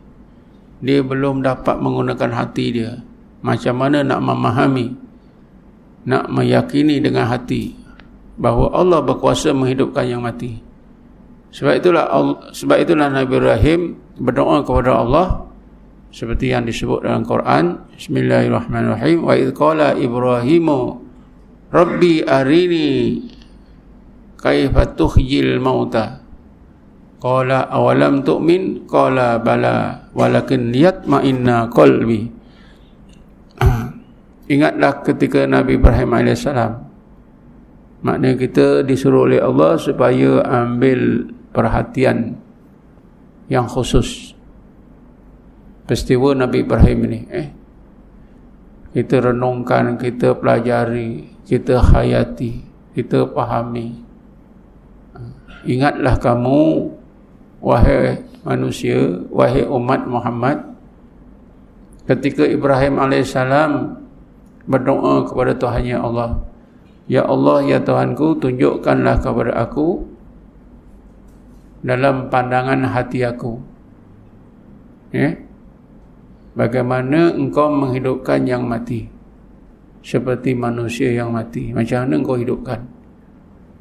Dia 0.79 1.03
belum 1.03 1.43
dapat 1.43 1.83
menggunakan 1.83 2.31
hati 2.31 2.67
dia 2.71 3.08
macam 3.43 3.75
mana 3.79 4.03
nak 4.03 4.21
memahami 4.23 4.99
nak 6.09 6.27
meyakini 6.33 6.99
dengan 6.99 7.29
hati 7.29 7.77
bahawa 8.39 8.73
Allah 8.73 9.05
berkuasa 9.05 9.53
menghidupkan 9.53 10.09
yang 10.09 10.23
mati. 10.25 10.63
Sebab 11.53 11.75
itulah 11.81 12.05
sebab 12.53 12.77
itulah 12.81 13.09
Nabi 13.09 13.35
Ibrahim 13.35 13.81
berdoa 14.21 14.63
kepada 14.65 15.01
Allah 15.01 15.27
seperti 16.13 16.53
yang 16.53 16.65
disebut 16.65 17.05
dalam 17.05 17.25
Quran 17.25 17.85
Bismillahirrahmanirrahim 17.97 19.25
wa 19.25 19.33
idh 19.37 19.53
qala 19.53 19.97
Ibrahimu 19.97 20.81
Rabbi 21.69 22.25
arini 22.25 22.89
kaifa 24.41 24.97
tuhyil 24.97 25.61
mauta? 25.61 26.25
Qala 27.19 27.69
awalam 27.69 28.25
tu'min? 28.25 28.89
Qala 28.89 29.37
bala 29.43 30.09
walakin 30.17 30.73
liyatma'inna 30.73 31.69
qalbi 31.69 32.38
Ingatlah 34.49 35.05
ketika 35.05 35.45
Nabi 35.45 35.77
Ibrahim 35.77 36.17
AS 36.17 36.49
Maknanya 37.99 38.37
kita 38.39 38.67
disuruh 38.87 39.27
oleh 39.27 39.43
Allah 39.43 39.75
supaya 39.77 40.41
ambil 40.47 41.29
perhatian 41.51 42.39
yang 43.51 43.67
khusus. 43.67 44.33
Peristiwa 45.85 46.33
Nabi 46.33 46.63
Ibrahim 46.63 46.99
ini 47.11 47.21
eh. 47.33 47.49
Kita 48.95 49.21
renungkan 49.21 50.01
kita 50.01 50.37
pelajari 50.39 51.39
kita 51.49 51.81
hayati 51.81 52.61
kita 52.93 53.25
fahami 53.33 54.05
ingatlah 55.65 56.21
kamu 56.21 56.93
wahai 57.65 58.21
manusia 58.45 59.25
wahai 59.33 59.65
umat 59.65 60.05
Muhammad 60.05 60.61
ketika 62.05 62.45
Ibrahim 62.45 63.01
alaihissalam 63.01 63.97
berdoa 64.69 65.25
kepada 65.25 65.57
Tuhannya 65.57 65.97
Allah 65.97 66.45
Ya 67.09 67.25
Allah, 67.25 67.65
Ya 67.65 67.81
Tuhanku, 67.81 68.37
tunjukkanlah 68.37 69.25
kepada 69.25 69.57
aku 69.65 70.05
dalam 71.81 72.29
pandangan 72.29 72.85
hati 72.85 73.25
aku. 73.25 73.65
Ya? 75.09 75.41
bagaimana 76.59 77.39
engkau 77.39 77.71
menghidupkan 77.71 78.43
yang 78.43 78.67
mati 78.67 79.07
seperti 80.03 80.59
manusia 80.59 81.15
yang 81.15 81.31
mati. 81.31 81.71
Macam 81.71 82.03
mana 82.03 82.15
engkau 82.19 82.35
hidupkan? 82.35 82.83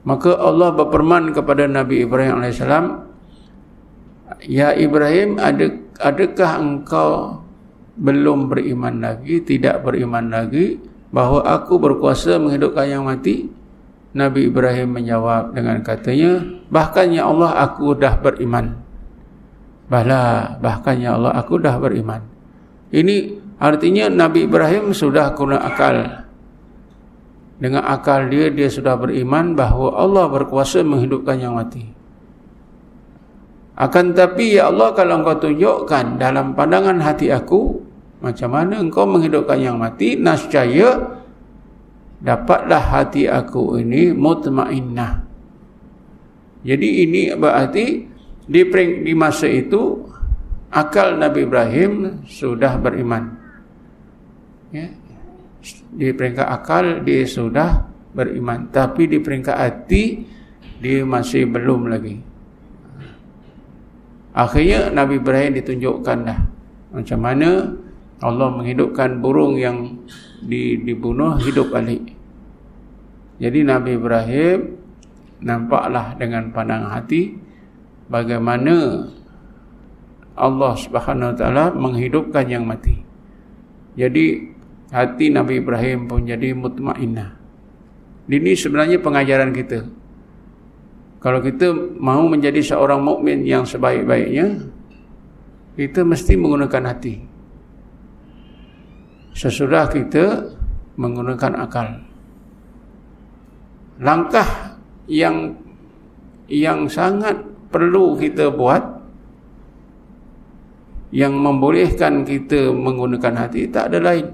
Maka 0.05 0.38
Allah 0.38 0.71
berperman 0.71 1.33
kepada 1.33 1.65
Nabi 1.65 2.05
Ibrahim 2.05 2.45
AS 2.45 2.61
Ya 4.45 4.71
Ibrahim 4.77 5.41
adakah 5.99 6.51
engkau 6.61 7.41
belum 7.97 8.47
beriman 8.53 9.01
lagi, 9.01 9.41
tidak 9.41 9.81
beriman 9.81 10.29
lagi 10.29 10.77
bahawa 11.09 11.57
aku 11.57 11.81
berkuasa 11.81 12.37
menghidupkan 12.37 12.85
yang 12.85 13.03
mati? 13.09 13.49
Nabi 14.17 14.49
Ibrahim 14.49 14.97
menjawab 14.97 15.53
dengan 15.53 15.81
katanya, 15.85 16.41
bahkan 16.73 17.13
ya 17.13 17.29
Allah 17.29 17.53
aku 17.65 17.93
dah 17.93 18.17
beriman. 18.17 18.77
Bala, 19.89 20.57
bahkan 20.57 20.97
ya 20.97 21.17
Allah 21.17 21.37
aku 21.37 21.61
dah 21.61 21.77
beriman. 21.77 22.25
Ini 22.89 23.37
artinya 23.61 24.09
Nabi 24.09 24.49
Ibrahim 24.49 24.93
sudah 24.93 25.37
guna 25.37 25.61
akal. 25.61 26.25
Dengan 27.57 27.85
akal 27.85 28.29
dia, 28.29 28.49
dia 28.53 28.69
sudah 28.69 28.97
beriman 28.97 29.57
bahawa 29.57 30.01
Allah 30.01 30.25
berkuasa 30.29 30.81
menghidupkan 30.85 31.37
yang 31.37 31.57
mati. 31.57 31.97
Akan 33.77 34.17
tapi 34.17 34.57
ya 34.57 34.73
Allah 34.73 34.97
kalau 34.97 35.21
engkau 35.21 35.37
tunjukkan 35.37 36.17
dalam 36.17 36.57
pandangan 36.57 36.97
hati 36.97 37.29
aku 37.29 37.86
macam 38.18 38.49
mana 38.49 38.82
engkau 38.82 39.05
menghidupkan 39.05 39.61
yang 39.61 39.78
mati 39.78 40.18
nascaya 40.18 41.22
dapatlah 42.18 42.82
hati 42.82 43.30
aku 43.30 43.78
ini 43.78 44.09
mutmainnah. 44.13 45.22
Jadi 46.65 47.05
ini 47.05 47.32
berarti 47.38 47.86
di 48.47 48.61
di 49.05 49.13
masa 49.13 49.45
itu 49.45 50.01
akal 50.74 51.15
Nabi 51.15 51.45
Ibrahim 51.45 52.26
sudah 52.26 52.82
beriman. 52.82 53.38
Ya. 54.74 54.89
Di 55.93 56.13
peringkat 56.13 56.47
akal 56.47 57.03
dia 57.03 57.24
sudah 57.28 57.86
beriman, 58.15 58.72
tapi 58.74 59.05
di 59.05 59.22
peringkat 59.22 59.57
hati 59.57 60.26
dia 60.82 61.05
masih 61.05 61.45
belum 61.49 61.91
lagi. 61.91 62.18
Akhirnya 64.38 64.93
Nabi 64.93 65.18
Ibrahim 65.18 65.57
ditunjukkan 65.57 66.18
dah 66.26 66.39
macam 66.93 67.20
mana 67.20 67.49
Allah 68.18 68.49
menghidupkan 68.49 69.22
burung 69.22 69.61
yang 69.61 70.01
dibunuh 70.41 71.38
hidup 71.38 71.70
balik. 71.70 72.18
Jadi 73.38 73.61
Nabi 73.61 73.93
Ibrahim 73.93 74.74
nampaklah 75.45 76.18
dengan 76.18 76.49
pandang 76.49 76.89
hati 76.89 77.38
bagaimana 78.09 79.05
Allah 80.34 80.74
Subhanahu 80.74 81.34
Wa 81.34 81.38
Taala 81.38 81.65
menghidupkan 81.78 82.49
yang 82.49 82.65
mati. 82.65 83.05
Jadi 83.93 84.49
hati 84.89 85.30
Nabi 85.30 85.61
Ibrahim 85.61 86.09
pun 86.09 86.26
jadi 86.26 86.57
mutmainnah. 86.57 87.38
Ini 88.26 88.53
sebenarnya 88.57 88.97
pengajaran 88.97 89.53
kita. 89.53 89.86
Kalau 91.22 91.41
kita 91.41 91.70
mahu 91.97 92.34
menjadi 92.34 92.61
seorang 92.61 93.01
mukmin 93.01 93.45
yang 93.45 93.65
sebaik-baiknya, 93.65 94.70
kita 95.78 96.01
mesti 96.01 96.34
menggunakan 96.34 96.93
hati 96.93 97.36
sesudah 99.38 99.85
kita 99.85 100.49
menggunakan 100.97 101.53
akal. 101.61 102.01
Langkah 104.01 104.81
yang 105.05 105.53
yang 106.49 106.89
sangat 106.89 107.38
perlu 107.69 108.17
kita 108.17 108.49
buat 108.49 108.81
yang 111.13 111.38
membolehkan 111.38 112.25
kita 112.25 112.73
menggunakan 112.73 113.45
hati 113.45 113.69
tak 113.69 113.93
ada 113.93 114.01
lain. 114.01 114.27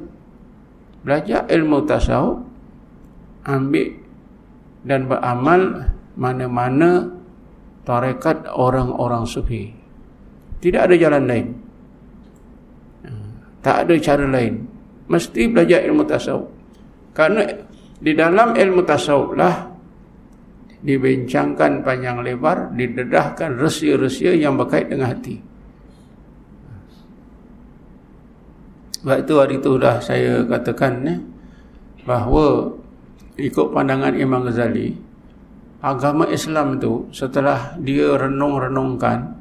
Belajar 1.04 1.52
ilmu 1.52 1.84
tasawuf, 1.84 2.40
ambil 3.44 3.92
dan 4.88 5.12
beramal 5.12 5.92
mana-mana 6.16 7.12
tarekat 7.84 8.48
orang-orang 8.56 9.28
sufi. 9.28 9.76
Tidak 10.64 10.80
ada 10.80 10.96
jalan 10.96 11.24
lain. 11.28 11.48
Tak 13.60 13.88
ada 13.88 13.96
cara 14.00 14.28
lain 14.28 14.73
mesti 15.14 15.46
belajar 15.46 15.86
ilmu 15.86 16.04
tasawuf. 16.10 16.50
Karena 17.14 17.46
Di 18.04 18.12
dalam 18.12 18.52
ilmu 18.52 18.84
tasawuf 18.84 19.32
lah 19.40 19.72
dibincangkan 20.84 21.80
panjang 21.88 22.20
lebar, 22.20 22.76
didedahkan 22.76 23.56
resia-resia 23.56 24.36
yang 24.36 24.60
berkait 24.60 24.92
dengan 24.92 25.16
hati. 25.16 25.40
Sebab 29.00 29.18
itu 29.24 29.34
hari 29.40 29.56
itu 29.60 29.72
dah 29.80 30.04
saya 30.04 30.44
katakan 30.44 30.94
eh, 31.08 31.20
bahawa 32.04 32.76
ikut 33.40 33.72
pandangan 33.72 34.16
Imam 34.20 34.44
Ghazali, 34.44 34.96
agama 35.80 36.28
Islam 36.28 36.80
itu 36.80 37.08
setelah 37.16 37.80
dia 37.80 38.16
renung-renungkan, 38.20 39.40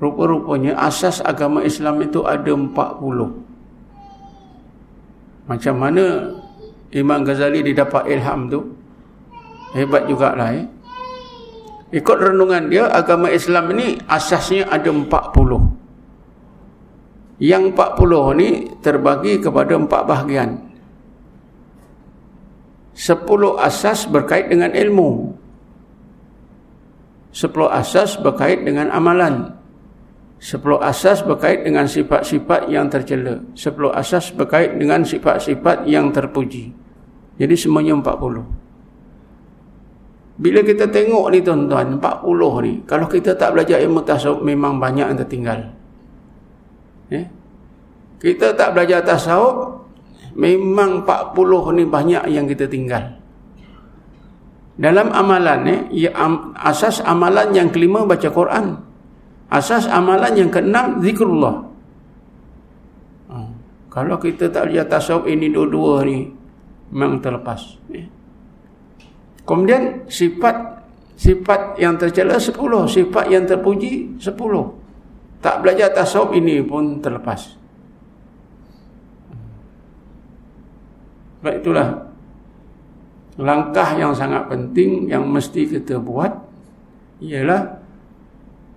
rupa-rupanya 0.00 0.76
asas 0.80 1.20
agama 1.24 1.60
Islam 1.64 2.00
itu 2.04 2.24
ada 2.24 2.52
40. 2.52 3.53
Macam 5.44 5.74
mana 5.76 6.32
Imam 6.94 7.20
Ghazali 7.20 7.60
didapat 7.60 8.08
ilham 8.08 8.48
tu? 8.48 8.60
Hebat 9.76 10.06
jugalah 10.08 10.54
eh. 10.54 10.66
Ikut 11.94 12.16
renungan 12.18 12.70
dia, 12.70 12.90
agama 12.90 13.30
Islam 13.30 13.70
ini 13.76 13.98
asasnya 14.10 14.66
ada 14.66 14.90
40. 14.90 15.04
Yang 17.38 17.62
40 17.74 18.38
ni 18.38 18.48
terbagi 18.82 19.42
kepada 19.42 19.74
empat 19.78 20.02
bahagian. 20.06 20.58
10 22.94 23.58
asas 23.58 24.06
berkait 24.06 24.46
dengan 24.46 24.70
ilmu. 24.70 25.34
10 27.34 27.50
asas 27.74 28.14
berkait 28.22 28.62
dengan 28.62 28.94
amalan. 28.94 29.58
10 30.44 30.60
asas 30.84 31.24
berkait 31.24 31.64
dengan 31.64 31.88
sifat-sifat 31.88 32.68
yang 32.68 32.92
tercela. 32.92 33.40
10 33.56 33.96
asas 33.96 34.28
berkait 34.36 34.76
dengan 34.76 35.00
sifat-sifat 35.00 35.88
yang 35.88 36.12
terpuji. 36.12 36.68
Jadi 37.40 37.56
semuanya 37.56 37.96
40. 37.96 38.44
Bila 40.36 40.60
kita 40.60 40.84
tengok 40.92 41.32
ni 41.32 41.40
tuan-tuan, 41.40 41.96
40 41.96 42.60
ni, 42.60 42.84
kalau 42.84 43.08
kita 43.08 43.32
tak 43.40 43.56
belajar 43.56 43.80
ilmu 43.80 44.04
tasawuf, 44.04 44.44
memang 44.44 44.76
banyak 44.76 45.08
yang 45.08 45.16
tertinggal. 45.16 45.64
Eh? 47.08 47.24
Kita 48.20 48.52
tak 48.52 48.76
belajar 48.76 49.00
tasawuf, 49.00 49.80
memang 50.36 51.08
40 51.08 51.72
ni 51.72 51.88
banyak 51.88 52.28
yang 52.28 52.44
kita 52.44 52.68
tinggal. 52.68 53.16
Dalam 54.76 55.08
amalan, 55.08 55.60
eh, 55.72 55.80
ya, 56.04 56.12
asas 56.60 57.00
amalan 57.00 57.56
yang 57.56 57.72
kelima 57.72 58.04
baca 58.04 58.28
Quran. 58.28 58.92
Asas 59.52 59.86
amalan 59.86 60.34
yang 60.34 60.50
keenam, 60.50 60.98
zikrullah. 61.04 61.62
Ha. 63.30 63.36
Kalau 63.92 64.16
kita 64.18 64.50
tak 64.50 64.70
belajar 64.70 64.98
tasawuf 64.98 65.30
ini 65.30 65.52
dua-dua 65.52 66.02
ni, 66.02 66.32
memang 66.90 67.22
terlepas. 67.22 67.78
Eh? 67.92 68.08
Kemudian 69.44 70.08
sifat 70.08 70.74
sifat 71.14 71.78
yang 71.78 71.94
tercela 71.94 72.40
10, 72.40 72.54
sifat 72.90 73.24
yang 73.30 73.44
terpuji 73.46 74.18
10. 74.18 74.34
Tak 75.38 75.60
belajar 75.62 75.92
tasawuf 75.92 76.34
ini 76.34 76.64
pun 76.64 76.98
terlepas. 76.98 77.60
Baik 81.44 81.60
itulah 81.60 82.08
langkah 83.36 83.92
yang 84.00 84.16
sangat 84.16 84.48
penting 84.48 85.12
yang 85.12 85.28
mesti 85.28 85.68
kita 85.68 86.00
buat 86.00 86.32
ialah 87.20 87.83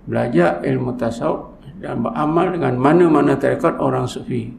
belajar 0.08 0.64
ilmu 0.64 0.96
tasawuf 0.96 1.60
dan 1.78 2.00
beramal 2.00 2.48
dengan 2.50 2.74
mana-mana 2.80 3.36
tarekat 3.36 3.76
orang 3.76 4.08
sufi. 4.08 4.50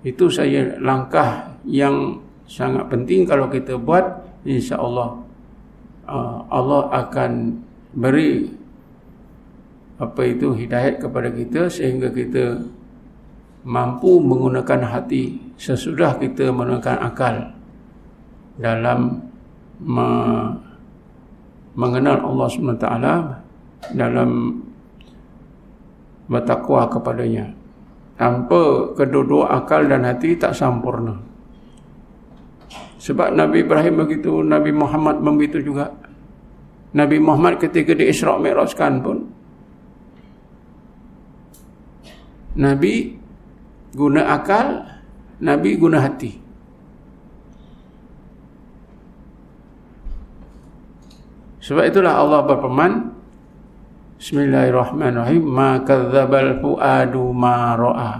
Itu 0.00 0.32
saya 0.32 0.80
langkah 0.80 1.60
yang 1.68 2.24
sangat 2.48 2.88
penting 2.88 3.28
kalau 3.28 3.52
kita 3.52 3.76
buat 3.76 4.22
insya-Allah 4.46 5.18
uh, 6.06 6.38
Allah 6.48 6.82
akan 6.94 7.58
beri 7.92 8.48
apa 9.96 10.20
itu 10.28 10.54
hidayat 10.54 11.02
kepada 11.02 11.32
kita 11.32 11.66
sehingga 11.72 12.12
kita 12.12 12.60
mampu 13.66 14.22
menggunakan 14.22 14.86
hati 14.86 15.40
sesudah 15.58 16.20
kita 16.20 16.54
menggunakan 16.54 17.02
akal 17.02 17.34
dalam 18.60 19.26
me 19.82 20.08
mengenal 21.76 22.24
Allah 22.24 22.48
SWT 22.48 22.86
dalam 23.92 24.60
bertakwa 26.26 26.90
kepadanya 26.90 27.54
tanpa 28.18 28.92
kedua-dua 28.96 29.62
akal 29.62 29.86
dan 29.86 30.02
hati 30.02 30.34
tak 30.34 30.56
sempurna 30.56 31.26
sebab 33.06 33.38
Nabi 33.38 33.62
Ibrahim 33.62 34.02
begitu, 34.02 34.42
Nabi 34.42 34.74
Muhammad 34.74 35.22
begitu 35.22 35.62
juga. 35.62 35.94
Nabi 36.90 37.22
Muhammad 37.22 37.62
ketika 37.62 37.94
di 37.94 38.10
Isra' 38.10 38.34
Mi'rajkan 38.34 38.98
pun 38.98 39.30
Nabi 42.58 43.14
guna 43.94 44.32
akal, 44.34 44.82
Nabi 45.38 45.78
guna 45.78 46.02
hati. 46.02 46.34
Sebab 51.62 51.84
itulah 51.86 52.16
Allah 52.18 52.42
berfirman 52.42 52.92
Bismillahirrahmanirrahim 54.16 55.44
ma 55.44 55.76
kadzdzabal 55.84 56.64
fuadu 56.64 57.36
ma 57.36 57.76
ra'a 57.76 58.14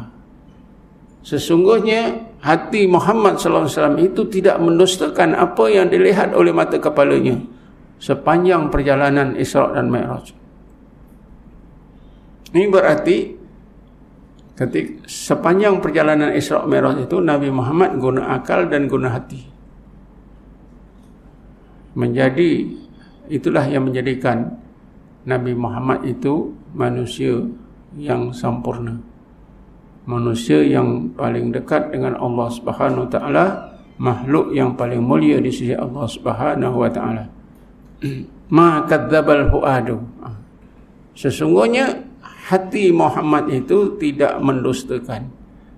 Sesungguhnya 1.24 2.22
hati 2.44 2.86
Muhammad 2.86 3.40
sallallahu 3.40 3.66
alaihi 3.66 3.76
wasallam 3.80 3.98
itu 3.98 4.22
tidak 4.30 4.56
mendustakan 4.62 5.34
apa 5.34 5.64
yang 5.66 5.90
dilihat 5.90 6.30
oleh 6.36 6.54
mata 6.54 6.78
kepalanya 6.78 7.42
sepanjang 7.98 8.70
perjalanan 8.70 9.34
Isra 9.34 9.74
dan 9.74 9.90
Mi'raj. 9.90 10.30
Ini 12.54 12.66
berarti 12.70 13.16
ketika 14.54 15.02
sepanjang 15.10 15.82
perjalanan 15.82 16.30
Isra 16.36 16.62
Mi'raj 16.62 17.10
itu 17.10 17.18
Nabi 17.18 17.50
Muhammad 17.50 17.98
guna 17.98 18.36
akal 18.36 18.70
dan 18.70 18.86
guna 18.86 19.10
hati. 19.10 19.42
Menjadi 21.98 22.70
itulah 23.26 23.66
yang 23.66 23.88
menjadikan 23.88 24.65
Nabi 25.26 25.52
Muhammad 25.58 26.06
itu 26.06 26.54
manusia 26.70 27.42
yang 27.98 28.30
sempurna. 28.30 28.94
Manusia 30.06 30.62
yang 30.62 31.10
paling 31.18 31.50
dekat 31.50 31.90
dengan 31.90 32.14
Allah 32.14 32.46
Subhanahu 32.46 33.04
wa 33.04 33.10
taala 33.10 33.44
makhluk 33.98 34.54
yang 34.54 34.78
paling 34.78 35.02
mulia 35.02 35.42
di 35.42 35.50
sisi 35.50 35.74
Allah 35.74 36.06
Subhanahu 36.06 36.76
wa 36.78 36.90
taala. 36.94 37.26
Ma 38.56 38.86
kadzdzabal 38.86 39.50
fuadu. 39.50 39.98
Sesungguhnya 41.18 42.06
hati 42.22 42.94
Muhammad 42.94 43.50
itu 43.50 43.98
tidak 43.98 44.38
mendustakan. 44.38 45.26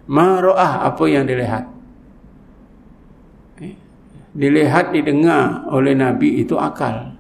Ma 0.04 0.44
ra'ah 0.44 0.92
apa 0.92 1.04
yang 1.08 1.24
dilihat? 1.24 1.64
Eh, 3.64 3.72
dilihat 4.36 4.92
didengar 4.92 5.64
oleh 5.72 5.96
nabi 5.96 6.44
itu 6.44 6.60
akal. 6.60 7.16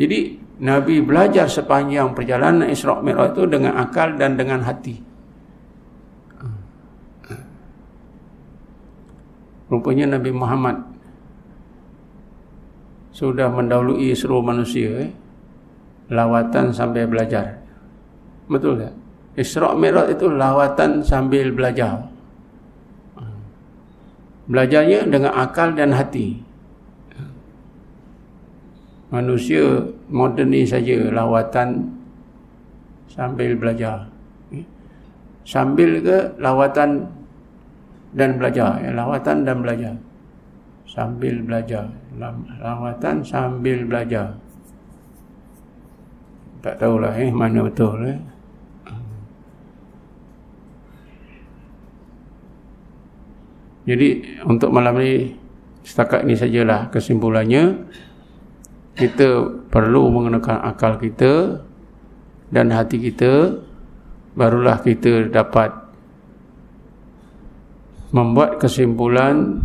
Jadi 0.00 0.41
nabi 0.62 1.02
belajar 1.02 1.50
sepanjang 1.50 2.14
perjalanan 2.14 2.70
Isra 2.70 3.02
Mi'raj 3.02 3.34
itu 3.34 3.42
dengan 3.50 3.76
akal 3.82 4.14
dan 4.14 4.38
dengan 4.38 4.62
hati 4.62 5.12
Rupanya 9.72 10.20
Nabi 10.20 10.28
Muhammad 10.36 10.84
sudah 13.16 13.48
mendahului 13.48 14.12
seluruh 14.12 14.44
manusia 14.44 15.08
eh? 15.08 15.12
lawatan 16.12 16.68
sambil 16.76 17.08
belajar. 17.08 17.56
Betul 18.52 18.84
tak? 18.84 18.92
Isra' 19.32 19.72
Mi'raj 19.72 20.12
itu 20.12 20.28
lawatan 20.28 21.00
sambil 21.00 21.48
belajar. 21.56 22.04
Belajarnya 24.44 25.08
dengan 25.08 25.32
akal 25.32 25.72
dan 25.72 25.96
hati. 25.96 26.36
Manusia 29.08 29.88
moden 30.12 30.52
ni 30.52 30.68
saja 30.68 31.08
lawatan 31.08 31.88
sambil 33.08 33.56
belajar. 33.56 34.12
Sambil 35.42 35.98
ke 35.98 36.38
lawatan 36.38 37.02
dan 38.14 38.38
belajar? 38.38 38.78
Ya, 38.78 38.94
lawatan 38.94 39.42
dan 39.42 39.58
belajar. 39.58 39.94
Sambil 40.86 41.42
belajar. 41.42 41.90
Lawatan 42.62 43.26
sambil 43.26 43.82
belajar. 43.82 44.38
Tak 46.62 46.78
tahulah 46.78 47.10
eh 47.18 47.32
mana 47.34 47.66
betul 47.66 48.06
eh. 48.06 48.20
Jadi 53.82 54.38
untuk 54.46 54.70
malam 54.70 54.94
ni 55.02 55.34
setakat 55.82 56.22
ini 56.22 56.38
sajalah 56.38 56.86
kesimpulannya 56.94 57.82
kita 58.92 59.48
perlu 59.72 60.12
menggunakan 60.12 60.68
akal 60.68 61.00
kita 61.00 61.64
dan 62.52 62.68
hati 62.68 63.00
kita 63.00 63.56
barulah 64.36 64.80
kita 64.80 65.32
dapat 65.32 65.72
membuat 68.12 68.60
kesimpulan 68.60 69.64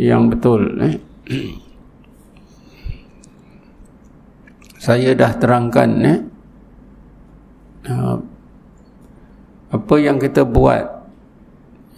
yang 0.00 0.32
betul 0.32 0.64
eh? 0.80 0.96
saya 4.84 5.12
dah 5.12 5.32
terangkan 5.36 5.90
eh? 6.08 6.18
uh, 7.92 8.16
apa 9.68 9.94
yang 10.00 10.16
kita 10.16 10.48
buat 10.48 11.04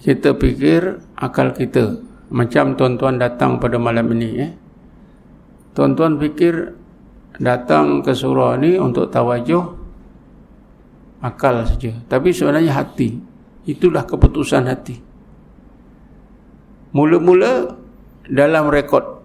kita 0.03 0.35
fikir 0.35 0.99
akal 1.15 1.55
kita 1.55 2.03
macam 2.35 2.75
tuan-tuan 2.75 3.23
datang 3.23 3.63
pada 3.63 3.79
malam 3.79 4.11
ini 4.19 4.31
eh? 4.43 4.51
Tuan-tuan 5.75 6.19
fikir 6.19 6.75
datang 7.41 8.05
ke 8.05 8.13
surau 8.13 8.59
ni 8.61 8.77
untuk 8.77 9.09
tawajuh 9.09 9.65
akal 11.25 11.65
saja. 11.65 11.93
Tapi 12.09 12.33
sebenarnya 12.33 12.75
hati. 12.77 13.17
Itulah 13.69 14.09
keputusan 14.09 14.67
hati. 14.67 14.97
Mula-mula 16.97 17.77
dalam 18.27 18.73
rekod. 18.73 19.21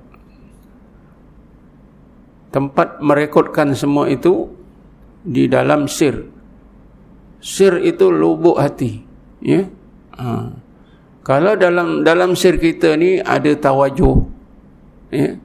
Tempat 2.53 3.03
merekodkan 3.03 3.75
semua 3.75 4.07
itu 4.07 4.47
di 5.25 5.49
dalam 5.51 5.91
sir. 5.91 6.23
Sir 7.43 7.83
itu 7.83 8.07
lubuk 8.13 8.55
hati 8.61 9.05
ya. 9.43 9.61
Ha. 10.15 10.47
kalau 11.27 11.59
dalam 11.59 12.07
dalam 12.07 12.39
sir 12.39 12.55
kita 12.55 12.95
ni 12.95 13.19
ada 13.19 13.51
tawajuh 13.51 14.23
ya 15.11 15.35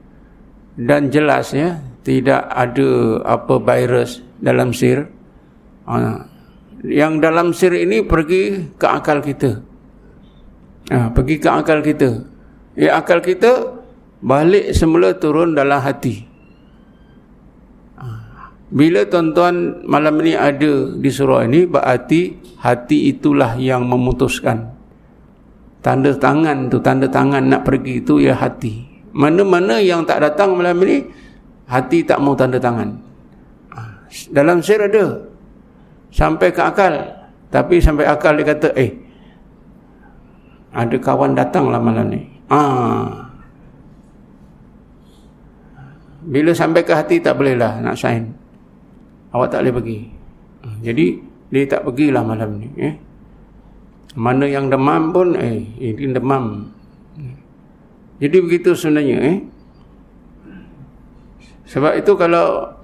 dan 0.77 1.11
jelas 1.11 1.51
ya 1.51 1.79
tidak 2.01 2.47
ada 2.49 3.21
apa 3.25 3.55
virus 3.61 4.23
dalam 4.41 4.73
sir 4.73 5.05
ha. 5.85 6.25
yang 6.83 7.21
dalam 7.21 7.53
sir 7.53 7.75
ini 7.75 8.01
pergi 8.01 8.73
ke 8.75 8.87
akal 8.87 9.21
kita 9.21 9.61
ha. 10.89 11.11
pergi 11.13 11.35
ke 11.37 11.49
akal 11.49 11.79
kita 11.83 12.25
ya 12.79 12.97
akal 12.99 13.19
kita 13.19 13.77
balik 14.21 14.73
semula 14.73 15.13
turun 15.17 15.53
dalam 15.53 15.81
hati 15.81 16.31
bila 18.71 19.03
tuan-tuan 19.03 19.83
malam 19.83 20.23
ini 20.23 20.31
ada 20.31 20.95
di 20.95 21.09
surau 21.11 21.43
ini, 21.43 21.67
berarti 21.67 22.39
hati 22.63 23.11
itulah 23.11 23.59
yang 23.59 23.83
memutuskan. 23.83 24.71
Tanda 25.83 26.15
tangan 26.15 26.71
tu, 26.71 26.79
tanda 26.79 27.11
tangan 27.11 27.51
nak 27.51 27.67
pergi 27.67 27.99
itu 27.99 28.23
ya 28.23 28.31
hati. 28.31 28.90
Mana-mana 29.11 29.79
yang 29.83 30.07
tak 30.07 30.23
datang 30.23 30.55
malam 30.55 30.79
ini, 30.87 31.03
hati 31.67 32.03
tak 32.07 32.19
mau 32.23 32.35
tanda 32.35 32.59
tangan. 32.59 32.95
Dalam 34.31 34.59
sir 34.63 34.79
ada. 34.79 35.27
Sampai 36.11 36.51
ke 36.51 36.59
akal. 36.59 36.95
Tapi 37.51 37.79
sampai 37.79 38.07
akal 38.07 38.35
dia 38.39 38.47
kata, 38.51 38.69
eh, 38.75 38.91
ada 40.71 40.95
kawan 40.95 41.35
datang 41.35 41.71
lah 41.71 41.79
malam 41.79 42.11
ni. 42.11 42.21
Ah. 42.51 43.31
Bila 46.21 46.55
sampai 46.55 46.83
ke 46.83 46.95
hati 46.95 47.19
tak 47.19 47.39
bolehlah 47.39 47.81
nak 47.81 47.95
sign 47.99 48.41
awak 49.31 49.47
tak 49.51 49.63
boleh 49.63 49.73
pergi 49.79 49.99
hmm, 50.63 50.77
jadi 50.83 51.05
dia 51.51 51.67
tak 51.67 51.81
pergilah 51.87 52.23
malam 52.23 52.59
ni 52.59 52.67
eh 52.79 52.95
mana 54.15 54.43
yang 54.43 54.67
demam 54.67 55.15
pun 55.15 55.35
eh 55.39 55.63
ini 55.79 56.11
demam 56.11 56.67
jadi 58.21 58.37
begitu 58.37 58.77
sebenarnya 58.77 59.17
eh 59.25 59.37
sebab 61.65 61.97
itu 61.97 62.13
kalau 62.13 62.77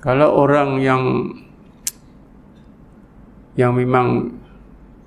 kalau 0.00 0.28
orang 0.38 0.80
yang 0.80 1.02
yang 3.58 3.74
memang 3.76 4.32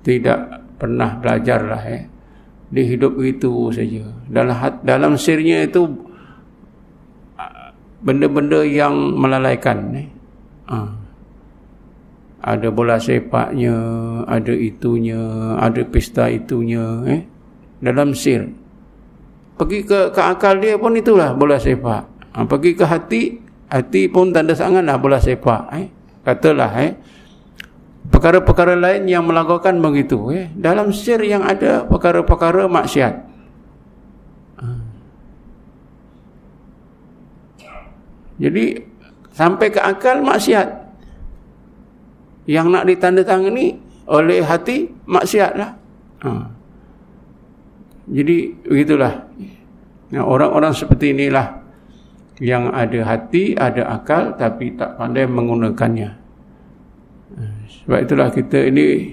tidak 0.04 0.62
pernah 0.76 1.16
belajar 1.18 1.64
lah 1.64 1.82
eh 1.88 2.04
dia 2.68 2.84
hidup 2.84 3.16
begitu 3.16 3.72
saja 3.72 4.04
dalam 4.28 4.56
dalam 4.84 5.12
sirnya 5.16 5.64
itu 5.64 5.88
benda-benda 8.04 8.60
yang 8.68 8.92
melalaikan 9.16 9.96
eh. 9.96 10.08
ha. 10.68 10.92
ada 12.44 12.68
bola 12.68 13.00
sepaknya 13.00 13.72
ada 14.28 14.52
itunya 14.52 15.56
ada 15.56 15.80
pesta 15.88 16.28
itunya 16.28 16.84
eh. 17.08 17.22
Dalam 17.84 18.16
sir 18.16 18.48
pergi 19.60 19.84
ke, 19.84 20.10
ke 20.10 20.20
akal 20.24 20.56
dia 20.56 20.80
pun 20.80 20.96
itulah 20.96 21.36
bola 21.36 21.60
sepak 21.60 22.02
ha. 22.32 22.38
pergi 22.48 22.72
ke 22.72 22.84
hati 22.88 23.22
hati 23.68 24.08
pun 24.08 24.32
tanda 24.32 24.56
sangat 24.56 24.88
lah 24.88 24.96
bola 24.96 25.20
sepak 25.20 25.62
eh. 25.76 25.86
katalah 26.24 26.72
eh. 26.80 26.96
perkara-perkara 28.08 28.80
lain 28.80 29.04
yang 29.04 29.28
melakukan 29.28 29.76
begitu 29.84 30.32
eh. 30.32 30.48
dalam 30.56 30.88
sir 30.96 31.20
yang 31.20 31.44
ada 31.44 31.84
perkara-perkara 31.84 32.64
maksiat 32.66 33.34
Jadi 38.38 38.74
sampai 39.30 39.68
ke 39.70 39.80
akal 39.80 40.22
maksiat. 40.22 40.68
Yang 42.44 42.66
nak 42.68 42.84
ditandatangani 42.90 43.66
oleh 44.04 44.44
hati 44.44 44.90
maksiatlah. 45.08 45.70
Ha. 46.24 46.30
Jadi 48.08 48.52
begitulah. 48.64 49.28
Orang-orang 50.14 50.70
seperti 50.76 51.10
inilah 51.10 51.64
yang 52.38 52.70
ada 52.70 53.00
hati, 53.06 53.54
ada 53.58 53.88
akal 53.90 54.34
tapi 54.38 54.74
tak 54.78 54.98
pandai 55.00 55.26
menggunakannya. 55.26 56.10
Sebab 57.84 57.98
itulah 57.98 58.30
kita 58.30 58.70
ini 58.70 59.10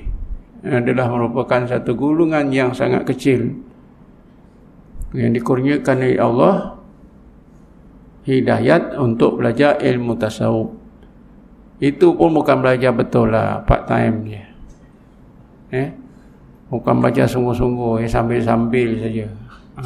adalah 0.62 1.10
merupakan 1.10 1.66
satu 1.66 1.98
gulungan 1.98 2.54
yang 2.54 2.70
sangat 2.78 3.02
kecil 3.10 3.50
yang 5.12 5.34
dikurniakan 5.34 5.98
oleh 5.98 6.22
Allah 6.22 6.56
hidayat 8.30 8.96
untuk 9.02 9.42
belajar 9.42 9.82
ilmu 9.82 10.14
tasawuf. 10.16 10.70
Itu 11.82 12.14
pun 12.14 12.30
bukan 12.38 12.62
belajar 12.62 12.94
betul 12.94 13.34
lah, 13.34 13.66
part 13.66 13.89
time 13.89 14.16
dia. 14.22 14.46
Eh? 15.74 15.89
Bukan 16.72 17.03
belajar 17.03 17.28
sungguh-sungguh, 17.28 18.07
eh, 18.07 18.07
sambil-sambil 18.07 18.95
saja. 18.95 19.28
Ha. 19.76 19.84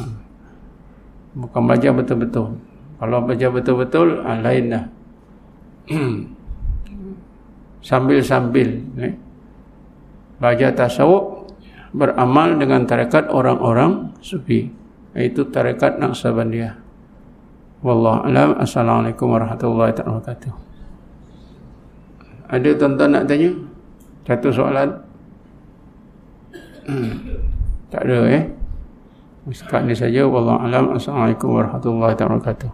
Bukan 1.34 1.62
belajar 1.66 1.90
betul-betul. 1.90 2.54
Kalau 3.02 3.18
belajar 3.26 3.50
betul-betul, 3.50 4.22
ah, 4.22 4.38
lain 4.38 4.64
dah. 4.70 4.84
Sambil-sambil. 7.90 8.86
Eh? 9.02 9.14
Belajar 10.38 10.78
tasawuf, 10.78 11.50
beramal 11.90 12.54
dengan 12.54 12.86
tarekat 12.86 13.34
orang-orang 13.34 14.14
sufi. 14.22 14.70
Itu 15.16 15.48
tarekat 15.50 15.98
Naqsabandiyah. 15.98 16.76
Wallahu 17.82 18.26
alam. 18.26 18.50
Assalamualaikum 18.62 19.32
warahmatullahi 19.32 19.96
wabarakatuh. 19.96 20.54
Ada 22.46 22.68
tuan-tuan 22.78 23.10
nak 23.10 23.24
tanya? 23.26 23.50
Satu 24.26 24.48
soalan? 24.50 25.05
Hmm. 26.87 27.11
Tak 27.91 28.01
ada 28.07 28.17
eh? 28.29 28.43
Sekat 29.51 29.85
ni 29.85 29.93
saja. 29.97 30.25
Wallahu 30.25 30.63
alam. 30.65 30.85
Assalamualaikum 30.95 31.49
warahmatullahi 31.55 32.13
wabarakatuh. 32.15 32.71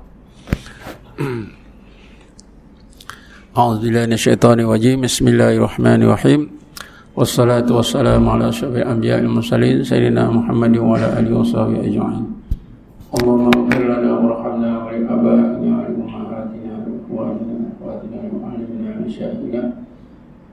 أعوذ 3.57 3.81
بالله 3.81 4.05
من 4.05 4.13
الشيطان 4.13 4.61
الرجيم 4.61 5.01
بسم 5.01 5.33
الله 5.33 5.57
الرحمن 5.57 6.05
الرحيم 6.05 6.41
والصلاة 7.17 7.65
والسلام 7.65 8.21
على 8.29 8.53
أشرف 8.53 8.69
الأنبياء 8.69 9.25
المرسلين 9.25 9.81
سيدنا 9.81 10.29
محمد 10.29 10.77
وعلى 10.77 11.07
آله 11.17 11.33
وصحبه 11.33 11.81
أجمعين 11.89 12.25
اللهم 13.17 13.45
اغفر 13.57 13.81
لنا 13.81 14.11
وارحمنا 14.13 14.40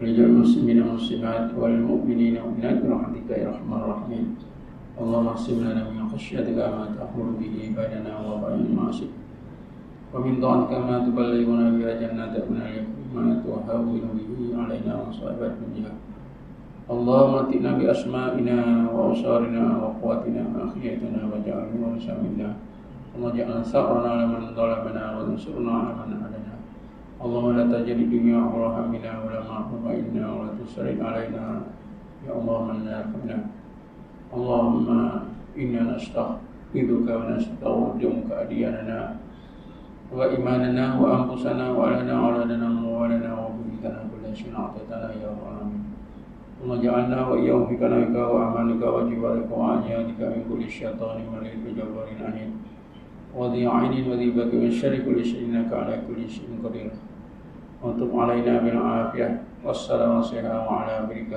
ولجميع 0.01 0.27
المسلمين 0.27 0.82
والمسلمات 0.82 1.47
والمؤمنين 1.59 2.35
والمؤمنات 2.36 2.77
برحمتك 2.85 3.31
يا 3.31 3.49
ارحم 3.49 3.70
الراحمين 3.74 4.27
اللهم 5.01 5.27
اقسم 5.27 5.59
لنا 5.65 5.82
من 5.91 6.09
خشيتك 6.12 6.59
ما 6.59 6.85
تحول 6.99 7.28
به 7.41 7.55
بيننا 7.78 8.12
وبين 8.27 8.61
المعاصي 8.66 9.09
ومن 10.15 10.35
طاعتك 10.43 10.73
ما 10.89 10.97
تبلغنا 11.07 11.66
بها 11.78 11.93
جناتك 12.03 12.45
من 12.51 12.61
اليقين 12.62 13.09
ما 13.15 13.43
تهون 13.66 14.05
به 14.19 14.62
علينا 14.62 14.93
مصائب 15.09 15.41
الدنيا 15.43 15.93
اللهم 16.91 17.35
اتنا 17.35 17.70
بأسمائنا 17.78 18.57
وأبصارنا 18.95 19.62
وقواتنا 19.82 20.43
وأخيتنا 20.55 21.20
واجعله 21.31 21.73
ورثا 21.82 22.15
منا 22.23 22.51
اللهم 23.15 23.31
اجعل 23.32 23.65
ثأرنا 23.73 24.12
لمن 24.20 24.43
ظلمنا 24.59 25.05
وانصرنا 25.16 25.73
على 25.73 25.93
من 26.11 26.12
عادنا 26.23 26.28
اللهم 27.24 27.57
لا 27.57 27.65
تجعل 27.73 27.99
الدنيا 28.07 28.39
أمر 28.39 28.62
همنا 28.77 29.12
ولا 29.24 29.41
مغفر 29.49 29.85
إنا 30.01 30.24
ولا 30.36 30.53
تسرد 30.61 30.99
علينا 31.01 31.45
يا 32.27 32.32
الله 32.39 32.59
من 32.69 32.77
لا 32.85 32.93
يرحمنا 33.01 33.39
اللهم 34.36 34.86
إنا 35.62 35.82
نستغفرك 35.97 37.09
ونستودعك 37.19 38.28
أدياننا 38.43 38.99
وإيماننا 40.16 40.85
وأنفسنا 41.01 41.65
وأهلنا 41.70 42.15
وأولادنا 42.20 42.66
وموالنا 42.70 43.31
وبيوتنا 43.41 44.01
كل 44.11 44.24
شيء 44.36 44.53
أعطيتنا 44.59 45.09
يا 45.23 45.28
رب 45.32 45.43
العالمين 45.47 45.82
اللهم 46.62 46.78
اجعلنا 46.81 47.19
وإياهم 47.28 47.66
في 47.69 47.74
كنائك 47.77 48.15
وأعمالك 48.32 48.82
وجبارك 48.95 49.49
وعجائك 49.59 50.19
من 50.32 50.41
كل 50.51 50.61
الشيطان 50.70 51.16
مريض 51.32 51.59
بجبار 51.65 52.09
عنيد 52.27 52.51
وذي 53.35 53.68
عين 53.68 54.07
وذي 54.11 54.30
بك 54.31 54.53
من 54.53 54.72
شر 54.72 54.95
كل 55.06 55.26
شيء 55.26 55.45
إنك 55.45 55.73
على 55.73 56.01
كل 56.07 56.30
شيء 56.30 56.49
قدير. 56.64 56.91
وتب 57.84 58.11
علينا 58.19 58.60
بالعافية. 58.60 59.41
والسلام 59.65 60.15
والصحة 60.15 60.56
وعلى 60.68 60.95
برك 61.07 61.31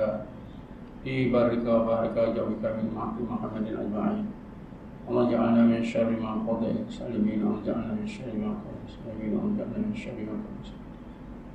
في 1.03 1.27
بارك 1.31 1.63
وبارك 1.67 2.15
جوك 2.35 2.63
من 2.63 2.87
محمد 2.95 3.65
أجمعين 3.67 4.25
اللهم 5.09 5.27
اجعلنا 5.27 5.63
من 5.67 5.83
شر 5.83 6.07
ما 6.23 6.39
قضيت 6.47 6.87
سالمين. 6.87 7.43
واجعلنا 7.43 7.91
من 7.99 8.07
شر 8.07 8.31
ما 8.39 8.55
قضيت 8.63 8.87
سالمين. 8.95 9.31
واجعلنا 9.35 9.77
من 9.83 9.95
شر 9.95 10.15
ما 10.15 10.35
قضيت 10.39 10.67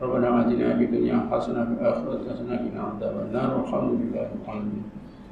ربنا 0.02 0.28
آتنا 0.40 0.76
في 0.76 0.84
الدنيا 0.84 1.18
حسنة 1.32 1.64
في 1.64 1.72
الآخرة 1.80 2.20
حسنة 2.28 2.52
وقنا 2.52 2.82
عذاب 2.82 3.14
النار. 3.26 3.50
والحمد 3.56 3.90
لله 4.00 4.22
رب 4.22 4.44
العالمين. 4.44 4.84